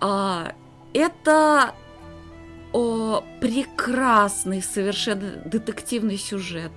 А, 0.00 0.52
это 0.92 1.74
о, 2.76 3.24
прекрасный 3.40 4.60
совершенно 4.60 5.30
детективный 5.46 6.18
сюжет. 6.18 6.72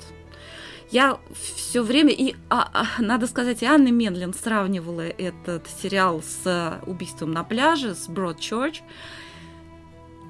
Я 0.92 1.20
все 1.56 1.84
время, 1.84 2.14
и 2.14 2.36
а, 2.50 2.70
а, 2.74 3.02
надо 3.02 3.28
сказать, 3.28 3.62
и 3.62 3.66
Анна 3.66 3.90
Менлин 3.90 4.34
сравнивала 4.34 5.02
этот 5.02 5.68
сериал 5.68 6.24
с 6.24 6.82
убийством 6.88 7.34
на 7.34 7.44
пляже, 7.44 7.96
с 7.96 8.08
Broadchurch. 8.08 8.78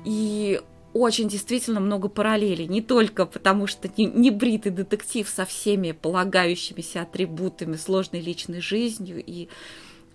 И 0.05 0.59
очень 0.93 1.29
действительно 1.29 1.79
много 1.79 2.09
параллелей. 2.09 2.67
Не 2.67 2.81
только 2.81 3.27
потому, 3.27 3.67
что 3.67 3.91
не, 3.95 4.07
не 4.07 4.31
бритый 4.31 4.71
детектив 4.71 5.29
со 5.29 5.45
всеми 5.45 5.91
полагающимися 5.91 7.03
атрибутами 7.03 7.75
сложной 7.75 8.21
личной 8.21 8.59
жизнью 8.59 9.23
и 9.23 9.49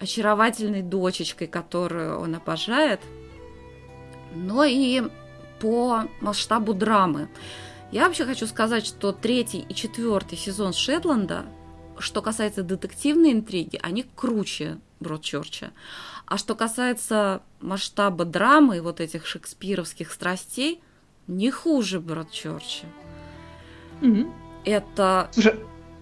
очаровательной 0.00 0.82
дочечкой, 0.82 1.46
которую 1.46 2.18
он 2.18 2.34
обожает. 2.34 2.98
но 4.34 4.64
и 4.64 5.04
по 5.64 6.04
масштабу 6.20 6.74
драмы. 6.74 7.28
Я 7.90 8.04
вообще 8.06 8.26
хочу 8.26 8.46
сказать, 8.46 8.84
что 8.84 9.12
третий 9.12 9.64
и 9.66 9.74
четвертый 9.74 10.36
сезон 10.36 10.74
Шетланда, 10.74 11.46
что 11.98 12.20
касается 12.20 12.62
детективной 12.62 13.32
интриги, 13.32 13.80
они 13.82 14.04
круче 14.14 14.76
Бродчерча. 15.00 15.70
А 16.26 16.36
что 16.36 16.54
касается 16.54 17.40
масштаба 17.62 18.26
драмы, 18.26 18.82
вот 18.82 19.00
этих 19.00 19.24
шекспировских 19.26 20.12
страстей, 20.12 20.82
не 21.28 21.50
хуже 21.50 21.98
Бродчерча. 21.98 22.84
Мгм. 24.02 24.34
Это 24.66 25.30
Слушай, 25.32 25.54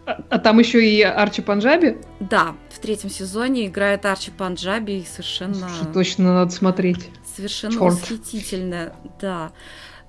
а, 0.07 0.21
а 0.29 0.39
там 0.41 0.59
еще 0.59 0.85
и 0.85 1.03
Арчи 1.03 1.41
Панджаби? 1.41 1.99
Да, 2.19 2.57
в 2.71 2.81
третьем 2.81 3.11
сезоне 3.11 3.67
играет 3.67 4.05
Арчи 4.07 4.33
Панджаби 4.33 4.99
и 4.99 5.05
совершенно, 5.05 5.55
Слушай, 5.55 5.93
точно 5.93 6.35
надо 6.35 6.51
смотреть. 6.51 7.09
Совершенно 7.35 7.75
Чёрт. 7.75 7.95
восхитительно, 7.95 8.95
да. 9.21 9.53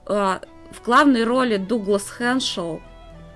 А, 0.05 0.41
В 0.71 0.83
главной 0.83 1.23
роли 1.23 1.57
Дуглас 1.57 2.09
Хэншел, 2.09 2.81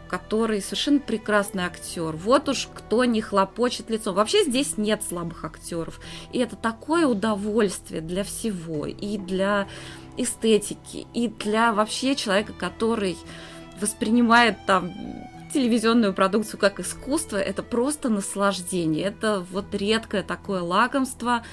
который 0.09 0.61
совершенно 0.61 0.99
прекрасный 0.99 1.63
актер. 1.65 2.15
Вот 2.15 2.49
уж 2.49 2.67
кто 2.73 3.05
не 3.05 3.21
хлопочет 3.21 3.89
лицом. 3.89 4.15
Вообще 4.15 4.43
здесь 4.43 4.77
нет 4.77 5.03
слабых 5.07 5.43
актеров. 5.45 5.99
И 6.31 6.39
это 6.39 6.55
такое 6.55 7.05
удовольствие 7.05 8.01
для 8.01 8.23
всего. 8.23 8.85
И 8.85 9.17
для 9.17 9.67
эстетики, 10.17 11.05
и 11.13 11.27
для 11.27 11.73
вообще 11.73 12.15
человека, 12.15 12.53
который 12.53 13.17
воспринимает 13.79 14.57
там 14.65 14.91
телевизионную 15.53 16.13
продукцию 16.13 16.59
как 16.59 16.79
искусство, 16.79 17.38
это 17.38 17.61
просто 17.61 18.09
наслаждение. 18.09 19.05
Это 19.05 19.45
вот 19.51 19.73
редкое 19.75 20.23
такое 20.23 20.61
лакомство. 20.61 21.43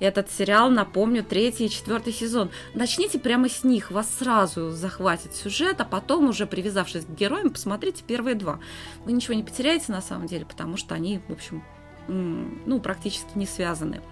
Этот 0.00 0.30
сериал, 0.30 0.70
напомню, 0.70 1.22
третий 1.24 1.66
и 1.66 1.70
четвертый 1.70 2.12
сезон. 2.12 2.50
Начните 2.74 3.18
прямо 3.18 3.48
с 3.48 3.64
них, 3.64 3.90
вас 3.90 4.08
сразу 4.18 4.70
захватит 4.70 5.34
сюжет, 5.34 5.80
а 5.80 5.84
потом 5.84 6.28
уже 6.28 6.46
привязавшись 6.46 7.04
к 7.04 7.10
героям, 7.10 7.50
посмотрите 7.50 8.02
первые 8.06 8.34
два. 8.34 8.58
Вы 9.04 9.12
ничего 9.12 9.34
не 9.34 9.42
потеряете 9.42 9.92
на 9.92 10.02
самом 10.02 10.26
деле, 10.26 10.44
потому 10.44 10.76
что 10.76 10.94
они, 10.94 11.20
в 11.28 11.32
общем, 11.32 11.62
ну, 12.08 12.80
практически 12.80 13.30
не 13.36 13.46
связаны. 13.46 14.02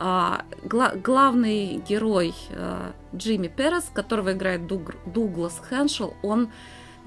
А, 0.00 0.44
гла- 0.62 0.94
главный 0.94 1.78
герой 1.78 2.32
а, 2.50 2.92
Джимми 3.14 3.48
Перес, 3.48 3.90
которого 3.92 4.32
играет 4.32 4.66
Дуг- 4.66 4.94
Дуглас 5.06 5.60
Хэншел, 5.68 6.14
он 6.22 6.50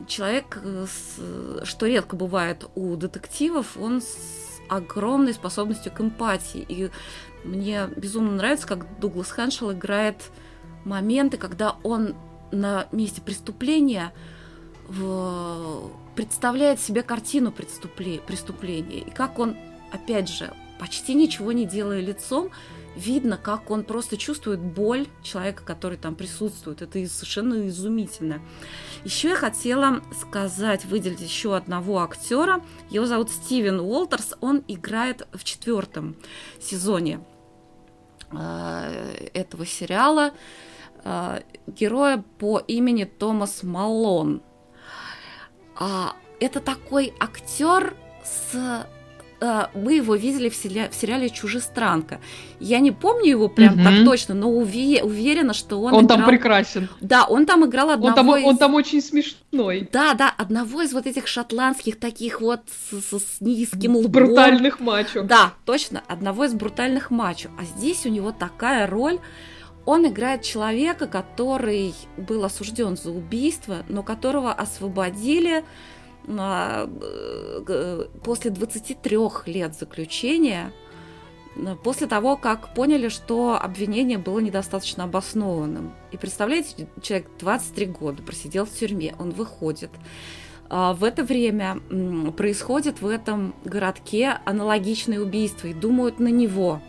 человек, 0.08 0.60
э, 0.62 0.86
с- 0.90 1.66
что 1.66 1.86
редко 1.86 2.18
бывает 2.18 2.66
у 2.76 2.96
детективов, 2.98 3.78
он 3.78 4.02
с 4.02 4.18
огромной 4.68 5.34
способностью 5.34 5.92
к 5.92 6.02
эмпатии. 6.02 6.66
И 6.68 6.90
мне 7.44 7.88
безумно 7.96 8.32
нравится, 8.32 8.68
как 8.68 9.00
Дуглас 9.00 9.32
Хэншел 9.32 9.72
играет 9.74 10.32
моменты, 10.86 11.38
когда 11.38 11.78
он 11.84 12.16
на 12.52 12.88
месте 12.92 13.22
преступления 13.22 14.14
в- 14.88 15.90
представляет 16.16 16.80
себе 16.80 17.02
картину 17.04 17.52
преступле- 17.52 18.20
преступления. 18.22 19.00
И 19.00 19.10
как 19.12 19.40
он, 19.40 19.56
опять 19.92 20.30
же, 20.30 20.54
почти 20.80 21.14
ничего 21.14 21.52
не 21.52 21.66
делая 21.66 22.02
лицом, 22.02 22.50
видно, 22.98 23.38
как 23.38 23.72
он 23.72 23.86
просто 23.86 24.18
чувствует 24.18 24.60
боль 24.60 25.08
человека, 25.24 25.64
который 25.64 25.98
там 25.98 26.16
присутствует. 26.16 26.82
Это 26.82 27.08
совершенно 27.08 27.68
изумительно. 27.70 28.42
Еще 29.06 29.30
я 29.30 29.36
хотела 29.36 30.02
сказать, 30.20 30.84
выделить 30.84 31.22
еще 31.22 31.56
одного 31.56 32.04
актера. 32.04 32.62
Его 32.90 33.06
зовут 33.06 33.30
Стивен 33.30 33.80
Уолтерс. 33.80 34.34
Он 34.42 34.62
играет 34.68 35.26
в 35.32 35.46
четвертом 35.46 36.18
сезоне 36.60 37.22
этого 39.34 39.66
сериала 39.66 40.32
э, 41.04 41.42
героя 41.68 42.24
по 42.40 42.60
имени 42.60 43.04
Томас 43.06 43.64
Малон. 43.64 44.42
А, 45.76 46.16
Это 46.40 46.60
такой 46.60 47.14
актер 47.20 47.96
с 48.24 48.88
э, 49.42 49.66
мы 49.74 49.96
его 49.96 50.16
видели 50.16 50.50
в, 50.50 50.56
сериале, 50.56 50.90
в 50.90 50.96
сериале 50.96 51.30
«Чужестранка». 51.30 52.20
Я 52.60 52.80
не 52.80 52.92
помню 52.92 53.26
его 53.32 53.50
прям 53.50 53.74
Мгм. 53.76 53.84
так 53.84 54.06
точно, 54.06 54.36
но 54.36 54.50
уве- 54.52 55.02
уверена, 55.02 55.54
что 55.54 55.82
он, 55.82 55.94
Он, 55.94 56.08
там 56.08 56.20
играл- 56.22 56.30
прекрасен. 56.30 56.88
Да, 57.02 57.26
он 57.26 57.46
там 57.46 57.66
играл 57.66 57.90
одного 57.90 58.10
Он 58.10 58.16
там, 58.16 58.38
из... 58.38 58.46
он 58.46 58.58
там 58.58 58.76
очень 58.76 59.02
смешной. 59.02 59.90
Да, 59.92 60.14
да, 60.14 60.34
одного 60.38 60.82
из 60.84 60.94
вот 60.94 61.08
этих 61.08 61.28
шотландских 61.28 62.00
таких 62.00 62.40
вот 62.40 62.62
с, 62.92 63.02
с- 63.02 63.20
с 63.20 63.42
низким 63.42 63.96
лбом. 63.98 64.12
Брутальных 64.12 64.80
мачо. 64.80 65.24
Да, 65.24 65.54
точно, 65.66 66.04
одного 66.08 66.46
из 66.46 66.54
брутальных 66.54 67.10
мачо. 67.12 67.50
А 67.60 67.64
здесь 67.66 68.06
у 68.06 68.10
него 68.10 68.32
такая 68.32 68.88
роль. 68.88 69.20
Он 69.84 70.06
играет 70.08 70.44
человека, 70.44 71.08
который 71.08 71.96
был 72.16 72.46
осужден 72.46 72.96
за 72.96 73.10
убийство, 73.10 73.78
но 73.90 74.04
которого 74.04 74.54
освободили 74.54 75.64
после 78.24 78.52
23 78.52 79.18
лет 79.48 79.76
заключения, 79.76 80.72
э, 81.56 81.76
после 81.84 82.08
того, 82.08 82.38
как 82.38 82.74
поняли, 82.74 83.10
что 83.10 83.60
обвинение 83.62 84.18
было 84.18 84.40
недостаточно 84.40 85.06
обоснованным. 85.06 85.94
И 86.12 86.18
представляете, 86.18 86.88
человек 87.02 87.28
23 87.40 87.86
года 87.88 88.24
просидел 88.24 88.66
в 88.66 88.72
тюрьме, 88.72 89.16
он 89.20 89.32
выходит. 89.32 89.92
А 90.74 90.94
В 90.94 91.04
это 91.04 91.24
время 91.24 91.82
происходит 92.38 93.02
в 93.02 93.08
этом 93.08 93.54
городке 93.66 94.40
аналогичные 94.46 95.22
убийства, 95.22 95.68
и 95.68 95.74
думают 95.74 96.20
на 96.20 96.30
него. 96.30 96.82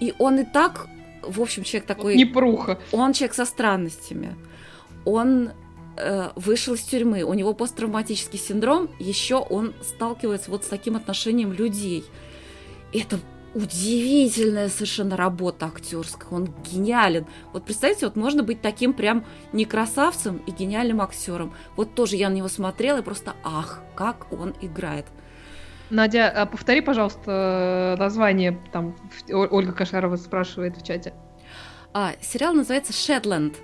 И 0.00 0.12
он 0.18 0.40
и 0.40 0.44
так, 0.44 0.88
в 1.22 1.40
общем, 1.40 1.62
человек 1.62 1.86
такой... 1.86 2.16
Непруха. 2.16 2.80
Он 2.90 3.12
человек 3.12 3.34
со 3.34 3.44
странностями. 3.44 4.34
Он 5.04 5.50
э, 5.96 6.30
вышел 6.36 6.74
из 6.74 6.82
тюрьмы, 6.82 7.22
у 7.22 7.34
него 7.34 7.54
посттравматический 7.54 8.38
синдром, 8.38 8.90
еще 8.98 9.36
он 9.36 9.74
сталкивается 9.82 10.50
вот 10.50 10.64
с 10.64 10.68
таким 10.68 10.96
отношением 10.96 11.52
людей. 11.52 12.04
Это 12.92 13.18
удивительная 13.54 14.68
совершенно 14.68 15.16
работа 15.16 15.66
актерская, 15.66 16.28
он 16.30 16.54
гениален. 16.70 17.26
Вот 17.52 17.64
представьте, 17.64 18.06
вот 18.06 18.14
можно 18.14 18.42
быть 18.42 18.60
таким 18.60 18.92
прям 18.92 19.24
не 19.52 19.64
красавцем 19.64 20.38
и 20.46 20.50
гениальным 20.50 21.00
актером. 21.00 21.54
Вот 21.74 21.94
тоже 21.94 22.16
я 22.16 22.28
на 22.28 22.34
него 22.34 22.48
смотрела 22.48 22.98
и 22.98 23.02
просто 23.02 23.34
ах, 23.42 23.82
как 23.94 24.30
он 24.32 24.54
играет. 24.60 25.06
Надя, 25.88 26.28
а 26.28 26.46
повтори, 26.46 26.80
пожалуйста, 26.80 27.96
название. 27.98 28.58
Там 28.72 28.96
Ольга 29.30 29.72
Кошарова 29.72 30.16
спрашивает 30.16 30.76
в 30.76 30.84
чате. 30.84 31.14
А, 31.94 32.12
сериал 32.20 32.52
называется 32.52 32.92
Шетланд. 32.92 33.54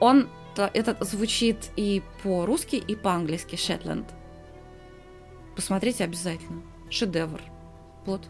Он 0.00 0.30
то- 0.54 0.70
этот 0.72 1.02
звучит 1.02 1.56
и 1.76 2.02
по-русски, 2.22 2.76
и 2.76 2.94
по-английски 2.96 3.56
Шетланд. 3.56 4.06
Посмотрите 5.56 6.04
обязательно. 6.04 6.62
Шедевр. 6.90 7.40
Вот. 8.06 8.22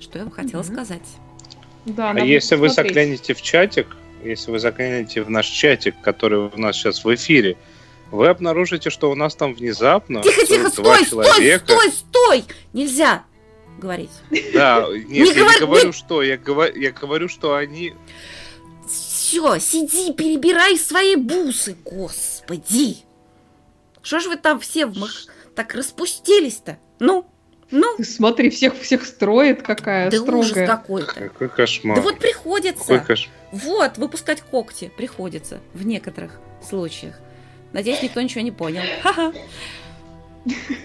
Что 0.00 0.18
я 0.18 0.24
вам 0.24 0.32
хотела 0.32 0.62
Мгм. 0.62 0.72
сказать. 0.72 1.08
Да, 1.86 2.10
А 2.10 2.18
если 2.20 2.56
вы 2.56 2.68
посмотреть. 2.68 2.94
заглянете 2.94 3.34
в 3.34 3.42
чатик, 3.42 3.96
если 4.22 4.50
вы 4.50 4.58
заглянете 4.58 5.22
в 5.22 5.30
наш 5.30 5.46
чатик, 5.46 5.94
который 6.00 6.38
у 6.48 6.56
нас 6.58 6.76
сейчас 6.76 7.04
в 7.04 7.14
эфире, 7.14 7.56
вы 8.10 8.28
обнаружите, 8.28 8.88
что 8.90 9.10
у 9.10 9.14
нас 9.14 9.34
там 9.34 9.54
внезапно 9.54 10.22
Тихо, 10.22 10.46
тихо, 10.46 10.70
42 10.70 10.94
стой, 10.96 11.06
стой, 11.06 11.24
человека. 11.26 11.64
стой, 11.66 11.90
стой! 11.92 12.44
Нельзя 12.72 13.24
говорить. 13.78 14.10
Да, 14.54 14.86
нет, 15.08 15.28
я 15.36 15.42
говори- 15.44 15.54
не 15.54 15.60
говорю, 15.60 15.92
что, 15.92 16.22
я 16.22 16.38
говорю, 16.38 16.80
я 16.80 16.90
говорю, 16.92 17.28
что 17.28 17.54
они 17.54 17.92
Все, 19.24 19.58
сиди, 19.58 20.12
перебирай 20.12 20.76
свои 20.76 21.16
бусы, 21.16 21.74
господи. 21.82 22.98
Что 24.02 24.20
ж 24.20 24.26
вы 24.26 24.36
там 24.36 24.60
все 24.60 24.84
в 24.84 24.98
мах- 24.98 25.28
так 25.56 25.72
распустились-то? 25.74 26.76
Ну, 26.98 27.24
ну, 27.70 27.96
Ты 27.96 28.04
смотри, 28.04 28.50
всех 28.50 28.78
всех 28.78 29.06
строит 29.06 29.62
какая 29.62 30.10
да 30.10 30.20
ужас 30.20 30.48
строгая. 30.48 30.66
какой-то. 30.66 31.14
какой 31.14 31.48
кошмар. 31.48 31.96
Да 31.96 32.02
вот 32.02 32.18
приходится. 32.18 32.84
Какой 32.98 32.98
кош- 33.16 33.28
Вот, 33.50 33.96
выпускать 33.96 34.42
когти 34.42 34.92
приходится 34.94 35.58
в 35.72 35.86
некоторых 35.86 36.38
случаях. 36.62 37.14
Надеюсь, 37.72 38.02
никто 38.02 38.20
ничего 38.20 38.42
не 38.42 38.52
понял. 38.52 38.82
Ха-ха. 39.02 39.32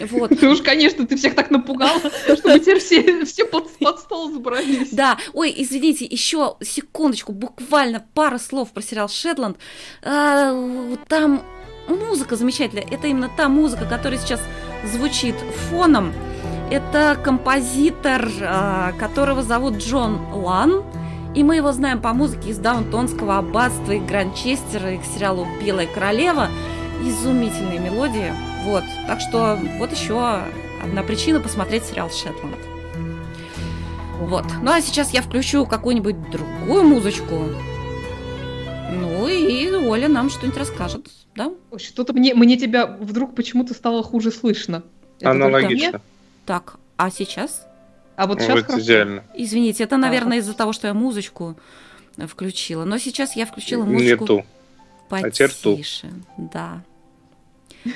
Вот. 0.09 0.29
Ты 0.39 0.49
уж, 0.49 0.61
конечно, 0.61 1.05
ты 1.05 1.17
всех 1.17 1.35
так 1.35 1.51
напугала, 1.51 1.99
чтобы 2.23 2.59
теперь 2.59 2.79
все, 2.79 3.25
все 3.25 3.45
под, 3.45 3.69
под 3.77 3.99
стол 3.99 4.31
забрались. 4.31 4.91
Да, 4.91 5.17
ой, 5.33 5.53
извините, 5.55 6.05
еще 6.05 6.55
секундочку, 6.61 7.33
буквально 7.33 8.05
пара 8.13 8.37
слов 8.37 8.71
про 8.71 8.81
сериал 8.81 9.09
Шетланд. 9.09 9.57
А, 10.01 10.95
Там 11.07 11.43
музыка 11.87 12.35
замечательная. 12.35 12.85
Это 12.89 13.07
именно 13.07 13.29
та 13.35 13.49
музыка, 13.49 13.85
которая 13.85 14.19
сейчас 14.19 14.41
звучит 14.85 15.35
фоном. 15.69 16.13
Это 16.71 17.17
композитор, 17.21 18.29
а, 18.41 18.93
которого 18.93 19.43
зовут 19.43 19.77
Джон 19.77 20.19
Лан. 20.33 20.83
И 21.35 21.43
мы 21.43 21.57
его 21.57 21.71
знаем 21.71 22.01
по 22.01 22.13
музыке 22.13 22.49
из 22.49 22.57
Даунтонского 22.57 23.37
аббатства 23.37 23.91
и 23.91 23.99
Гранчестера, 23.99 24.93
и 24.93 24.97
к 24.97 25.03
сериалу 25.05 25.47
«Белая 25.63 25.87
королева». 25.87 26.49
Изумительные 27.01 27.79
мелодии. 27.79 28.33
Вот. 28.63 28.83
Так 29.07 29.19
что 29.21 29.57
вот 29.77 29.91
еще 29.91 30.43
одна 30.83 31.03
причина 31.03 31.39
посмотреть 31.39 31.85
сериал 31.85 32.09
«Шетланд». 32.09 32.57
Вот. 34.19 34.45
Ну 34.61 34.71
а 34.71 34.81
сейчас 34.81 35.11
я 35.11 35.21
включу 35.21 35.65
какую-нибудь 35.65 36.29
другую 36.29 36.83
музычку. 36.83 37.45
Ну 38.91 39.27
и 39.27 39.71
Оля 39.71 40.09
нам 40.09 40.29
что-нибудь 40.29 40.59
расскажет, 40.59 41.07
да? 41.35 41.51
Что-то 41.77 42.13
мне, 42.13 42.33
мне 42.33 42.57
тебя 42.57 42.85
вдруг 42.85 43.33
почему-то 43.35 43.73
стало 43.73 44.03
хуже 44.03 44.31
слышно. 44.31 44.83
Это 45.19 45.31
Аналогично. 45.31 46.01
Так, 46.45 46.77
а 46.97 47.09
сейчас? 47.11 47.65
А 48.15 48.27
вот 48.27 48.41
сейчас 48.41 48.67
вот 48.67 48.79
идеально. 48.79 49.23
Извините, 49.35 49.83
это, 49.83 49.95
наверное, 49.95 50.39
из-за 50.39 50.53
того, 50.53 50.73
что 50.73 50.87
я 50.87 50.93
музычку 50.93 51.55
включила. 52.27 52.83
Но 52.83 52.97
сейчас 52.97 53.35
я 53.35 53.45
включила 53.45 53.85
музыку 53.85 54.23
Не 54.23 54.27
ту. 54.27 54.45
потише. 55.07 56.07
А 56.07 56.41
да. 56.53 56.83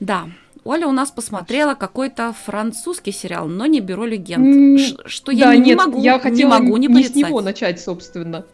Да. 0.00 0.26
Оля 0.64 0.86
у 0.86 0.92
нас 0.92 1.10
посмотрела 1.10 1.74
какой-то 1.74 2.32
французский 2.32 3.12
сериал, 3.12 3.46
но 3.48 3.66
не 3.66 3.80
«Бюро 3.80 4.04
легенд». 4.06 4.80
Что 5.06 5.30
я 5.30 5.46
да, 5.46 5.56
не, 5.56 5.70
нет, 5.70 5.78
могу, 5.78 6.02
я 6.02 6.18
хотела 6.18 6.36
не 6.36 6.44
могу 6.44 6.76
не, 6.78 6.88
не 6.88 7.04
с 7.04 7.14
него 7.14 7.40
начать, 7.42 7.80
собственно. 7.80 8.46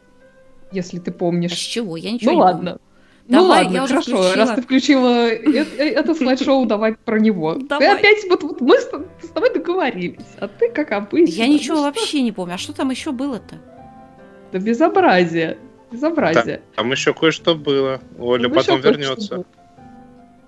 Если 0.72 0.98
ты 0.98 1.12
помнишь. 1.12 1.52
А 1.52 1.56
с 1.56 1.58
чего? 1.58 1.96
Я 1.96 2.12
ничего 2.12 2.32
ну 2.32 2.36
не 2.36 2.42
ладно. 2.42 2.70
помню. 2.72 2.80
Ну 3.30 3.44
ладно, 3.44 3.74
я 3.74 3.84
уже 3.84 3.94
хорошо, 3.94 4.16
включила. 4.16 4.34
раз 4.34 4.50
ты 4.56 4.62
включила 4.62 5.28
это, 5.28 5.82
это 5.82 6.14
слайд-шоу, 6.16 6.66
давай 6.66 6.94
про 6.94 7.20
него. 7.20 7.54
Ты 7.78 7.86
опять, 7.86 8.24
вот, 8.28 8.42
вот 8.42 8.60
мы 8.60 8.76
с, 8.76 8.90
с 9.22 9.28
тобой 9.28 9.54
договорились, 9.54 10.26
а 10.40 10.48
ты 10.48 10.68
как 10.70 10.90
обычно. 10.90 11.32
Я 11.34 11.46
ничего 11.46 11.76
Ну, 11.76 11.82
вообще 11.82 12.22
не 12.22 12.32
помню. 12.32 12.54
А 12.54 12.58
что 12.58 12.72
там 12.72 12.90
еще 12.90 13.12
было-то? 13.12 13.56
Да 14.50 14.58
безобразие, 14.58 15.58
безобразие. 15.92 16.62
Там 16.74 16.90
еще 16.90 17.14
кое-что 17.14 17.54
было. 17.54 18.00
Оля 18.18 18.48
потом 18.48 18.80
вернется. 18.80 19.44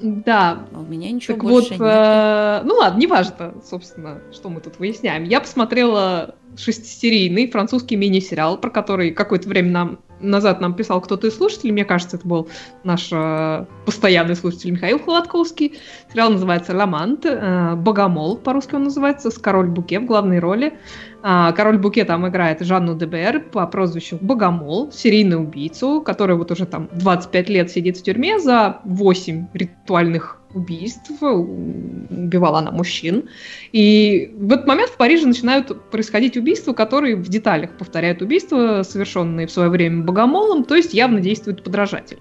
Да, 0.02 0.66
А 0.72 0.80
у 0.80 0.82
меня 0.82 1.10
ничего 1.12 1.34
так 1.34 1.44
больше 1.44 1.70
вот, 1.74 1.78
нет. 1.78 1.80
э, 1.80 2.62
ну 2.64 2.74
ладно, 2.74 2.98
неважно, 2.98 3.54
собственно, 3.64 4.20
что 4.32 4.48
мы 4.48 4.60
тут 4.60 4.78
выясняем. 4.80 5.22
Я 5.24 5.40
посмотрела 5.40 6.34
шестисерийный 6.56 7.48
французский 7.50 7.96
мини-сериал, 7.96 8.58
про 8.58 8.70
который 8.70 9.12
какое-то 9.12 9.48
время 9.48 9.70
нам 9.70 9.98
назад 10.22 10.60
нам 10.60 10.74
писал 10.74 11.00
кто-то 11.00 11.26
из 11.26 11.36
слушателей, 11.36 11.72
мне 11.72 11.84
кажется, 11.84 12.16
это 12.16 12.26
был 12.26 12.48
наш 12.84 13.08
э, 13.12 13.66
постоянный 13.84 14.36
слушатель 14.36 14.70
Михаил 14.70 14.98
Холодковский. 15.00 15.78
Сериал 16.12 16.30
называется 16.30 16.76
«Ламант», 16.76 17.26
э, 17.26 17.74
«Богомол» 17.76 18.36
по-русски 18.36 18.76
он 18.76 18.84
называется, 18.84 19.30
с 19.30 19.38
Король 19.38 19.68
Буке 19.68 19.98
в 20.00 20.06
главной 20.06 20.38
роли. 20.38 20.74
А, 20.74 20.76
Король 21.22 21.78
Буке 21.78 22.04
там 22.04 22.26
играет 22.26 22.60
Жанну 22.62 22.96
ДБР 22.96 23.50
по 23.52 23.64
прозвищу 23.68 24.18
Богомол, 24.20 24.90
серийную 24.90 25.42
убийцу, 25.42 26.02
который 26.04 26.34
вот 26.34 26.50
уже 26.50 26.66
там 26.66 26.88
25 26.92 27.48
лет 27.48 27.70
сидит 27.70 27.96
в 27.96 28.02
тюрьме 28.02 28.40
за 28.40 28.80
8 28.84 29.46
ритуальных 29.54 30.40
убийств, 30.52 31.10
убивала 31.22 32.58
она 32.58 32.72
мужчин. 32.72 33.28
И 33.70 34.34
в 34.36 34.52
этот 34.52 34.66
момент 34.66 34.90
в 34.90 34.96
Париже 34.96 35.26
начинают 35.26 35.90
происходить 35.90 36.36
убийства, 36.36 36.72
которые 36.72 37.14
в 37.14 37.28
деталях 37.28 37.70
повторяют 37.78 38.20
убийства, 38.20 38.82
совершенные 38.82 39.46
в 39.46 39.52
свое 39.52 39.70
время 39.70 40.02
Богомолом, 40.02 40.64
то 40.64 40.74
есть 40.74 40.92
явно 40.92 41.20
действует 41.20 41.62
подражатель. 41.62 42.18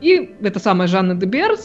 И 0.00 0.30
эта 0.40 0.58
самая 0.58 0.88
Жанна 0.88 1.14
Дебер 1.14 1.56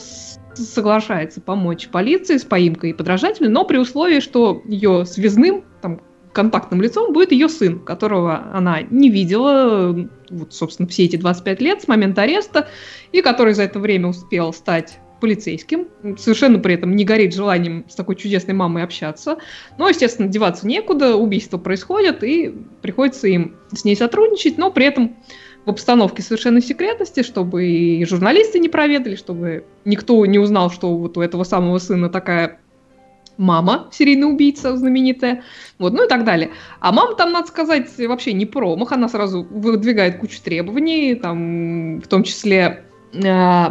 соглашается 0.54 1.40
помочь 1.40 1.88
полиции 1.88 2.38
с 2.38 2.44
поимкой 2.44 2.94
подражателя, 2.94 3.50
но 3.50 3.64
при 3.64 3.78
условии, 3.78 4.20
что 4.20 4.62
ее 4.66 5.06
связным, 5.06 5.64
там, 5.82 6.02
контактным 6.34 6.82
лицом 6.82 7.14
будет 7.14 7.32
ее 7.32 7.48
сын, 7.48 7.80
которого 7.80 8.52
она 8.54 8.82
не 8.82 9.10
видела, 9.10 10.10
вот, 10.30 10.54
собственно, 10.54 10.90
все 10.90 11.06
эти 11.06 11.16
25 11.16 11.62
лет 11.62 11.82
с 11.84 11.88
момента 11.88 12.24
ареста, 12.24 12.68
и 13.12 13.22
который 13.22 13.54
за 13.54 13.64
это 13.64 13.80
время 13.80 14.10
успел 14.10 14.52
стать 14.52 15.00
полицейским, 15.22 15.88
совершенно 16.18 16.60
при 16.60 16.74
этом 16.74 16.98
не 16.98 17.06
горит 17.06 17.34
желанием 17.34 17.86
с 17.88 17.96
такой 17.96 18.18
чудесной 18.18 18.56
мамой 18.56 18.84
общаться. 18.84 19.38
Но, 19.78 19.88
естественно, 19.88 20.28
деваться 20.28 20.68
некуда, 20.68 21.16
убийства 21.16 21.58
происходят, 21.58 22.26
и 22.26 22.54
приходится 22.82 23.30
им 23.30 23.56
с 23.72 23.86
ней 23.86 23.96
сотрудничать, 23.96 24.58
но 24.58 24.70
при 24.70 24.86
этом 24.86 25.16
в 25.66 25.70
обстановке 25.70 26.22
совершенной 26.22 26.62
секретности, 26.62 27.24
чтобы 27.24 27.66
и 27.66 28.04
журналисты 28.04 28.60
не 28.60 28.68
проведали, 28.68 29.16
чтобы 29.16 29.64
никто 29.86 30.26
не 30.26 30.40
узнал, 30.40 30.70
что 30.70 30.94
вот 30.98 31.16
у 31.16 31.22
этого 31.22 31.46
самого 31.46 31.78
сына 31.78 32.10
такая 32.10 32.60
мама, 33.38 33.90
серийный 33.92 34.32
убийца 34.32 34.76
знаменитая, 34.78 35.44
вот, 35.80 35.94
ну 35.94 36.06
и 36.06 36.08
так 36.08 36.24
далее. 36.24 36.52
А 36.80 36.92
мама 36.92 37.16
там, 37.16 37.32
надо 37.32 37.48
сказать, 37.48 37.90
вообще 37.98 38.34
не 38.34 38.46
промах, 38.46 38.92
она 38.92 39.10
сразу 39.10 39.44
выдвигает 39.44 40.20
кучу 40.20 40.42
требований, 40.42 41.16
там, 41.16 42.00
в 42.00 42.08
том 42.08 42.24
числе, 42.24 42.86
э, 43.14 43.66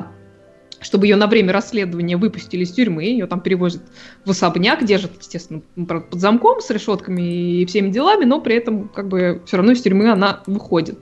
чтобы 0.80 1.06
ее 1.06 1.16
на 1.16 1.26
время 1.26 1.52
расследования 1.52 2.16
выпустили 2.16 2.64
из 2.64 2.72
тюрьмы, 2.72 3.04
ее 3.04 3.26
там 3.26 3.40
перевозят 3.40 3.82
в 4.24 4.30
особняк, 4.30 4.84
держат, 4.84 5.12
естественно, 5.18 5.62
под 5.86 6.20
замком 6.20 6.60
с 6.60 6.70
решетками 6.70 7.60
и 7.60 7.66
всеми 7.66 7.90
делами, 7.90 8.24
но 8.24 8.40
при 8.40 8.56
этом 8.56 8.88
как 8.88 9.08
бы 9.08 9.42
все 9.46 9.56
равно 9.56 9.72
из 9.72 9.82
тюрьмы 9.82 10.10
она 10.10 10.42
выходит. 10.46 10.98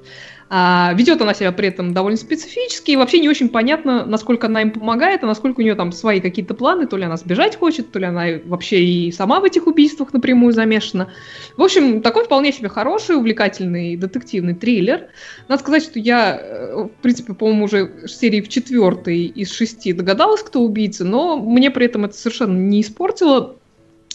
А, 0.53 0.92
ведет 0.96 1.22
она 1.22 1.32
себя 1.32 1.53
при 1.53 1.68
этом 1.68 1.94
довольно 1.94 2.16
специфически, 2.18 2.90
и 2.90 2.96
вообще 2.96 3.20
не 3.20 3.28
очень 3.28 3.48
понятно, 3.48 4.05
насколько 4.05 4.48
она 4.48 4.62
им 4.62 4.72
помогает, 4.72 5.22
а 5.22 5.26
насколько 5.26 5.61
у 5.61 5.62
нее 5.62 5.76
там 5.76 5.92
свои 5.92 6.20
какие-то 6.20 6.55
планы, 6.55 6.88
то 6.88 6.96
ли 6.96 7.05
она 7.05 7.16
сбежать 7.16 7.55
хочет, 7.55 7.92
то 7.92 8.01
ли 8.01 8.07
она 8.07 8.24
вообще 8.46 8.82
и 8.82 9.12
сама 9.12 9.38
в 9.38 9.44
этих 9.44 9.68
убийствах 9.68 10.12
напрямую 10.12 10.53
замешана. 10.53 11.12
В 11.57 11.62
общем, 11.62 12.03
такой 12.03 12.24
вполне 12.24 12.53
себе 12.53 12.68
хороший, 12.68 13.14
увлекательный 13.14 13.96
детективный 13.96 14.57
триллер. 14.57 15.07
Надо 15.46 15.62
сказать, 15.62 15.84
что 15.84 16.01
я, 16.01 16.40
э, 16.42 16.88
в 16.98 17.01
принципе, 17.01 17.32
по-моему, 17.34 17.66
уже 17.66 17.84
в 17.84 18.09
серии 18.09 18.40
в 18.40 18.48
четвертой 18.48 19.26
из 19.26 19.53
шести 19.53 19.92
догадалась, 19.92 20.42
кто 20.42 20.62
убийца, 20.62 21.05
но 21.05 21.36
мне 21.36 21.70
при 21.70 21.86
этом 21.86 22.07
это 22.07 22.16
совершенно 22.16 22.59
не 22.59 22.80
испортило 22.80 23.55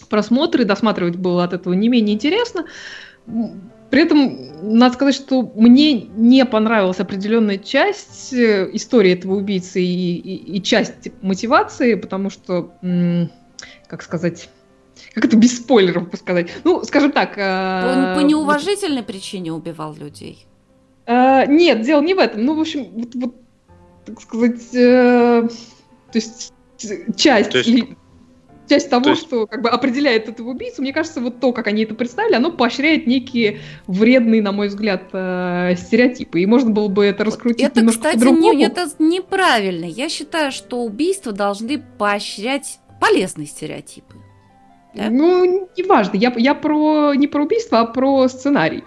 просмотры, 0.10 0.66
досматривать 0.66 1.16
было 1.16 1.46
от 1.46 1.54
этого 1.54 1.74
не 1.74 1.88
менее 1.88 2.16
интересно. 2.16 2.66
При 3.92 4.02
этом, 4.02 4.78
надо 4.78 4.96
сказать, 4.96 5.16
что 5.16 5.52
мне 5.56 5.94
не 5.94 6.44
понравилась 6.46 7.00
определенная 7.00 7.58
часть 7.58 8.34
э, 8.34 8.70
истории 8.74 9.14
этого 9.14 9.36
убийцы 9.36 9.82
и, 9.82 10.16
и- 10.18 10.58
и 10.58 10.62
часть 10.64 11.10
мотивации, 11.22 11.96
потому 11.96 12.30
что, 12.30 12.74
м, 12.82 13.30
как 13.88 14.02
сказать, 14.02 14.50
как 15.14 15.26
это 15.26 15.38
без 15.38 15.58
спойлеров 15.58 16.08
сказать? 16.20 16.50
Ну, 16.64 16.84
скажем 16.84 17.12
так... 17.12 17.38
э, 17.38 18.16
По, 18.16 18.22
по 18.22 18.26
неуважительной 18.26 19.04
причине 19.04 19.54
убивал 19.54 19.94
людей. 19.96 20.46
э, 21.06 21.46
нет, 21.48 21.82
дело 21.84 22.02
не 22.02 22.14
в 22.16 22.20
этом. 22.20 22.44
Ну, 22.44 22.56
в 22.56 22.60
общем, 22.62 22.86
вот, 22.92 23.14
вот, 23.16 23.36
так 24.06 24.20
сказать, 24.22 24.74
э, 24.74 25.48
то 26.12 26.16
есть 26.18 26.54
часть, 27.16 27.52
То 27.52 27.58
есть- 27.60 27.70
или- 27.70 27.96
часть 28.68 28.90
того, 28.90 29.04
то 29.04 29.10
есть- 29.12 29.22
что 29.24 29.48
как 29.48 29.62
бы 29.62 29.70
определяет 29.70 30.30
этого 30.30 30.50
убийцу, 30.50 30.82
мне 30.82 30.94
кажется, 30.94 31.22
вот 31.22 31.40
то, 31.40 31.52
как 31.54 31.68
они 31.68 31.84
это 31.84 31.96
представили, 31.96 32.36
оно 32.36 32.52
поощряет 32.52 33.08
некие 33.08 33.60
вредные, 33.88 34.42
на 34.42 34.52
мой 34.52 34.68
взгляд, 34.68 35.04
э, 35.14 35.76
стереотипы. 35.78 36.42
И 36.42 36.46
можно 36.46 36.72
было 36.72 36.88
бы 36.88 37.06
это 37.06 37.24
раскрутить 37.24 37.66
Это, 37.66 37.80
немножко 37.80 38.00
кстати, 38.02 38.16
по-другому. 38.16 38.54
не, 38.54 38.66
это 38.66 38.88
неправильно. 39.00 39.86
Я 39.86 40.10
считаю, 40.10 40.52
что 40.52 40.84
убийства 40.84 41.32
должны 41.32 41.84
поощрять 41.98 42.80
полезные 43.00 43.48
стереотипы. 43.48 44.16
да? 44.96 45.10
Ну, 45.10 45.68
неважно. 45.78 46.16
Я, 46.18 46.34
я 46.38 46.56
про 46.56 47.14
не 47.16 47.28
про 47.28 47.44
убийство, 47.44 47.82
а 47.82 47.86
про 47.86 48.28
сценарий, 48.30 48.84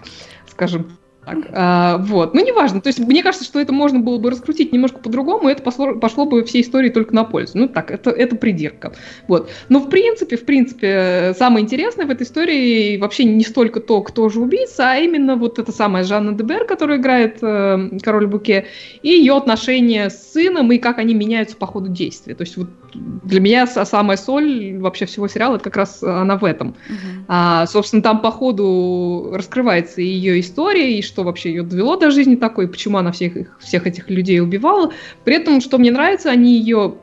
скажем 0.49 0.97
так. 1.29 1.49
А, 1.51 1.97
вот. 1.97 2.33
Ну, 2.33 2.45
неважно. 2.45 2.81
То 2.81 2.87
есть, 2.87 2.99
мне 2.99 3.23
кажется, 3.23 3.45
что 3.45 3.59
это 3.59 3.73
можно 3.73 3.99
было 3.99 4.17
бы 4.17 4.31
раскрутить 4.31 4.71
немножко 4.73 4.99
по-другому, 4.99 5.49
и 5.49 5.51
это 5.51 5.63
пошло, 5.63 5.95
пошло 5.95 6.25
бы 6.25 6.43
всей 6.43 6.61
истории 6.61 6.89
только 6.89 7.13
на 7.13 7.23
пользу. 7.23 7.57
Ну, 7.57 7.67
так, 7.67 7.91
это, 7.91 8.09
это 8.11 8.35
придирка. 8.35 8.93
Вот. 9.27 9.49
Но, 9.69 9.79
в 9.79 9.89
принципе, 9.89 10.37
в 10.37 10.45
принципе, 10.45 11.33
самое 11.37 11.63
интересное 11.63 12.05
в 12.05 12.09
этой 12.09 12.23
истории 12.23 12.97
вообще 12.97 13.23
не 13.23 13.43
столько 13.43 13.79
то, 13.79 14.01
кто 14.01 14.29
же 14.29 14.39
убийца, 14.39 14.91
а 14.91 14.95
именно 14.97 15.35
вот 15.35 15.59
эта 15.59 15.71
самая 15.71 16.03
Жанна 16.03 16.33
Дебер, 16.33 16.65
которая 16.65 16.97
играет 16.97 17.39
э, 17.41 17.99
Король 18.01 18.27
Буке, 18.27 18.65
и 19.01 19.09
ее 19.09 19.35
отношения 19.35 20.09
с 20.09 20.33
сыном, 20.33 20.71
и 20.71 20.77
как 20.77 20.97
они 20.97 21.13
меняются 21.13 21.55
по 21.55 21.65
ходу 21.65 21.89
действия. 21.89 22.35
То 22.35 22.43
есть, 22.43 22.57
вот 22.57 22.67
для 22.93 23.39
меня 23.39 23.65
са- 23.65 23.85
самая 23.85 24.17
соль 24.17 24.77
вообще 24.77 25.05
всего 25.05 25.27
сериала, 25.27 25.55
это 25.55 25.65
как 25.65 25.77
раз 25.77 26.01
она 26.01 26.37
в 26.37 26.45
этом. 26.45 26.75
Мгм. 26.87 27.25
А, 27.27 27.65
собственно, 27.67 28.01
там 28.01 28.21
по 28.21 28.31
ходу 28.31 29.31
раскрывается 29.33 30.01
ее 30.01 30.39
история, 30.39 30.97
и 30.97 31.01
что 31.01 31.18
вообще 31.23 31.49
ее 31.49 31.63
довело 31.63 31.95
до 31.95 32.11
жизни 32.11 32.35
такой, 32.35 32.67
почему 32.67 32.97
она 32.97 33.11
всех, 33.11 33.33
всех 33.59 33.87
этих 33.87 34.09
людей 34.09 34.41
убивала. 34.41 34.91
При 35.23 35.35
этом, 35.35 35.61
что 35.61 35.77
мне 35.77 35.91
нравится, 35.91 36.29
они 36.31 36.57
ее 36.57 36.95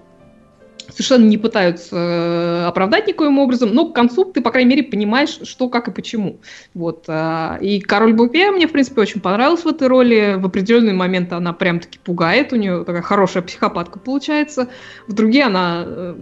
совершенно 0.89 1.25
не 1.25 1.39
пытаются 1.39 1.97
э, 1.97 2.64
оправдать 2.67 3.07
никоим 3.07 3.39
образом, 3.39 3.75
но 3.75 3.87
к 3.87 3.95
концу 3.95 4.25
ты, 4.25 4.41
по 4.41 4.51
крайней 4.51 4.71
мере, 4.71 4.83
понимаешь, 4.83 5.41
что, 5.43 5.69
как 5.69 5.89
и 5.89 5.91
почему. 5.91 6.41
Вот. 6.75 7.05
а, 7.09 7.59
И 7.61 7.81
Король 7.81 8.14
Бупе 8.14 8.51
мне, 8.51 8.67
в 8.67 8.73
принципе, 8.73 9.01
очень 9.01 9.21
понравилась 9.21 9.64
в 9.64 9.69
этой 9.69 9.89
роли. 9.89 10.37
В 10.39 10.47
определенные 10.47 10.95
моменты 10.95 11.35
она 11.35 11.53
прям-таки 11.53 11.99
пугает, 11.99 12.53
у 12.53 12.57
нее 12.57 12.85
такая 12.85 13.03
хорошая 13.03 13.43
психопатка 13.43 13.99
получается. 13.99 14.69
В 15.07 15.12
другие 15.12 15.45
она, 15.45 15.85
э, 15.87 16.14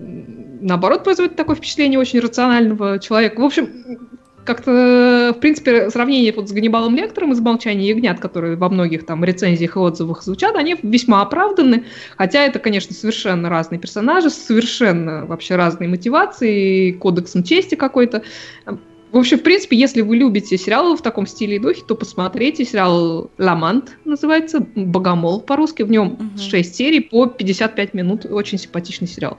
наоборот, 0.60 1.04
производит 1.04 1.36
такое 1.36 1.56
впечатление 1.56 1.98
очень 1.98 2.20
рационального 2.20 2.98
человека. 2.98 3.40
В 3.40 3.44
общем, 3.44 3.68
как-то, 4.44 5.32
в 5.36 5.40
принципе, 5.40 5.90
сравнение 5.90 6.32
вот 6.32 6.48
с 6.48 6.52
Ганнибалом 6.52 6.96
Лектором 6.96 7.32
из 7.32 7.40
«Молчания 7.40 7.88
ягнят», 7.88 8.20
которые 8.20 8.56
во 8.56 8.68
многих 8.68 9.06
там 9.06 9.24
рецензиях 9.24 9.76
и 9.76 9.78
отзывах 9.78 10.22
звучат, 10.22 10.56
они 10.56 10.76
весьма 10.82 11.22
оправданы, 11.22 11.84
хотя 12.16 12.44
это, 12.44 12.58
конечно, 12.58 12.94
совершенно 12.94 13.48
разные 13.48 13.78
персонажи, 13.78 14.30
совершенно 14.30 15.26
вообще 15.26 15.56
разные 15.56 15.88
мотивации, 15.88 16.92
кодексом 16.92 17.42
чести 17.42 17.74
какой-то. 17.74 18.22
В 19.12 19.18
общем, 19.18 19.38
в 19.38 19.42
принципе, 19.42 19.76
если 19.76 20.00
вы 20.00 20.16
любите 20.16 20.58
сериалы 20.58 20.96
в 20.96 21.00
таком 21.00 21.28
стиле 21.28 21.56
и 21.56 21.58
духе, 21.60 21.82
то 21.86 21.94
посмотрите 21.94 22.64
сериал 22.64 23.30
«Ламант» 23.38 23.96
называется, 24.04 24.66
«Богомол» 24.74 25.40
по-русски. 25.40 25.84
В 25.84 25.90
нем 25.90 26.14
угу. 26.14 26.38
6 26.38 26.74
серий 26.74 26.98
по 26.98 27.26
55 27.26 27.94
минут. 27.94 28.26
Очень 28.26 28.58
симпатичный 28.58 29.06
сериал. 29.06 29.38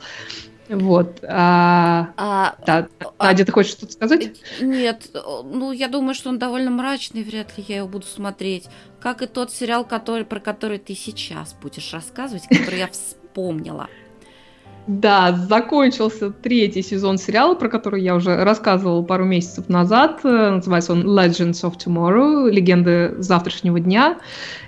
Вот. 0.69 1.23
А, 1.27 2.13
а, 2.17 2.55
да. 2.65 2.87
а, 3.17 3.25
Надя, 3.25 3.45
ты 3.45 3.51
хочешь 3.51 3.73
что-то 3.73 3.93
сказать? 3.93 4.31
Нет, 4.59 5.09
ну 5.13 5.71
я 5.71 5.87
думаю, 5.87 6.15
что 6.15 6.29
он 6.29 6.39
довольно 6.39 6.71
мрачный, 6.71 7.23
вряд 7.23 7.57
ли 7.57 7.65
я 7.67 7.77
его 7.77 7.87
буду 7.87 8.05
смотреть. 8.05 8.67
Как 8.99 9.21
и 9.21 9.27
тот 9.27 9.51
сериал, 9.51 9.85
который, 9.85 10.25
про 10.25 10.39
который 10.39 10.79
ты 10.79 10.95
сейчас 10.95 11.53
будешь 11.53 11.93
рассказывать, 11.93 12.47
который 12.47 12.79
я 12.79 12.87
вспомнила. 12.91 13.87
Да, 14.87 15.31
закончился 15.49 16.29
третий 16.29 16.83
сезон 16.83 17.17
сериала, 17.17 17.55
про 17.55 17.69
который 17.69 18.03
я 18.03 18.13
уже 18.13 18.43
рассказывала 18.43 19.01
пару 19.01 19.25
месяцев 19.25 19.67
назад. 19.67 20.23
Называется 20.23 20.93
он 20.93 21.07
Legends 21.07 21.63
of 21.63 21.73
Tomorrow, 21.83 22.51
Легенды 22.51 23.15
завтрашнего 23.17 23.79
дня. 23.79 24.19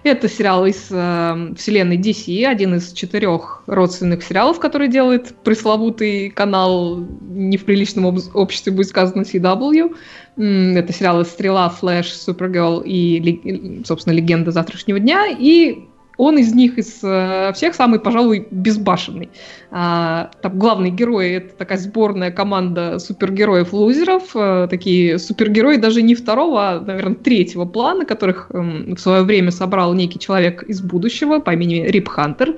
Это 0.02 0.28
сериал 0.28 0.66
из 0.66 0.88
э, 0.90 1.54
вселенной 1.56 1.98
DC, 1.98 2.46
один 2.46 2.76
из 2.76 2.94
четырех 2.94 3.62
родственных 3.68 4.24
сериалов, 4.24 4.60
который 4.60 4.88
делает 4.88 5.36
пресловутый 5.44 6.32
канал 6.32 7.06
не 7.22 7.58
в 7.58 7.66
приличном 7.66 8.06
обществе, 8.34 8.72
будет 8.72 8.88
сказано 8.88 9.22
CW. 9.22 9.96
Это 10.36 10.94
сериалы 10.94 11.26
«Стрела», 11.26 11.70
«Флэш», 11.70 12.12
«Супергерл» 12.12 12.82
и, 12.84 13.84
собственно, 13.86 14.14
«Легенда 14.14 14.50
завтрашнего 14.50 15.00
дня». 15.00 15.28
И 15.28 15.86
он 16.18 16.38
из 16.38 16.54
них, 16.54 16.78
из 16.78 17.00
э, 17.04 17.52
всех, 17.54 17.76
самый, 17.76 18.00
пожалуй, 18.00 18.48
безбашенный. 18.50 19.30
А, 19.70 20.32
там 20.42 20.58
главный 20.58 20.90
герой— 20.90 21.30
это 21.34 21.56
такая 21.56 21.78
сборная 21.78 22.32
команда 22.32 22.98
супергероев-лузеров, 23.00 24.24
а, 24.34 24.68
такие 24.68 25.20
супергерои 25.20 25.78
даже 25.78 26.02
не 26.02 26.16
второго, 26.16 26.70
а, 26.70 26.80
наверное, 26.80 27.16
третьего 27.16 27.66
плана, 27.66 28.06
которых 28.06 28.50
а, 28.50 28.58
в 28.60 28.98
свое 28.98 29.24
время 29.24 29.52
собрал 29.52 29.94
некий 29.94 30.20
человек 30.20 30.64
из 30.64 30.82
будущего 30.82 31.40
по 31.40 31.52
имени 31.52 31.86
Рип 31.88 32.10
Хантер. 32.10 32.58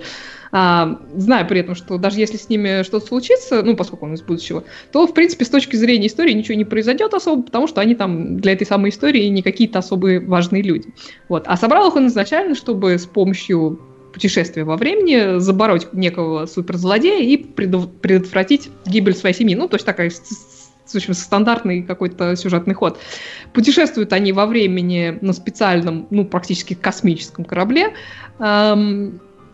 Зная 0.52 1.45
при 1.45 1.60
этом, 1.60 1.76
что 1.76 1.97
даже 1.97 2.20
если 2.20 2.38
с 2.38 2.50
ними 2.50 2.84
что-то 2.84 3.06
случится, 3.06 3.62
ну, 3.62 3.76
поскольку 3.76 4.06
он 4.06 4.16
из 4.16 4.22
будущего, 4.22 4.64
то, 4.91 5.06
в 5.06 5.14
принципе, 5.14 5.45
с 5.45 5.50
точки 5.50 5.76
зрения 5.76 6.08
истории 6.08 6.34
ничего 6.34 6.56
не 6.56 6.66
произойдет 6.66 7.14
особо, 7.14 7.43
потому 7.43 7.68
что 7.68 7.82
они 7.82 7.95
там 7.95 8.38
для 8.38 8.54
этой 8.54 8.66
самой 8.66 8.89
истории 8.89 9.28
не 9.28 9.41
какие-то 9.41 9.80
особые 9.80 10.20
важные 10.20 10.64
люди. 10.64 10.93
Вот. 11.28 11.43
А 11.47 11.58
собрал 11.58 11.89
их 11.89 11.95
он 11.95 12.08
изначально, 12.08 12.56
чтобы 12.56 12.97
с 12.97 13.06
помощью 13.06 13.80
путешествия 14.14 14.64
во 14.64 14.76
времени 14.76 15.39
забороть 15.39 15.93
некого 15.93 16.45
суперзлодея 16.45 17.22
и 17.22 17.38
предотвратить 17.38 18.70
гибель 18.86 19.16
своей 19.16 19.36
семьи. 19.36 19.56
Ну, 19.56 19.68
то 19.68 19.76
есть 19.76 19.86
такая 19.86 20.10
в 20.10 20.95
общем, 20.95 21.14
стандартный 21.14 21.84
какой-то 21.84 22.36
сюжетный 22.36 22.74
ход. 22.74 23.00
Путешествуют 23.54 24.12
они 24.12 24.34
во 24.34 24.47
времени 24.47 25.20
на 25.22 25.34
специальном, 25.34 26.08
ну, 26.10 26.26
практически 26.26 26.74
космическом 26.74 27.45
корабле. 27.45 27.93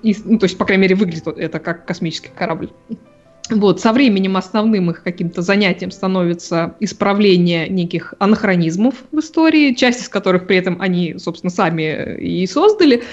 И, 0.06 0.16
ну, 0.24 0.38
то 0.38 0.46
есть, 0.46 0.58
по 0.58 0.66
крайней 0.66 0.84
мере, 0.84 0.96
выглядит 0.96 1.28
это 1.28 1.60
как 1.60 1.86
космический 1.86 2.30
корабль. 2.30 2.70
Вот, 3.50 3.80
со 3.80 3.92
временем 3.92 4.38
основным 4.38 4.90
их 4.90 5.04
каким-то 5.04 5.42
занятием 5.42 5.92
становится 5.92 6.76
исправление 6.80 7.70
неких 7.70 8.14
анахронизмов 8.20 8.96
в 9.12 9.20
истории, 9.20 9.74
часть 9.74 10.02
из 10.02 10.10
которых 10.10 10.48
при 10.48 10.58
этом 10.58 10.82
они, 10.82 11.16
собственно, 11.18 11.52
сами 11.52 12.18
и 12.20 12.48
создали. 12.48 13.04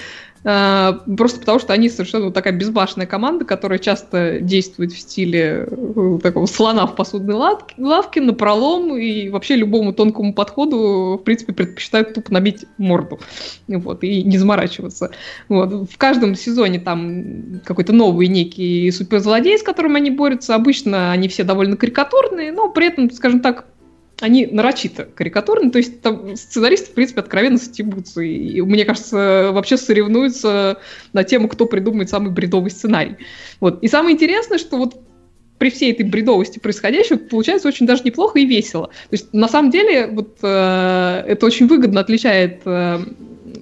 Э, 0.43 0.93
просто 1.17 1.39
потому, 1.39 1.59
что 1.59 1.73
они 1.73 1.89
совершенно 1.89 2.25
вот 2.25 2.33
такая 2.33 2.53
безбашенная 2.53 3.07
команда, 3.07 3.45
которая 3.45 3.79
часто 3.79 4.39
действует 4.41 4.91
в 4.91 4.99
стиле 4.99 5.67
э, 5.69 6.19
такого 6.21 6.45
слона 6.45 6.85
в 6.85 6.95
посудной 6.95 7.35
лавке, 7.35 7.75
лавке 7.77 8.21
на 8.21 8.33
пролом 8.33 8.97
и 8.97 9.29
вообще 9.29 9.55
любому 9.55 9.93
тонкому 9.93 10.33
подходу, 10.33 11.17
в 11.19 11.23
принципе, 11.23 11.53
предпочитают 11.53 12.13
тупо 12.13 12.33
набить 12.33 12.65
морду 12.77 13.19
вот, 13.67 14.03
и 14.03 14.23
не 14.23 14.37
заморачиваться. 14.37 15.11
Вот. 15.47 15.89
В 15.89 15.97
каждом 15.97 16.35
сезоне 16.35 16.79
там 16.79 17.61
какой-то 17.63 17.93
новый 17.93 18.27
некий 18.27 18.91
суперзлодей, 18.91 19.57
с 19.57 19.63
которым 19.63 19.95
они 19.95 20.11
борются. 20.11 20.55
Обычно 20.55 21.11
они 21.11 21.27
все 21.27 21.43
довольно 21.43 21.77
карикатурные, 21.77 22.51
но 22.51 22.69
при 22.69 22.87
этом, 22.87 23.09
скажем 23.11 23.39
так, 23.39 23.65
они 24.21 24.45
нарочито 24.45 25.05
карикатурны, 25.05 25.71
то 25.71 25.79
есть 25.79 26.01
там 26.01 26.35
сценаристы, 26.35 26.91
в 26.91 26.93
принципе, 26.93 27.21
откровенно 27.21 27.57
стебутся. 27.57 28.21
И, 28.21 28.61
мне 28.61 28.85
кажется, 28.85 29.49
вообще 29.51 29.77
соревнуются 29.77 30.79
на 31.13 31.23
тему, 31.23 31.47
кто 31.47 31.65
придумает 31.65 32.09
самый 32.09 32.31
бредовый 32.31 32.71
сценарий. 32.71 33.17
Вот. 33.59 33.83
И 33.83 33.87
самое 33.87 34.15
интересное, 34.15 34.57
что 34.57 34.77
вот 34.77 34.95
при 35.57 35.69
всей 35.69 35.91
этой 35.91 36.05
бредовости 36.05 36.59
происходящего 36.59 37.17
получается 37.17 37.67
очень 37.67 37.85
даже 37.85 38.03
неплохо 38.03 38.39
и 38.39 38.45
весело. 38.45 38.87
То 38.87 39.13
есть, 39.13 39.33
на 39.33 39.47
самом 39.47 39.71
деле, 39.71 40.07
вот 40.07 40.37
э, 40.41 41.23
это 41.27 41.45
очень 41.45 41.67
выгодно 41.67 42.01
отличает 42.01 42.61
э, 42.65 42.99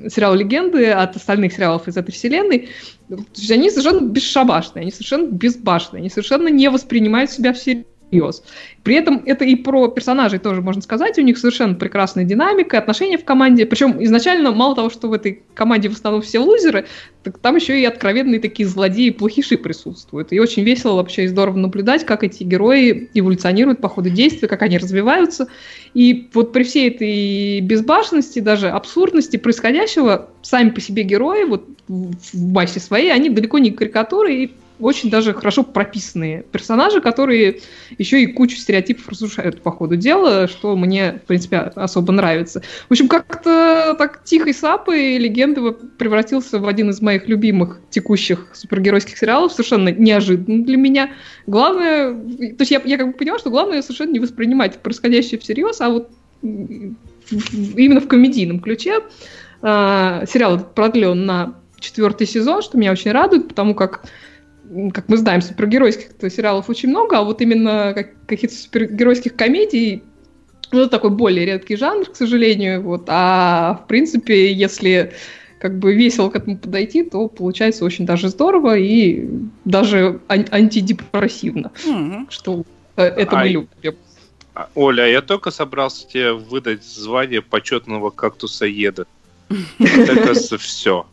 сериал 0.10 0.36
«Легенды» 0.36 0.90
от 0.90 1.16
остальных 1.16 1.54
сериалов 1.54 1.88
из 1.88 1.98
этой 1.98 2.12
вселенной. 2.12 2.70
То 3.08 3.24
есть, 3.36 3.52
они 3.52 3.70
совершенно 3.70 4.08
бесшабашные, 4.08 4.82
они 4.82 4.92
совершенно 4.92 5.28
безбашенные, 5.28 6.00
они 6.00 6.10
совершенно 6.10 6.48
не 6.48 6.70
воспринимают 6.70 7.30
себя 7.30 7.54
всерьез 7.54 7.86
всерьез. 8.12 8.44
При 8.84 8.96
этом 8.96 9.22
это 9.26 9.46
и 9.46 9.56
про 9.56 9.88
персонажей 9.88 10.40
тоже 10.40 10.62
можно 10.62 10.82
сказать. 10.82 11.18
У 11.18 11.22
них 11.22 11.38
совершенно 11.38 11.76
прекрасная 11.76 12.24
динамика, 12.24 12.78
отношения 12.78 13.18
в 13.18 13.26
команде. 13.26 13.66
Причем 13.66 14.04
изначально 14.04 14.52
мало 14.52 14.76
того, 14.76 14.90
что 14.90 15.08
в 15.08 15.14
этой 15.14 15.42
команде 15.54 15.90
в 15.90 15.94
основном 15.94 16.22
все 16.22 16.40
лузеры, 16.40 16.86
так 17.24 17.38
там 17.38 17.56
еще 17.56 17.80
и 17.80 17.86
откровенные 17.86 18.40
такие 18.40 18.68
злодеи 18.68 19.08
и 19.08 19.12
плохиши 19.12 19.58
присутствуют. 19.58 20.34
И 20.34 20.40
очень 20.40 20.64
весело 20.64 20.96
вообще 20.96 21.26
и 21.26 21.28
здорово 21.28 21.58
наблюдать, 21.58 22.06
как 22.06 22.24
эти 22.24 22.44
герои 22.44 23.10
эволюционируют 23.14 23.80
по 23.80 23.90
ходу 23.90 24.10
действия, 24.10 24.48
как 24.48 24.62
они 24.64 24.78
развиваются. 24.78 25.48
И 25.94 26.30
вот 26.34 26.52
при 26.54 26.64
всей 26.64 26.90
этой 26.90 27.60
безбашенности, 27.62 28.40
даже 28.40 28.70
абсурдности 28.70 29.38
происходящего, 29.38 30.30
сами 30.42 30.70
по 30.70 30.82
себе 30.82 31.04
герои, 31.04 31.44
вот 31.44 31.68
в 31.88 32.52
массе 32.52 32.80
своей, 32.80 33.14
они 33.14 33.30
далеко 33.30 33.60
не 33.60 33.72
карикатуры, 33.72 34.34
и 34.34 34.52
очень 34.82 35.10
даже 35.10 35.34
хорошо 35.34 35.64
прописанные 35.64 36.44
персонажи, 36.44 37.02
которые 37.02 37.60
еще 37.98 38.22
и 38.22 38.28
кучу 38.28 38.58
стереотипов 38.58 39.08
разрушают 39.10 39.62
по 39.62 39.72
ходу 39.72 39.96
дела, 39.96 40.48
что 40.48 40.76
мне, 40.76 41.22
в 41.24 41.28
принципе, 41.28 41.58
особо 41.58 42.12
нравится. 42.12 42.62
В 42.90 42.92
общем, 42.92 43.08
как-то 43.08 43.96
так 43.98 44.24
тихой 44.24 44.54
сапой 44.54 45.18
легенды 45.18 45.72
превратился 45.72 46.60
в 46.60 46.68
один 46.68 46.90
из 46.90 47.02
моих 47.02 47.28
любимых 47.28 47.80
текущих 47.90 48.48
супергеройских 48.54 49.18
сериалов, 49.18 49.52
совершенно 49.52 49.90
неожиданно 49.90 50.64
для 50.64 50.78
меня. 50.78 51.12
Главное, 51.48 52.14
то 52.14 52.56
есть 52.60 52.72
я, 52.72 52.82
я 52.84 52.98
как 52.98 53.08
бы 53.08 53.14
поняла, 53.14 53.40
что 53.40 53.50
главное 53.50 53.82
совершенно 53.82 54.12
не 54.12 54.20
воспринимать 54.20 54.80
происходящее 54.80 55.40
всерьез, 55.40 55.82
а 55.82 55.90
вот 55.90 56.10
именно 56.42 58.02
в 58.02 58.08
комедийном 58.08 58.60
ключе. 58.60 59.00
Э, 59.62 60.26
сериал 60.28 60.60
продлен 60.60 61.26
на 61.26 61.56
четвертый 61.80 62.28
сезон, 62.28 62.62
что 62.62 62.78
меня 62.78 62.92
очень 62.92 63.12
радует, 63.12 63.48
потому 63.48 63.76
как 63.76 64.06
как 64.94 65.10
мы 65.10 65.18
знаем, 65.18 65.42
супергеройских 65.42 66.12
сериалов 66.32 66.70
очень 66.70 66.90
много, 66.90 67.20
а 67.20 67.24
вот 67.24 67.42
именно 67.42 67.94
как, 67.94 68.26
каких-то 68.26 68.56
супергеройских 68.56 69.36
комедий 69.36 70.04
ну, 70.72 70.82
это 70.82 70.90
такой 70.90 71.10
более 71.10 71.46
редкий 71.46 71.76
жанр, 71.76 72.06
к 72.06 72.16
сожалению. 72.16 72.82
Вот. 72.82 73.04
А 73.08 73.82
в 73.84 73.88
принципе, 73.88 74.54
если 74.54 75.14
как 75.60 75.78
бы 75.78 75.94
весело 75.94 76.30
к 76.30 76.36
этому 76.36 76.58
подойти, 76.58 77.04
то 77.04 77.28
получается 77.28 77.86
очень 77.86 78.06
даже 78.06 78.30
здорово 78.30 78.78
и 78.78 79.28
даже 79.66 80.22
ан- 80.28 80.48
антидепрессивно, 80.50 81.72
mm-hmm. 81.86 82.26
что 82.30 82.64
э, 82.96 83.04
это 83.04 83.36
мы 83.36 83.42
а, 83.42 83.48
любим. 83.48 83.96
А, 84.56 84.70
Оля, 84.74 85.08
я 85.08 85.22
только 85.22 85.52
собрался 85.52 86.08
тебе 86.08 86.34
выдать 86.34 86.84
звание 86.84 87.42
почетного 87.42 88.10
кактуса 88.10 88.66
еда. 88.66 89.06
Это 89.80 90.58
все. 90.58 91.06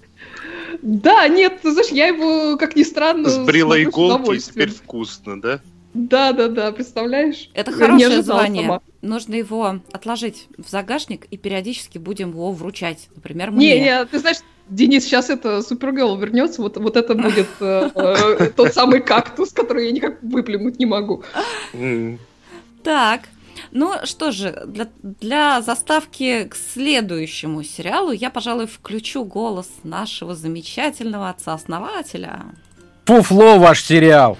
Да, 0.82 1.26
нет, 1.28 1.60
ты 1.62 1.72
знаешь, 1.72 1.90
я 1.90 2.06
его, 2.06 2.56
как 2.56 2.76
ни 2.76 2.82
странно, 2.82 3.28
Сбрила 3.28 3.82
иголки 3.82 4.36
и 4.36 4.38
теперь 4.38 4.70
вкусно, 4.70 5.40
да? 5.40 5.60
Да, 5.94 6.32
да, 6.32 6.48
да, 6.48 6.72
представляешь? 6.72 7.50
Это 7.54 7.72
хорошее 7.72 8.22
звание. 8.22 8.66
Сама. 8.66 8.80
Нужно 9.02 9.34
его 9.34 9.80
отложить 9.92 10.46
в 10.56 10.68
загашник 10.68 11.24
и 11.26 11.36
периодически 11.36 11.98
будем 11.98 12.30
его 12.30 12.52
вручать. 12.52 13.08
Например, 13.14 13.50
мне. 13.50 13.74
Не, 13.74 13.80
не, 13.80 14.04
ты 14.04 14.18
знаешь, 14.18 14.38
Денис, 14.68 15.04
сейчас 15.04 15.30
это 15.30 15.62
Супергерл 15.62 16.16
вернется, 16.16 16.60
вот, 16.60 16.76
вот 16.76 16.96
это 16.96 17.14
будет 17.14 17.48
э, 17.60 17.90
э, 17.94 18.50
тот 18.54 18.74
самый 18.74 19.00
кактус, 19.00 19.52
который 19.52 19.86
я 19.86 19.92
никак 19.92 20.22
выплюнуть 20.22 20.78
не 20.78 20.86
могу. 20.86 21.22
Так, 22.82 23.22
ну 23.70 23.94
что 24.04 24.30
же, 24.30 24.62
для, 24.66 24.88
для 25.02 25.60
заставки 25.62 26.44
к 26.44 26.56
следующему 26.56 27.62
сериалу 27.62 28.12
я, 28.12 28.30
пожалуй, 28.30 28.66
включу 28.66 29.24
голос 29.24 29.68
нашего 29.82 30.34
замечательного 30.34 31.30
отца-основателя. 31.30 32.46
Фуфло 33.06 33.58
ваш 33.58 33.82
сериал! 33.84 34.36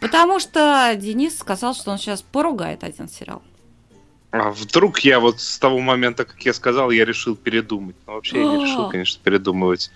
Потому 0.00 0.38
что 0.38 0.92
Денис 0.96 1.36
сказал, 1.36 1.74
что 1.74 1.90
он 1.90 1.98
сейчас 1.98 2.22
поругает 2.22 2.84
один 2.84 3.08
сериал. 3.08 3.42
А 4.30 4.50
вдруг 4.50 5.00
я 5.00 5.18
вот 5.18 5.40
с 5.40 5.58
того 5.58 5.80
момента, 5.80 6.24
как 6.24 6.40
я 6.42 6.52
сказал, 6.52 6.90
я 6.90 7.04
решил 7.04 7.34
передумать. 7.36 7.96
Но 8.06 8.14
вообще 8.14 8.38
я 8.38 8.44
не 8.44 8.64
решил, 8.64 8.88
конечно, 8.90 9.20
передумывать. 9.22 9.90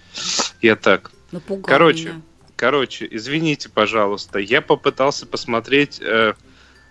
Я 0.63 0.77
так. 0.77 1.13
Напугал 1.31 1.63
короче, 1.65 2.09
меня. 2.09 2.21
короче, 2.57 3.07
извините, 3.11 3.69
пожалуйста, 3.69 4.39
я 4.39 4.63
попытался 4.63 5.27
посмотреть 5.27 6.01
Э, 6.01 6.35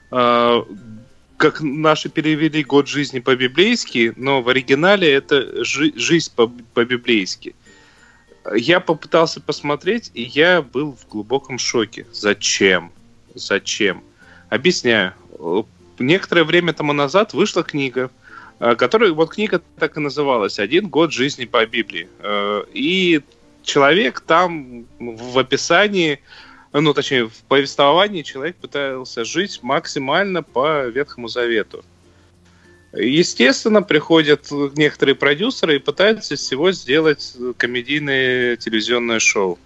как 0.10 1.62
наши 1.62 2.10
перевели 2.10 2.64
год 2.64 2.88
жизни 2.88 3.20
по-библейски, 3.20 4.14
но 4.18 4.42
в 4.42 4.50
оригинале 4.50 5.12
это 5.14 5.64
жи- 5.64 5.94
жизнь 5.96 6.32
по- 6.36 6.52
по-библейски. 6.74 7.56
Я 8.56 8.80
попытался 8.80 9.40
посмотреть, 9.40 10.12
и 10.14 10.24
я 10.24 10.62
был 10.62 10.94
в 10.94 11.08
глубоком 11.08 11.60
шоке. 11.60 12.06
Зачем? 12.12 12.92
Зачем? 13.36 14.02
Объясняю. 14.50 15.14
Некоторое 16.00 16.44
время 16.44 16.74
тому 16.74 16.94
назад 16.94 17.34
вышла 17.34 17.64
книга, 17.64 18.10
э, 18.60 18.76
которая, 18.76 19.12
вот 19.12 19.32
книга 19.34 19.62
так 19.78 19.98
и 19.98 20.00
называлась 20.00 20.60
«Один 20.60 20.88
год 20.88 21.14
жизни 21.14 21.46
по 21.46 21.66
Библии». 21.66 22.08
Э, 22.20 22.64
И 22.74 23.22
человек 23.64 24.22
там 24.22 24.86
в 25.00 25.38
описании 25.38 26.20
ну, 26.74 26.94
точнее, 26.94 27.28
в 27.28 27.44
повествовании 27.48 28.22
человек 28.22 28.56
пытался 28.58 29.26
жить 29.26 29.60
максимально 29.64 30.44
по 30.44 30.86
Ветхому 30.86 31.28
Завету. 31.28 31.84
Естественно, 32.94 33.82
приходят 33.82 34.48
некоторые 34.76 35.16
продюсеры 35.16 35.76
и 35.76 35.80
пытаются 35.80 36.34
из 36.34 36.40
всего 36.40 36.72
сделать 36.72 37.36
комедийное 37.58 38.56
телевизионное 38.56 39.20
шоу. 39.20 39.60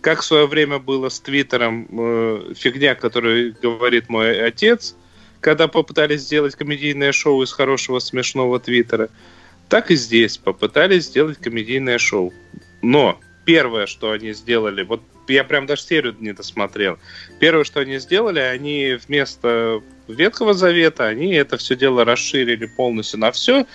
Как 0.00 0.20
в 0.20 0.24
свое 0.24 0.46
время 0.46 0.78
было 0.78 1.08
с 1.08 1.18
Твиттером 1.18 1.88
э, 1.90 2.52
фигня, 2.54 2.94
которую 2.94 3.56
говорит 3.60 4.08
мой 4.08 4.40
отец, 4.44 4.94
когда 5.40 5.66
попытались 5.66 6.22
сделать 6.22 6.54
комедийное 6.54 7.12
шоу 7.12 7.42
из 7.42 7.52
хорошего 7.52 7.98
смешного 7.98 8.60
Твиттера, 8.60 9.08
так 9.68 9.90
и 9.90 9.96
здесь 9.96 10.36
попытались 10.36 11.04
сделать 11.04 11.38
комедийное 11.38 11.98
шоу. 11.98 12.32
Но 12.82 13.18
первое, 13.44 13.86
что 13.86 14.12
они 14.12 14.32
сделали, 14.32 14.82
вот 14.82 15.00
я 15.28 15.44
прям 15.44 15.66
даже 15.66 15.82
серию 15.82 16.16
не 16.18 16.32
досмотрел. 16.32 16.98
Первое, 17.40 17.64
что 17.64 17.80
они 17.80 17.98
сделали, 17.98 18.40
они 18.40 18.98
вместо 19.06 19.82
Ветхого 20.08 20.54
Завета, 20.54 21.06
они 21.06 21.32
это 21.34 21.56
все 21.56 21.76
дело 21.76 22.04
расширили 22.04 22.66
полностью 22.66 23.20
на 23.20 23.32
все. 23.32 23.66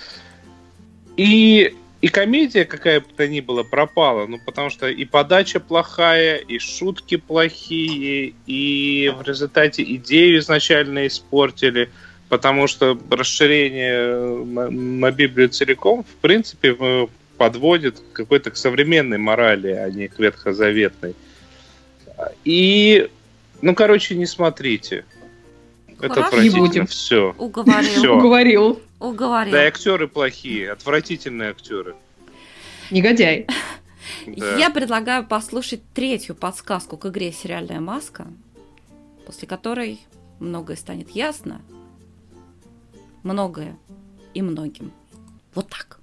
И, 1.17 1.75
и 2.01 2.07
комедия, 2.07 2.65
какая 2.65 3.01
бы 3.01 3.07
то 3.15 3.27
ни 3.27 3.39
была, 3.39 3.63
пропала. 3.63 4.27
Ну, 4.27 4.39
потому 4.45 4.69
что 4.69 4.87
и 4.87 5.05
подача 5.05 5.59
плохая, 5.59 6.37
и 6.37 6.59
шутки 6.59 7.17
плохие, 7.17 8.33
и 8.45 9.13
в 9.17 9.27
результате 9.27 9.83
идею 9.83 10.39
изначально 10.39 11.07
испортили. 11.07 11.89
Потому 12.29 12.67
что 12.67 12.97
расширение 13.09 14.45
на, 14.45 14.69
на 14.69 15.11
Библию 15.11 15.49
целиком, 15.49 16.03
в 16.03 16.21
принципе, 16.21 17.07
подводит 17.39 18.03
какой-то 18.13 18.51
к 18.51 18.57
современной 18.57 19.17
морали, 19.17 19.69
а 19.69 19.89
не 19.89 20.09
к 20.09 20.19
ветхозаветной. 20.19 21.15
И, 22.43 23.09
ну, 23.61 23.75
короче, 23.75 24.15
не 24.15 24.25
смотрите. 24.25 25.05
Это 25.99 26.09
Хорошо. 26.09 26.27
отвратительно. 26.27 26.61
Не 26.61 26.67
будем. 26.67 26.87
Все. 26.87 27.35
Уговорил. 27.37 27.89
Всё. 27.91 28.17
Уговорил. 28.17 28.81
Уговорил. 28.99 29.51
Да, 29.51 29.63
и 29.63 29.67
актеры 29.67 30.07
плохие, 30.07 30.71
отвратительные 30.71 31.51
актеры. 31.51 31.95
Негодяй. 32.91 33.47
Да. 34.25 34.57
Я 34.57 34.69
предлагаю 34.69 35.25
послушать 35.25 35.81
третью 35.93 36.35
подсказку 36.35 36.97
к 36.97 37.05
игре 37.05 37.31
«Сериальная 37.31 37.79
маска», 37.79 38.27
после 39.25 39.47
которой 39.47 39.99
многое 40.39 40.75
станет 40.77 41.11
ясно. 41.11 41.61
Многое 43.23 43.77
и 44.33 44.41
многим. 44.41 44.91
Вот 45.53 45.69
так. 45.69 45.99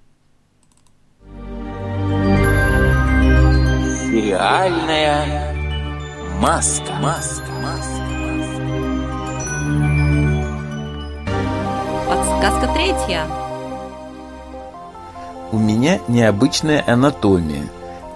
Сериальная 4.09 5.56
маска. 6.39 6.93
Маска. 7.01 7.51
Маска. 7.63 8.03
Подсказка 12.07 12.73
третья. 12.73 13.27
У 15.51 15.57
меня 15.57 15.99
необычная 16.07 16.83
анатомия. 16.85 17.67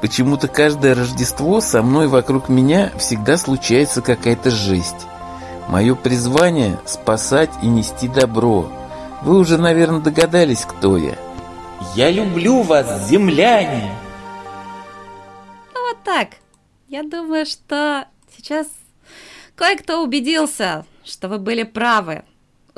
Почему-то 0.02 0.48
каждое 0.48 0.96
Рождество 0.96 1.62
со 1.62 1.82
мной 1.82 2.08
вокруг 2.08 2.50
меня 2.50 2.92
всегда 2.98 3.38
случается 3.38 4.02
какая-то 4.02 4.50
жесть. 4.50 5.08
Мое 5.68 5.96
призвание– 5.96 6.80
спасать 6.86 7.52
и 7.62 7.68
нести 7.68 8.08
добро. 8.08 8.70
Вы 9.22 9.38
уже, 9.38 9.58
наверное, 9.58 10.02
догадались, 10.02 10.66
кто 10.66 10.98
я. 10.98 11.16
Я 11.96 12.12
люблю 12.12 12.62
вас, 12.64 13.08
земляне! 13.08 13.92
Ну 15.74 15.88
вот 15.88 15.98
так. 16.04 16.41
Я 16.92 17.04
думаю, 17.04 17.46
что 17.46 18.06
сейчас 18.36 18.68
кое-кто 19.56 20.04
убедился, 20.04 20.86
что 21.06 21.30
вы 21.30 21.40
были 21.40 21.64
правы. 21.64 22.26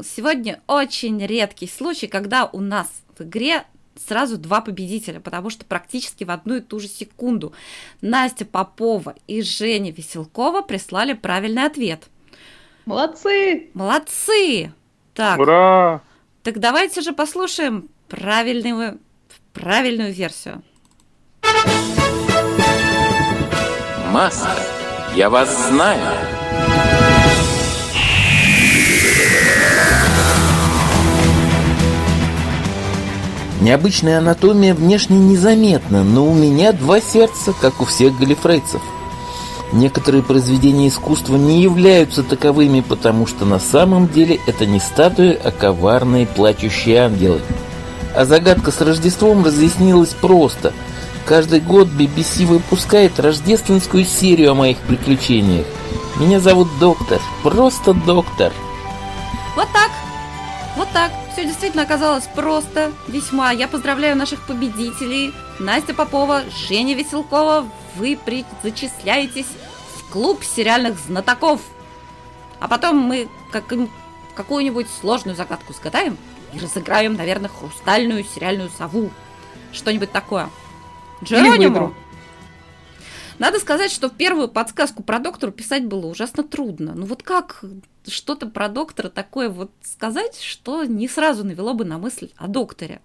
Сегодня 0.03 0.61
очень 0.67 1.25
редкий 1.25 1.67
случай, 1.67 2.05
когда 2.05 2.45
у 2.45 2.59
нас 2.59 2.87
в 3.17 3.23
игре 3.23 3.63
сразу 3.95 4.37
два 4.37 4.61
победителя, 4.61 5.19
потому 5.19 5.49
что 5.49 5.65
практически 5.65 6.25
в 6.25 6.29
одну 6.29 6.57
и 6.57 6.61
ту 6.61 6.79
же 6.79 6.89
секунду 6.89 7.53
Настя 8.01 8.45
Попова 8.45 9.15
и 9.25 9.41
Женя 9.41 9.91
Веселкова 9.91 10.61
прислали 10.61 11.13
правильный 11.13 11.65
ответ. 11.65 12.03
Молодцы! 12.85 13.71
Молодцы! 13.73 14.71
Так, 15.15 15.39
Ура! 15.39 16.03
так 16.43 16.59
давайте 16.59 17.01
же 17.01 17.13
послушаем 17.13 17.89
правильную, 18.09 18.99
правильную 19.53 20.13
версию. 20.13 20.61
Маска. 24.13 24.47
Я 25.15 25.31
вас 25.31 25.49
знаю. 25.69 25.99
Необычная 33.59 34.19
анатомия 34.19 34.75
внешне 34.75 35.17
незаметна, 35.17 36.03
но 36.03 36.27
у 36.27 36.35
меня 36.35 36.73
два 36.73 37.01
сердца, 37.01 37.55
как 37.59 37.81
у 37.81 37.85
всех 37.85 38.15
галифрейцев. 38.19 38.83
Некоторые 39.71 40.21
произведения 40.21 40.89
искусства 40.89 41.35
не 41.35 41.63
являются 41.63 42.21
таковыми, 42.21 42.81
потому 42.81 43.25
что 43.25 43.45
на 43.45 43.57
самом 43.57 44.07
деле 44.07 44.39
это 44.45 44.67
не 44.67 44.79
статуи, 44.79 45.35
а 45.43 45.49
коварные 45.49 46.27
плачущие 46.27 46.99
ангелы. 46.99 47.41
А 48.15 48.25
загадка 48.25 48.69
с 48.69 48.79
Рождеством 48.79 49.43
разъяснилась 49.43 50.13
просто. 50.13 50.71
Каждый 51.25 51.61
год 51.61 51.87
BBC 51.87 52.45
выпускает 52.45 53.17
рождественскую 53.17 54.03
серию 54.03 54.51
о 54.51 54.55
моих 54.55 54.77
приключениях. 54.79 55.65
Меня 56.19 56.41
зовут 56.41 56.67
Доктор, 56.79 57.21
просто 57.41 57.93
Доктор. 57.93 58.51
Вот 59.55 59.67
так. 59.71 59.89
Вот 60.75 60.89
так. 60.91 61.11
Все 61.31 61.45
действительно 61.45 61.83
оказалось 61.83 62.25
просто, 62.35 62.91
весьма. 63.07 63.51
Я 63.51 63.69
поздравляю 63.69 64.17
наших 64.17 64.45
победителей. 64.45 65.33
Настя 65.59 65.93
Попова, 65.93 66.43
Женя 66.67 66.93
Веселкова. 66.93 67.69
Вы 67.95 68.19
при... 68.23 68.43
зачисляетесь 68.61 69.47
в 69.97 70.11
клуб 70.11 70.43
сериальных 70.43 70.99
знатоков. 70.99 71.61
А 72.59 72.67
потом 72.67 72.97
мы 72.97 73.29
как... 73.49 73.73
какую-нибудь 74.35 74.87
сложную 74.99 75.37
загадку 75.37 75.71
сгадаем 75.73 76.17
и 76.53 76.59
разыграем, 76.59 77.15
наверное, 77.15 77.49
хрустальную 77.49 78.25
сериальную 78.25 78.69
сову. 78.77 79.09
Что-нибудь 79.71 80.11
такое. 80.11 80.49
Джеронимо. 81.23 81.93
Надо 83.39 83.59
сказать, 83.59 83.91
что 83.91 84.09
первую 84.09 84.47
подсказку 84.47 85.03
про 85.03 85.19
доктора 85.19 85.51
писать 85.51 85.85
было 85.85 86.05
ужасно 86.05 86.43
трудно. 86.43 86.93
Ну 86.95 87.05
вот 87.05 87.23
как 87.23 87.63
что-то 88.07 88.47
про 88.47 88.69
доктора 88.69 89.09
такое 89.09 89.49
вот 89.49 89.71
сказать, 89.81 90.39
что 90.39 90.83
не 90.83 91.07
сразу 91.07 91.43
навело 91.43 91.73
бы 91.73 91.83
на 91.85 91.97
мысль 91.97 92.29
о 92.37 92.47
докторе. 92.47 93.01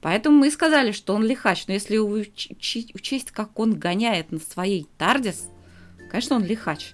Поэтому 0.00 0.38
мы 0.38 0.48
и 0.48 0.50
сказали, 0.50 0.92
что 0.92 1.14
он 1.14 1.24
лихач. 1.24 1.66
Но 1.66 1.74
если 1.74 1.98
уч- 1.98 2.90
учесть, 2.94 3.30
как 3.30 3.58
он 3.58 3.74
гоняет 3.74 4.32
на 4.32 4.38
своей 4.38 4.86
Тардис, 4.98 5.48
конечно, 6.10 6.36
он 6.36 6.44
лихач. 6.44 6.92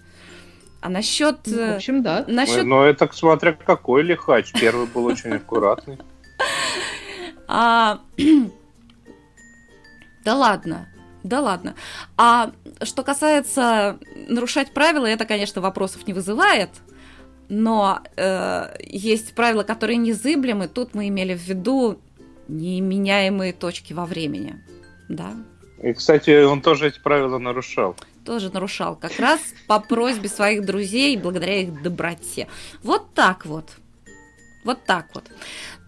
А 0.80 0.88
насчет... 0.88 1.38
Ну, 1.46 1.56
В 1.56 1.58
э, 1.58 1.74
общем, 1.76 2.02
да. 2.02 2.24
насчет 2.26 2.64
Но 2.64 2.84
это 2.84 3.08
смотря 3.12 3.52
какой 3.52 4.02
лихач. 4.02 4.52
Первый 4.52 4.86
был 4.86 5.04
очень 5.04 5.32
аккуратный. 5.32 5.98
Да 10.24 10.34
ладно, 10.36 10.88
да 11.22 11.40
ладно. 11.40 11.74
А 12.16 12.52
что 12.82 13.02
касается 13.02 13.98
нарушать 14.28 14.72
правила, 14.72 15.06
это, 15.06 15.24
конечно, 15.24 15.60
вопросов 15.60 16.06
не 16.06 16.12
вызывает. 16.12 16.70
Но 17.48 18.00
э, 18.16 18.76
есть 18.80 19.34
правила, 19.34 19.62
которые 19.64 19.96
незыблемы. 19.96 20.68
Тут 20.68 20.94
мы 20.94 21.08
имели 21.08 21.34
в 21.34 21.40
виду 21.42 22.00
неменяемые 22.48 23.52
точки 23.52 23.92
во 23.92 24.06
времени. 24.06 24.62
Да, 25.08 25.32
И, 25.82 25.92
кстати, 25.92 26.44
он 26.44 26.62
тоже 26.62 26.88
эти 26.88 27.00
правила 27.00 27.38
нарушал. 27.38 27.96
тоже 28.24 28.50
нарушал. 28.50 28.94
Как 28.96 29.18
раз 29.18 29.40
по 29.66 29.80
просьбе 29.80 30.28
своих 30.28 30.64
друзей, 30.64 31.16
благодаря 31.16 31.62
их 31.62 31.82
доброте. 31.82 32.46
Вот 32.84 33.12
так 33.14 33.46
вот. 33.46 33.70
Вот 34.64 34.84
так 34.84 35.06
вот. 35.14 35.24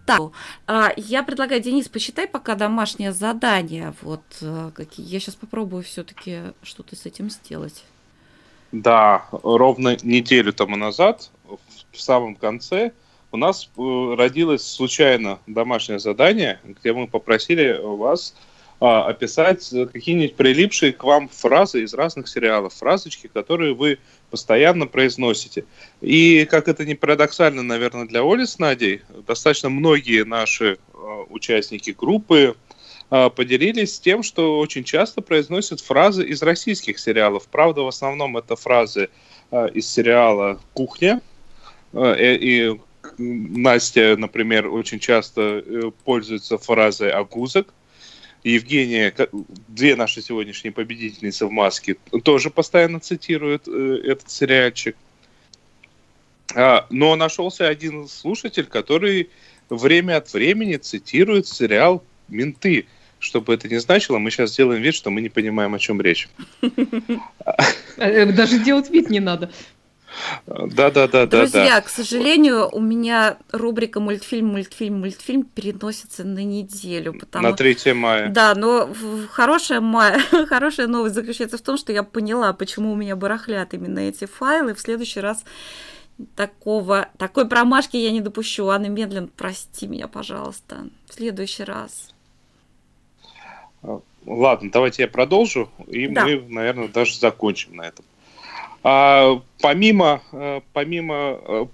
Так, 0.05 0.21
а, 0.67 0.91
я 0.97 1.23
предлагаю, 1.23 1.61
Денис, 1.61 1.87
посчитай 1.87 2.27
пока 2.27 2.55
домашнее 2.55 3.13
задание. 3.13 3.93
Вот 4.01 4.23
э, 4.41 4.71
какие. 4.75 5.05
Я 5.05 5.19
сейчас 5.19 5.35
попробую 5.35 5.83
все-таки 5.83 6.39
что-то 6.61 6.95
с 6.95 7.05
этим 7.05 7.29
сделать. 7.29 7.83
Да, 8.71 9.27
ровно 9.31 9.97
неделю 10.03 10.51
тому 10.51 10.75
назад, 10.75 11.29
в- 11.45 11.57
самом 11.97 12.35
конце, 12.35 12.91
у 13.31 13.37
нас 13.37 13.69
э, 13.77 14.15
родилось 14.17 14.63
случайно 14.65 15.39
домашнее 15.47 15.99
задание, 15.99 16.59
где 16.63 16.91
мы 16.91 17.07
попросили 17.07 17.79
вас 17.81 18.35
а, 18.79 19.05
описать 19.07 19.69
какие-нибудь 19.93 20.35
прилипшие 20.35 20.91
к 20.91 21.03
вам 21.03 21.29
фразы 21.29 21.83
из 21.83 21.93
разных 21.93 22.27
сериалов, 22.27 22.73
фразочки, 22.73 23.27
которые 23.27 23.73
вы 23.73 23.99
постоянно 24.33 24.87
произносите. 24.87 25.63
И, 26.01 26.45
как 26.49 26.67
это 26.67 26.85
не 26.85 26.95
парадоксально, 26.95 27.61
наверное, 27.61 28.07
для 28.07 28.23
Оли 28.23 28.45
с 28.45 28.57
Надей, 28.57 29.01
достаточно 29.27 29.69
многие 29.69 30.25
наши 30.25 30.79
а, 30.91 31.25
участники 31.29 31.91
группы 31.91 32.55
а, 33.11 33.29
поделились 33.29 33.99
тем, 33.99 34.23
что 34.23 34.57
очень 34.57 34.83
часто 34.83 35.21
произносят 35.21 35.81
фразы 35.81 36.25
из 36.25 36.41
российских 36.41 36.97
сериалов. 36.97 37.43
Правда, 37.47 37.81
в 37.81 37.87
основном 37.87 38.35
это 38.35 38.55
фразы 38.55 39.09
а, 39.51 39.67
из 39.67 39.87
сериала 39.87 40.59
«Кухня». 40.73 41.21
А, 41.93 42.15
и 42.17 42.75
Настя, 43.19 44.15
например, 44.17 44.67
очень 44.67 44.97
часто 44.97 45.61
э, 45.63 45.91
пользуется 46.05 46.57
фразой 46.57 47.11
«агузок». 47.11 47.71
Евгения, 48.43 49.13
две 49.67 49.95
наши 49.95 50.21
сегодняшние 50.21 50.71
победительницы 50.71 51.45
в 51.45 51.51
маске, 51.51 51.95
тоже 52.23 52.49
постоянно 52.49 52.99
цитируют 52.99 53.67
э, 53.67 54.01
этот 54.03 54.29
сериальчик. 54.29 54.95
Но 56.55 57.15
нашелся 57.15 57.67
один 57.67 58.07
слушатель, 58.07 58.65
который 58.65 59.31
время 59.69 60.17
от 60.17 60.31
времени 60.33 60.75
цитирует 60.75 61.47
сериал 61.47 62.03
«Менты» 62.27 62.85
что 63.23 63.39
бы 63.39 63.53
это 63.53 63.69
ни 63.69 63.77
значило, 63.77 64.17
мы 64.17 64.31
сейчас 64.31 64.51
сделаем 64.51 64.81
вид, 64.81 64.93
что 64.93 65.09
мы 65.09 65.21
не 65.21 65.29
понимаем, 65.29 65.73
о 65.73 65.79
чем 65.79 66.01
речь. 66.01 66.27
Э, 67.95 68.25
даже 68.25 68.59
делать 68.59 68.89
вид 68.89 69.09
не 69.09 69.19
надо. 69.19 69.51
Да, 70.45 70.91
да, 70.91 71.07
да, 71.07 71.25
да. 71.25 71.25
Друзья, 71.25 71.75
да. 71.75 71.81
к 71.81 71.89
сожалению, 71.89 72.69
у 72.71 72.79
меня 72.79 73.37
рубрика 73.51 73.99
мультфильм, 73.99 74.47
мультфильм, 74.47 74.99
мультфильм 74.99 75.43
переносится 75.43 76.23
на 76.23 76.43
неделю. 76.43 77.13
Потому... 77.13 77.49
На 77.49 77.55
3 77.55 77.93
мая. 77.93 78.29
Да, 78.29 78.55
но 78.55 78.89
хорошая, 79.31 79.81
мая... 79.81 80.19
хорошая 80.47 80.87
новость 80.87 81.15
заключается 81.15 81.57
в 81.57 81.61
том, 81.61 81.77
что 81.77 81.91
я 81.91 82.03
поняла, 82.03 82.53
почему 82.53 82.91
у 82.91 82.95
меня 82.95 83.15
барахлят 83.15 83.73
именно 83.73 83.99
эти 83.99 84.25
файлы. 84.25 84.73
В 84.73 84.79
следующий 84.79 85.19
раз 85.19 85.43
такого, 86.35 87.09
такой 87.17 87.47
промашки 87.47 87.97
я 87.97 88.11
не 88.11 88.21
допущу. 88.21 88.67
Анна 88.67 88.87
Медлен, 88.87 89.29
прости 89.35 89.87
меня, 89.87 90.07
пожалуйста. 90.07 90.87
В 91.07 91.13
следующий 91.13 91.63
раз. 91.63 92.13
Ладно, 94.25 94.71
давайте 94.71 95.03
я 95.03 95.07
продолжу, 95.09 95.69
и 95.87 96.07
да. 96.07 96.23
мы, 96.23 96.41
наверное, 96.47 96.87
даже 96.87 97.19
закончим 97.19 97.75
на 97.75 97.81
этом. 97.83 98.05
А, 98.83 99.41
помимо, 99.61 100.21
э, 100.31 100.61
помимо 100.73 101.39
э, 101.41 101.65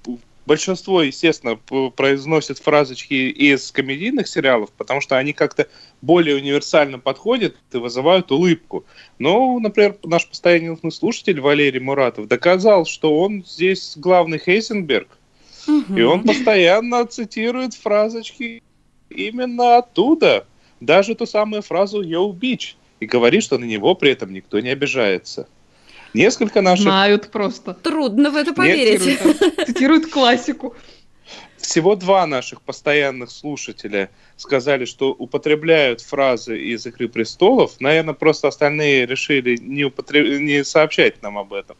большинство, 0.45 1.01
естественно, 1.01 1.55
произносит 1.91 2.59
фразочки 2.59 3.13
из 3.13 3.71
комедийных 3.71 4.27
сериалов, 4.27 4.71
потому 4.77 5.01
что 5.01 5.17
они 5.17 5.33
как-то 5.33 5.67
более 6.01 6.35
универсально 6.35 6.99
подходят 6.99 7.55
и 7.73 7.77
вызывают 7.77 8.31
улыбку. 8.31 8.85
Но, 9.17 9.59
например, 9.59 9.97
наш 10.03 10.27
постоянный 10.27 10.77
слушатель 10.91 11.41
Валерий 11.41 11.79
Муратов 11.79 12.27
доказал, 12.27 12.85
что 12.85 13.19
он 13.19 13.43
здесь 13.45 13.93
главный 13.95 14.39
Хейзенберг, 14.39 15.09
угу. 15.67 15.95
и 15.95 16.01
он 16.03 16.23
постоянно 16.23 17.05
цитирует 17.05 17.73
фразочки 17.73 18.61
именно 19.09 19.77
оттуда– 19.77 20.45
даже 20.79 21.15
ту 21.15 21.25
самую 21.25 21.61
фразу 21.61 22.01
«Йоу, 22.01 22.31
бич» 22.33 22.75
и 22.99 23.05
говорит, 23.05 23.43
что 23.43 23.57
на 23.57 23.65
него 23.65 23.95
при 23.95 24.11
этом 24.11 24.33
никто 24.33 24.59
не 24.59 24.69
обижается. 24.69 25.47
Несколько 26.13 26.61
наших... 26.61 26.83
Знают 26.83 27.31
просто. 27.31 27.73
Трудно 27.73 28.31
в 28.31 28.35
это 28.35 28.53
поверить. 28.53 29.01
Цитируют, 29.01 29.55
цитируют 29.67 30.11
классику. 30.11 30.75
Всего 31.57 31.95
два 31.95 32.25
наших 32.25 32.61
постоянных 32.61 33.29
слушателя 33.31 34.09
сказали, 34.37 34.85
что 34.85 35.11
употребляют 35.11 36.01
фразы 36.01 36.59
из 36.59 36.85
«Игры 36.85 37.09
престолов». 37.09 37.79
Наверное, 37.79 38.13
просто 38.13 38.47
остальные 38.47 39.05
решили 39.05 39.57
не, 39.57 39.83
употреб... 39.83 40.39
не 40.39 40.63
сообщать 40.63 41.21
нам 41.21 41.37
об 41.37 41.53
этом. 41.53 41.77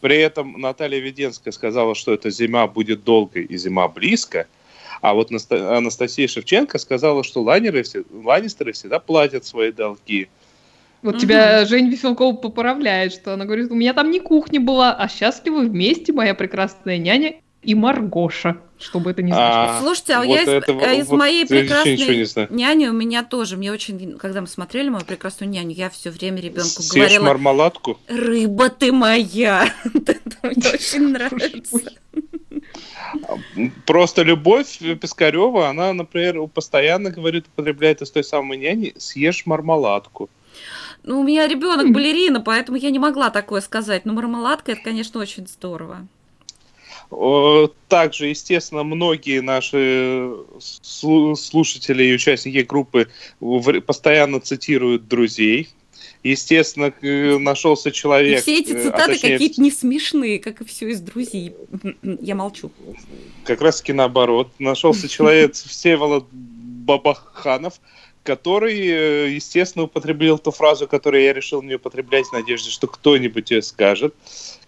При 0.00 0.18
этом 0.18 0.60
Наталья 0.60 0.98
Веденская 0.98 1.52
сказала, 1.52 1.94
что 1.94 2.12
эта 2.12 2.28
зима 2.30 2.66
будет 2.66 3.04
долгой 3.04 3.44
и 3.44 3.56
зима 3.56 3.88
близко– 3.88 4.46
а 5.04 5.12
вот 5.12 5.30
Анастасия 5.50 6.26
Шевченко 6.26 6.78
сказала, 6.78 7.24
что 7.24 7.42
лайнеры, 7.42 7.84
ланнистеры 8.10 8.72
всегда 8.72 8.98
платят 8.98 9.44
свои 9.44 9.70
долги. 9.70 10.28
Вот 11.04 11.16
угу. 11.16 11.20
тебя 11.20 11.66
Жень 11.66 11.90
Веселкова 11.90 12.34
поправляет, 12.34 13.12
что 13.12 13.34
она 13.34 13.44
говорит, 13.44 13.70
у 13.70 13.74
меня 13.74 13.92
там 13.92 14.10
не 14.10 14.20
кухня 14.20 14.58
была, 14.58 14.94
а 14.94 15.06
счастливы 15.06 15.68
вместе 15.68 16.14
моя 16.14 16.34
прекрасная 16.34 16.96
няня 16.96 17.34
и 17.62 17.74
Маргоша, 17.74 18.56
чтобы 18.78 19.10
это 19.10 19.22
не 19.22 19.30
значило. 19.30 19.76
А, 19.76 19.80
Слушайте, 19.82 20.14
а 20.14 20.18
вот 20.20 20.34
я 20.34 20.42
из, 20.42 20.48
этого, 20.48 20.82
а 20.82 20.92
из 20.92 21.08
вот 21.08 21.18
моей 21.18 21.46
прекрасной 21.46 22.48
няни 22.48 22.86
у 22.86 22.94
меня 22.94 23.22
тоже, 23.22 23.58
мне 23.58 23.70
очень, 23.70 24.16
когда 24.16 24.40
мы 24.40 24.46
смотрели 24.46 24.88
мою 24.88 25.04
прекрасную 25.04 25.50
няню, 25.50 25.72
я 25.72 25.90
все 25.90 26.08
время 26.08 26.40
ребенку 26.40 26.82
говорила... 26.94 27.24
мармеладку? 27.26 27.98
Рыба 28.08 28.70
ты 28.70 28.90
моя! 28.90 29.68
Это 29.94 30.16
мне 30.42 30.70
очень 30.72 31.08
нравится. 31.08 31.80
Просто 33.84 34.22
любовь 34.22 34.78
Пискарева, 34.78 35.68
она, 35.68 35.92
например, 35.92 36.46
постоянно 36.46 37.10
говорит, 37.10 37.44
употребляет 37.48 38.00
из 38.00 38.10
той 38.10 38.24
самой 38.24 38.56
няни, 38.56 38.94
съешь 38.96 39.44
мармеладку. 39.44 40.30
Ну, 41.04 41.20
у 41.20 41.22
меня 41.22 41.46
ребенок 41.46 41.92
балерина, 41.92 42.40
поэтому 42.40 42.78
я 42.78 42.90
не 42.90 42.98
могла 42.98 43.30
такое 43.30 43.60
сказать. 43.60 44.06
Но 44.06 44.14
мармеладка 44.14 44.72
это, 44.72 44.82
конечно, 44.82 45.20
очень 45.20 45.46
здорово. 45.46 46.08
Также, 47.88 48.28
естественно, 48.28 48.82
многие 48.82 49.40
наши 49.40 50.32
слушатели 50.60 52.04
и 52.04 52.14
участники 52.14 52.58
группы 52.58 53.08
постоянно 53.86 54.40
цитируют 54.40 55.06
друзей. 55.06 55.68
Естественно, 56.22 56.92
нашелся 57.38 57.92
человек. 57.92 58.38
И 58.38 58.42
все 58.42 58.58
эти 58.60 58.72
э, 58.72 58.82
цитаты 58.84 59.02
а 59.02 59.06
точнее, 59.08 59.32
какие-то 59.32 59.60
не 59.60 59.70
смешные, 59.70 60.38
как 60.38 60.62
и 60.62 60.64
все 60.64 60.88
из 60.88 61.02
друзей. 61.02 61.54
Я 62.02 62.34
молчу. 62.34 62.72
Как 63.44 63.60
раз 63.60 63.80
таки 63.80 63.92
наоборот. 63.92 64.50
Нашелся 64.58 65.06
человек 65.06 65.52
Всеволод 65.54 66.26
Бабаханов, 66.32 67.74
который, 68.24 68.74
э, 68.74 69.28
естественно, 69.30 69.84
употребил 69.84 70.38
ту 70.38 70.50
фразу, 70.50 70.88
которую 70.88 71.22
я 71.22 71.32
решил 71.34 71.62
не 71.62 71.74
употреблять 71.74 72.26
в 72.26 72.32
надежде, 72.32 72.70
что 72.70 72.86
кто-нибудь 72.86 73.44
тебе 73.44 73.62
скажет. 73.62 74.14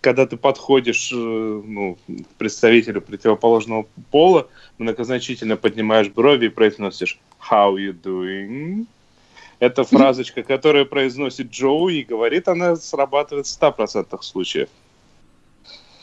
Когда 0.02 0.26
ты 0.26 0.36
подходишь 0.36 1.10
э, 1.10 1.16
ну, 1.16 1.96
к 2.06 2.26
представителю 2.38 3.00
противоположного 3.00 3.86
пола, 4.10 4.46
многозначительно 4.78 5.56
поднимаешь 5.56 6.08
брови 6.08 6.46
и 6.46 6.50
произносишь 6.50 7.18
«How 7.50 7.74
you 7.76 7.96
doing?» 7.98 8.86
Это 9.58 9.84
фразочка, 9.84 10.42
которую 10.42 10.84
произносит 10.84 11.50
Джоу, 11.50 11.88
и 11.88 12.04
говорит 12.04 12.46
она, 12.48 12.76
срабатывает 12.76 13.46
в 13.46 13.62
100% 13.62 14.20
случаев. 14.20 14.68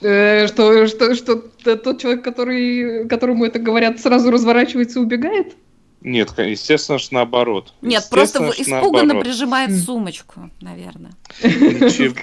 Э, 0.01 0.47
что, 0.47 0.87
что, 0.87 1.13
что 1.13 1.35
тот 1.35 2.01
человек, 2.01 2.23
который, 2.23 3.07
которому 3.07 3.45
это 3.45 3.59
говорят, 3.59 3.99
сразу 3.99 4.31
разворачивается 4.31 4.99
и 4.99 5.03
убегает? 5.03 5.55
Нет, 6.03 6.33
естественно, 6.37 6.99
что 6.99 7.15
наоборот. 7.15 7.73
Нет, 7.81 8.07
просто 8.09 8.51
испуганно 8.57 9.05
наоборот. 9.05 9.23
прижимает 9.23 9.71
сумочку, 9.83 10.49
наверное. 10.61 11.13
Ничего, 11.41 12.13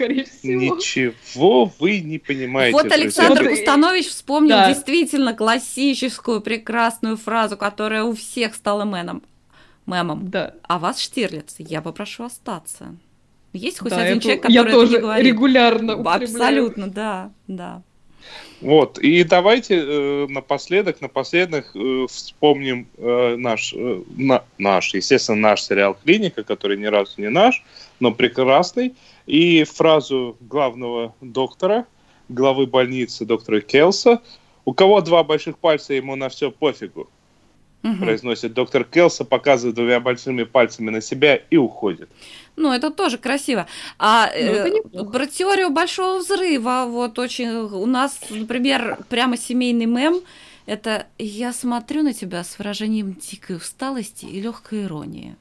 ничего 0.77 1.73
вы 1.79 2.01
не 2.01 2.19
понимаете. 2.19 2.73
Вот 2.73 2.93
Александр 2.93 3.49
Кустанович 3.49 4.09
вспомнил 4.09 4.57
да. 4.57 4.69
действительно 4.73 5.35
классическую 5.35 6.41
прекрасную 6.41 7.17
фразу, 7.17 7.57
которая 7.57 8.05
у 8.05 8.15
всех 8.15 8.55
стала 8.55 8.85
мэном 8.85 9.23
мемом. 9.87 10.29
Да. 10.31 10.55
А 10.63 10.79
вас, 10.79 11.01
Штирлиц, 11.01 11.57
я 11.59 11.81
попрошу 11.81 12.25
остаться. 12.25 12.95
Есть 13.53 13.81
хоть 13.81 13.91
да, 13.91 14.03
один 14.03 14.19
это, 14.19 14.23
человек, 14.23 14.43
который 14.43 14.55
я 14.55 14.73
тоже 14.73 14.93
не 14.93 14.99
говорит? 14.99 15.27
регулярно 15.27 15.93
Абсолютно, 15.95 16.89
да, 16.89 17.33
да. 17.49 17.83
Вот, 18.61 18.99
и 18.99 19.25
давайте 19.25 19.77
э, 19.77 20.27
напоследок, 20.29 21.01
напоследок 21.01 21.71
э, 21.75 22.07
вспомним 22.09 22.89
э, 22.99 23.37
наш, 23.39 23.73
э, 23.75 24.03
на, 24.17 24.45
наш, 24.59 24.93
естественно, 24.95 25.39
наш 25.39 25.63
сериал 25.63 25.97
«Клиника», 26.05 26.43
который 26.43 26.77
ни 26.77 26.87
разу 26.87 27.21
не 27.21 27.31
наш, 27.31 27.65
но 28.01 28.13
прекрасный, 28.13 28.95
и 29.27 29.65
фразу 29.65 30.37
главного 30.41 31.15
доктора, 31.21 31.87
главы 32.29 32.67
больницы 32.67 33.25
доктора 33.25 33.61
Келса, 33.61 34.21
у 34.65 34.75
кого 34.75 35.01
два 35.01 35.25
больших 35.25 35.59
пальца, 35.59 35.95
ему 35.95 36.15
на 36.17 36.29
все 36.29 36.51
пофигу 36.51 37.09
угу. 37.83 37.97
произносит 37.97 38.53
доктор 38.53 38.85
Келса, 38.85 39.25
показывает 39.25 39.77
двумя 39.77 40.01
большими 40.01 40.45
пальцами 40.45 40.91
на 40.91 41.01
себя 41.01 41.37
и 41.37 41.57
уходит. 41.57 42.09
Ну, 42.57 42.73
это 42.73 42.91
тоже 42.91 43.19
красиво. 43.19 43.67
А 43.99 44.31
ну, 44.35 44.41
э, 44.41 45.05
про 45.11 45.27
теорию 45.27 45.71
большого 45.71 46.19
взрыва, 46.19 46.85
вот 46.87 47.19
очень 47.19 47.49
у 47.49 47.87
нас, 47.87 48.21
например, 48.29 48.99
прямо 49.09 49.37
семейный 49.37 49.87
мем. 49.87 50.21
Это 50.67 51.07
я 51.19 51.53
смотрю 51.53 52.03
на 52.03 52.13
тебя 52.13 52.45
с 52.45 52.59
выражением 52.59 53.15
дикой 53.15 53.57
усталости 53.57 54.27
и 54.27 54.41
легкой 54.41 54.85
иронии. 54.85 55.37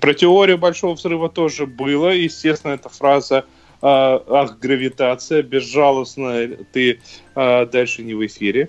Про 0.00 0.14
теорию 0.14 0.58
большого 0.58 0.94
взрыва 0.94 1.28
тоже 1.30 1.66
было. 1.66 2.08
Естественно, 2.08 2.72
эта 2.72 2.88
фраза 2.88 3.46
«Ах, 3.80 4.58
гравитация, 4.58 5.42
безжалостная, 5.42 6.58
ты 6.72 7.00
а, 7.34 7.64
дальше 7.64 8.02
не 8.02 8.12
в 8.14 8.26
эфире». 8.26 8.68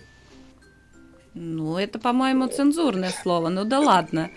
Ну, 1.34 1.78
это, 1.78 1.98
по-моему, 1.98 2.48
цензурное 2.48 3.10
слово. 3.10 3.48
Ну 3.48 3.64
да 3.64 3.80
ладно. 3.80 4.30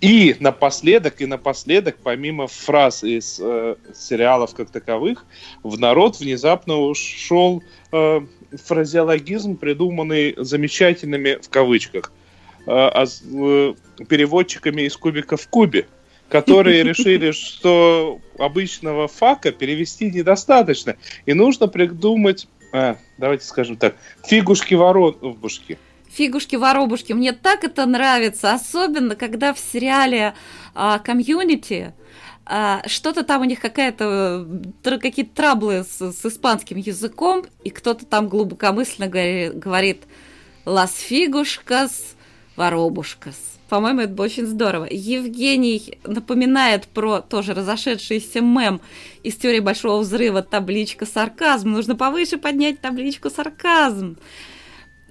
И 0.00 0.34
напоследок, 0.40 1.20
и 1.20 1.26
напоследок, 1.26 1.98
помимо 2.02 2.48
фраз 2.48 3.04
из 3.04 3.38
э, 3.40 3.76
сериалов 3.94 4.52
как 4.54 4.70
таковых, 4.70 5.24
в 5.62 5.78
народ 5.78 6.18
внезапно 6.18 6.78
ушел 6.78 7.62
э, 7.92 8.20
фразеологизм, 8.50 9.56
придуманный 9.56 10.34
замечательными 10.36 11.38
в 11.40 11.48
кавычках 11.48 12.12
э, 12.66 12.70
а, 12.70 13.04
э, 13.04 13.74
переводчиками 14.08 14.82
из 14.82 14.96
кубика 14.96 15.36
в 15.36 15.46
кубе, 15.46 15.86
которые 16.28 16.82
решили, 16.82 17.30
что 17.30 18.20
обычного 18.36 19.06
фака 19.06 19.52
перевести 19.52 20.10
недостаточно, 20.10 20.96
и 21.24 21.34
нужно 21.34 21.68
придумать, 21.68 22.48
э, 22.72 22.96
давайте 23.16 23.44
скажем 23.44 23.76
так, 23.76 23.94
фигушки-воробушки. 24.28 25.78
Фигушки-воробушки. 26.12 27.12
Мне 27.12 27.32
так 27.32 27.64
это 27.64 27.86
нравится, 27.86 28.52
особенно 28.52 29.16
когда 29.16 29.54
в 29.54 29.58
сериале 29.58 30.34
а, 30.74 30.98
комьюнити 30.98 31.94
а, 32.44 32.82
что-то 32.86 33.22
там 33.22 33.42
у 33.42 33.44
них 33.44 33.60
какая-то 33.60 34.46
какие-то 34.82 35.34
траблы 35.34 35.84
с, 35.84 36.00
с 36.00 36.26
испанским 36.26 36.78
языком, 36.78 37.44
и 37.62 37.70
кто-то 37.70 38.04
там 38.04 38.28
глубокомысленно 38.28 39.08
говорит, 39.08 39.58
говорит 39.58 40.02
«Лас 40.64 40.96
фигушкас, 40.96 42.16
воробушкас». 42.56 43.36
По-моему, 43.68 44.00
это 44.00 44.20
очень 44.20 44.46
здорово. 44.46 44.88
Евгений 44.90 46.00
напоминает 46.02 46.88
про 46.88 47.20
тоже 47.20 47.54
разошедшийся 47.54 48.40
мем 48.40 48.80
из 49.22 49.36
теории 49.36 49.60
Большого 49.60 50.00
Взрыва 50.00 50.42
табличка 50.42 51.06
сарказм. 51.06 51.70
Нужно 51.70 51.94
повыше 51.94 52.36
поднять 52.36 52.80
табличку 52.80 53.30
сарказм. 53.30 54.16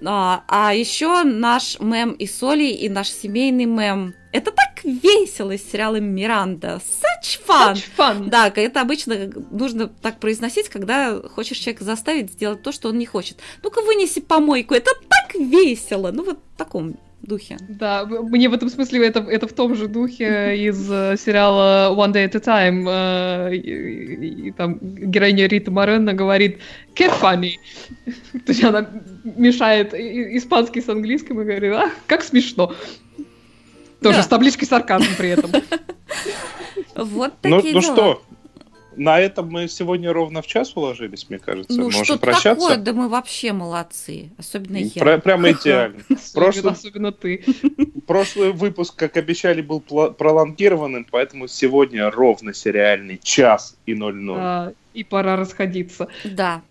А, 0.04 0.44
а 0.48 0.74
еще 0.74 1.22
наш 1.24 1.78
мем 1.80 2.12
и 2.12 2.26
соли, 2.26 2.70
и 2.70 2.88
наш 2.88 3.08
семейный 3.08 3.66
мем. 3.66 4.14
Это 4.32 4.52
так 4.52 4.84
весело 4.84 5.50
из 5.50 5.68
сериала 5.70 5.96
Миранда. 5.96 6.80
Such 6.80 7.40
fun! 7.46 7.74
Such 7.74 7.84
fun! 7.96 8.28
Да, 8.28 8.48
это 8.48 8.80
обычно 8.80 9.30
нужно 9.50 9.88
так 9.88 10.20
произносить, 10.20 10.68
когда 10.68 11.20
хочешь 11.20 11.58
человека 11.58 11.84
заставить 11.84 12.32
сделать 12.32 12.62
то, 12.62 12.70
что 12.70 12.88
он 12.88 12.98
не 12.98 13.06
хочет. 13.06 13.38
Ну-ка 13.62 13.82
вынеси 13.82 14.20
помойку, 14.20 14.74
это 14.74 14.92
так 15.08 15.34
весело! 15.34 16.12
Ну 16.12 16.24
вот 16.24 16.38
в 16.54 16.56
таком 16.56 16.96
духе. 17.22 17.56
Да, 17.68 18.04
мне 18.06 18.48
в 18.48 18.54
этом 18.54 18.68
смысле 18.68 19.06
это, 19.06 19.20
это 19.20 19.46
в 19.46 19.52
том 19.52 19.74
же 19.74 19.88
духе 19.88 20.56
из 20.68 20.90
э, 20.90 21.16
сериала 21.16 21.94
One 21.94 22.12
Day 22.12 22.28
at 22.28 22.36
a 22.36 22.40
Time. 22.40 22.84
Э, 22.88 23.54
и, 23.54 24.48
и, 24.48 24.50
там 24.52 24.78
героиня 24.80 25.46
Рита 25.46 25.70
Моренна 25.70 26.14
говорит 26.14 26.58
«Cat 26.94 27.12
funny». 27.20 27.54
То 28.32 28.52
есть 28.52 28.64
она 28.64 28.88
мешает 29.24 29.94
испанский 29.94 30.80
с 30.80 30.88
английским 30.88 31.40
и 31.40 31.44
говорит 31.44 31.72
«А, 31.72 31.90
как 32.06 32.22
смешно». 32.22 32.74
Тоже 34.02 34.18
да. 34.18 34.22
с 34.22 34.26
табличкой 34.28 34.66
сарказм 34.66 35.08
при 35.16 35.30
этом. 35.30 35.50
Вот 36.96 37.40
такие 37.40 37.72
ну, 37.72 37.80
ну 37.80 37.80
что, 37.80 38.22
на 38.96 39.20
этом 39.20 39.48
мы 39.48 39.68
сегодня 39.68 40.12
ровно 40.12 40.42
в 40.42 40.46
час 40.46 40.76
уложились, 40.76 41.26
мне 41.28 41.38
кажется. 41.38 41.72
Ну, 41.76 41.84
Можем 41.84 42.04
что 42.04 42.18
прощаться. 42.18 42.68
такое? 42.68 42.76
Да 42.76 42.92
мы 42.92 43.08
вообще 43.08 43.52
молодцы. 43.52 44.30
Особенно 44.38 44.76
я. 44.78 45.00
Про- 45.00 45.18
прямо 45.18 45.52
идеально. 45.52 46.00
Прошлый... 46.34 46.72
Особенно 46.72 47.12
ты. 47.12 47.44
Прошлый 48.06 48.52
выпуск, 48.52 48.94
как 48.96 49.16
обещали, 49.16 49.62
был 49.62 49.80
пролонгированным, 49.80 51.06
поэтому 51.10 51.48
сегодня 51.48 52.10
ровно 52.10 52.52
сериальный 52.52 53.18
час 53.22 53.76
и 53.86 53.94
00. 53.94 54.34
А, 54.38 54.72
и 54.94 55.04
пора 55.04 55.36
расходиться. 55.36 56.08
Да. 56.24 56.62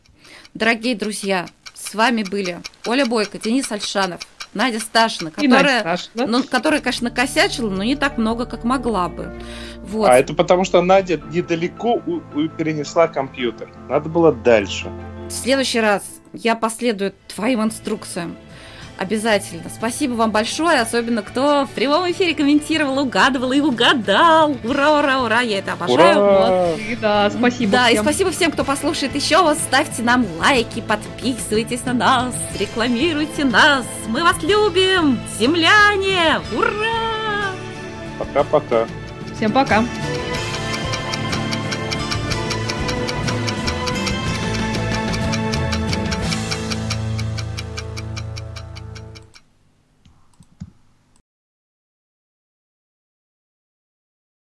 Дорогие 0.54 0.96
друзья, 0.96 1.48
с 1.74 1.94
вами 1.96 2.24
были 2.24 2.60
Оля 2.86 3.06
Бойко, 3.06 3.40
Денис 3.40 3.72
Альшанов, 3.72 4.22
Надя 4.54 4.80
Сташина, 4.80 5.32
которая, 5.32 5.80
Сташина. 5.82 6.28
Ну, 6.28 6.44
которая, 6.44 6.82
конечно, 6.82 7.12
косячила, 7.12 7.70
но 7.70 7.84
не 7.84 7.96
так 7.96 8.18
много, 8.18 8.46
как 8.46 8.64
могла 8.64 9.08
бы. 9.08 9.34
Вот. 9.84 10.10
А 10.10 10.18
это 10.18 10.34
потому, 10.34 10.66
что 10.66 10.82
Надя 10.82 11.22
недалеко 11.32 12.02
у, 12.06 12.22
у 12.36 12.48
перенесла 12.50 13.08
компьютер. 13.08 13.70
Надо 13.88 14.10
было 14.10 14.32
дальше. 14.32 14.92
В 15.28 15.32
следующий 15.32 15.80
раз 15.80 16.04
я 16.34 16.56
последую 16.56 17.14
твоим 17.28 17.64
инструкциям. 17.64 18.36
Обязательно. 19.00 19.70
Спасибо 19.74 20.16
вам 20.16 20.32
большое, 20.32 20.82
особенно 20.82 21.22
кто 21.22 21.66
в 21.66 21.70
прямом 21.70 22.12
эфире 22.12 22.36
комментировал, 22.36 23.00
угадывал 23.00 23.54
и 23.54 23.62
угадал. 23.62 24.58
Ура, 24.62 25.00
ура, 25.00 25.22
ура, 25.22 25.40
я 25.40 25.60
это 25.60 25.72
обожаю. 25.72 26.18
Ура! 26.18 26.66
Вот. 26.66 26.80
Да, 27.00 27.30
спасибо 27.30 27.72
Да, 27.72 27.86
всем. 27.86 27.96
и 27.96 28.02
спасибо 28.02 28.32
всем, 28.32 28.52
кто 28.52 28.66
послушает 28.66 29.16
еще 29.16 29.38
раз. 29.38 29.58
Ставьте 29.60 30.02
нам 30.04 30.26
лайки, 30.38 30.82
подписывайтесь 30.82 31.86
на 31.86 31.94
нас, 31.94 32.36
рекламируйте 32.60 33.46
нас. 33.46 33.86
Мы 34.08 34.22
вас 34.22 34.44
любим, 34.44 35.18
земляне! 35.40 36.42
Ура! 36.54 37.54
Пока-пока. 38.18 38.86
Всем 39.34 39.54
пока. 39.54 39.82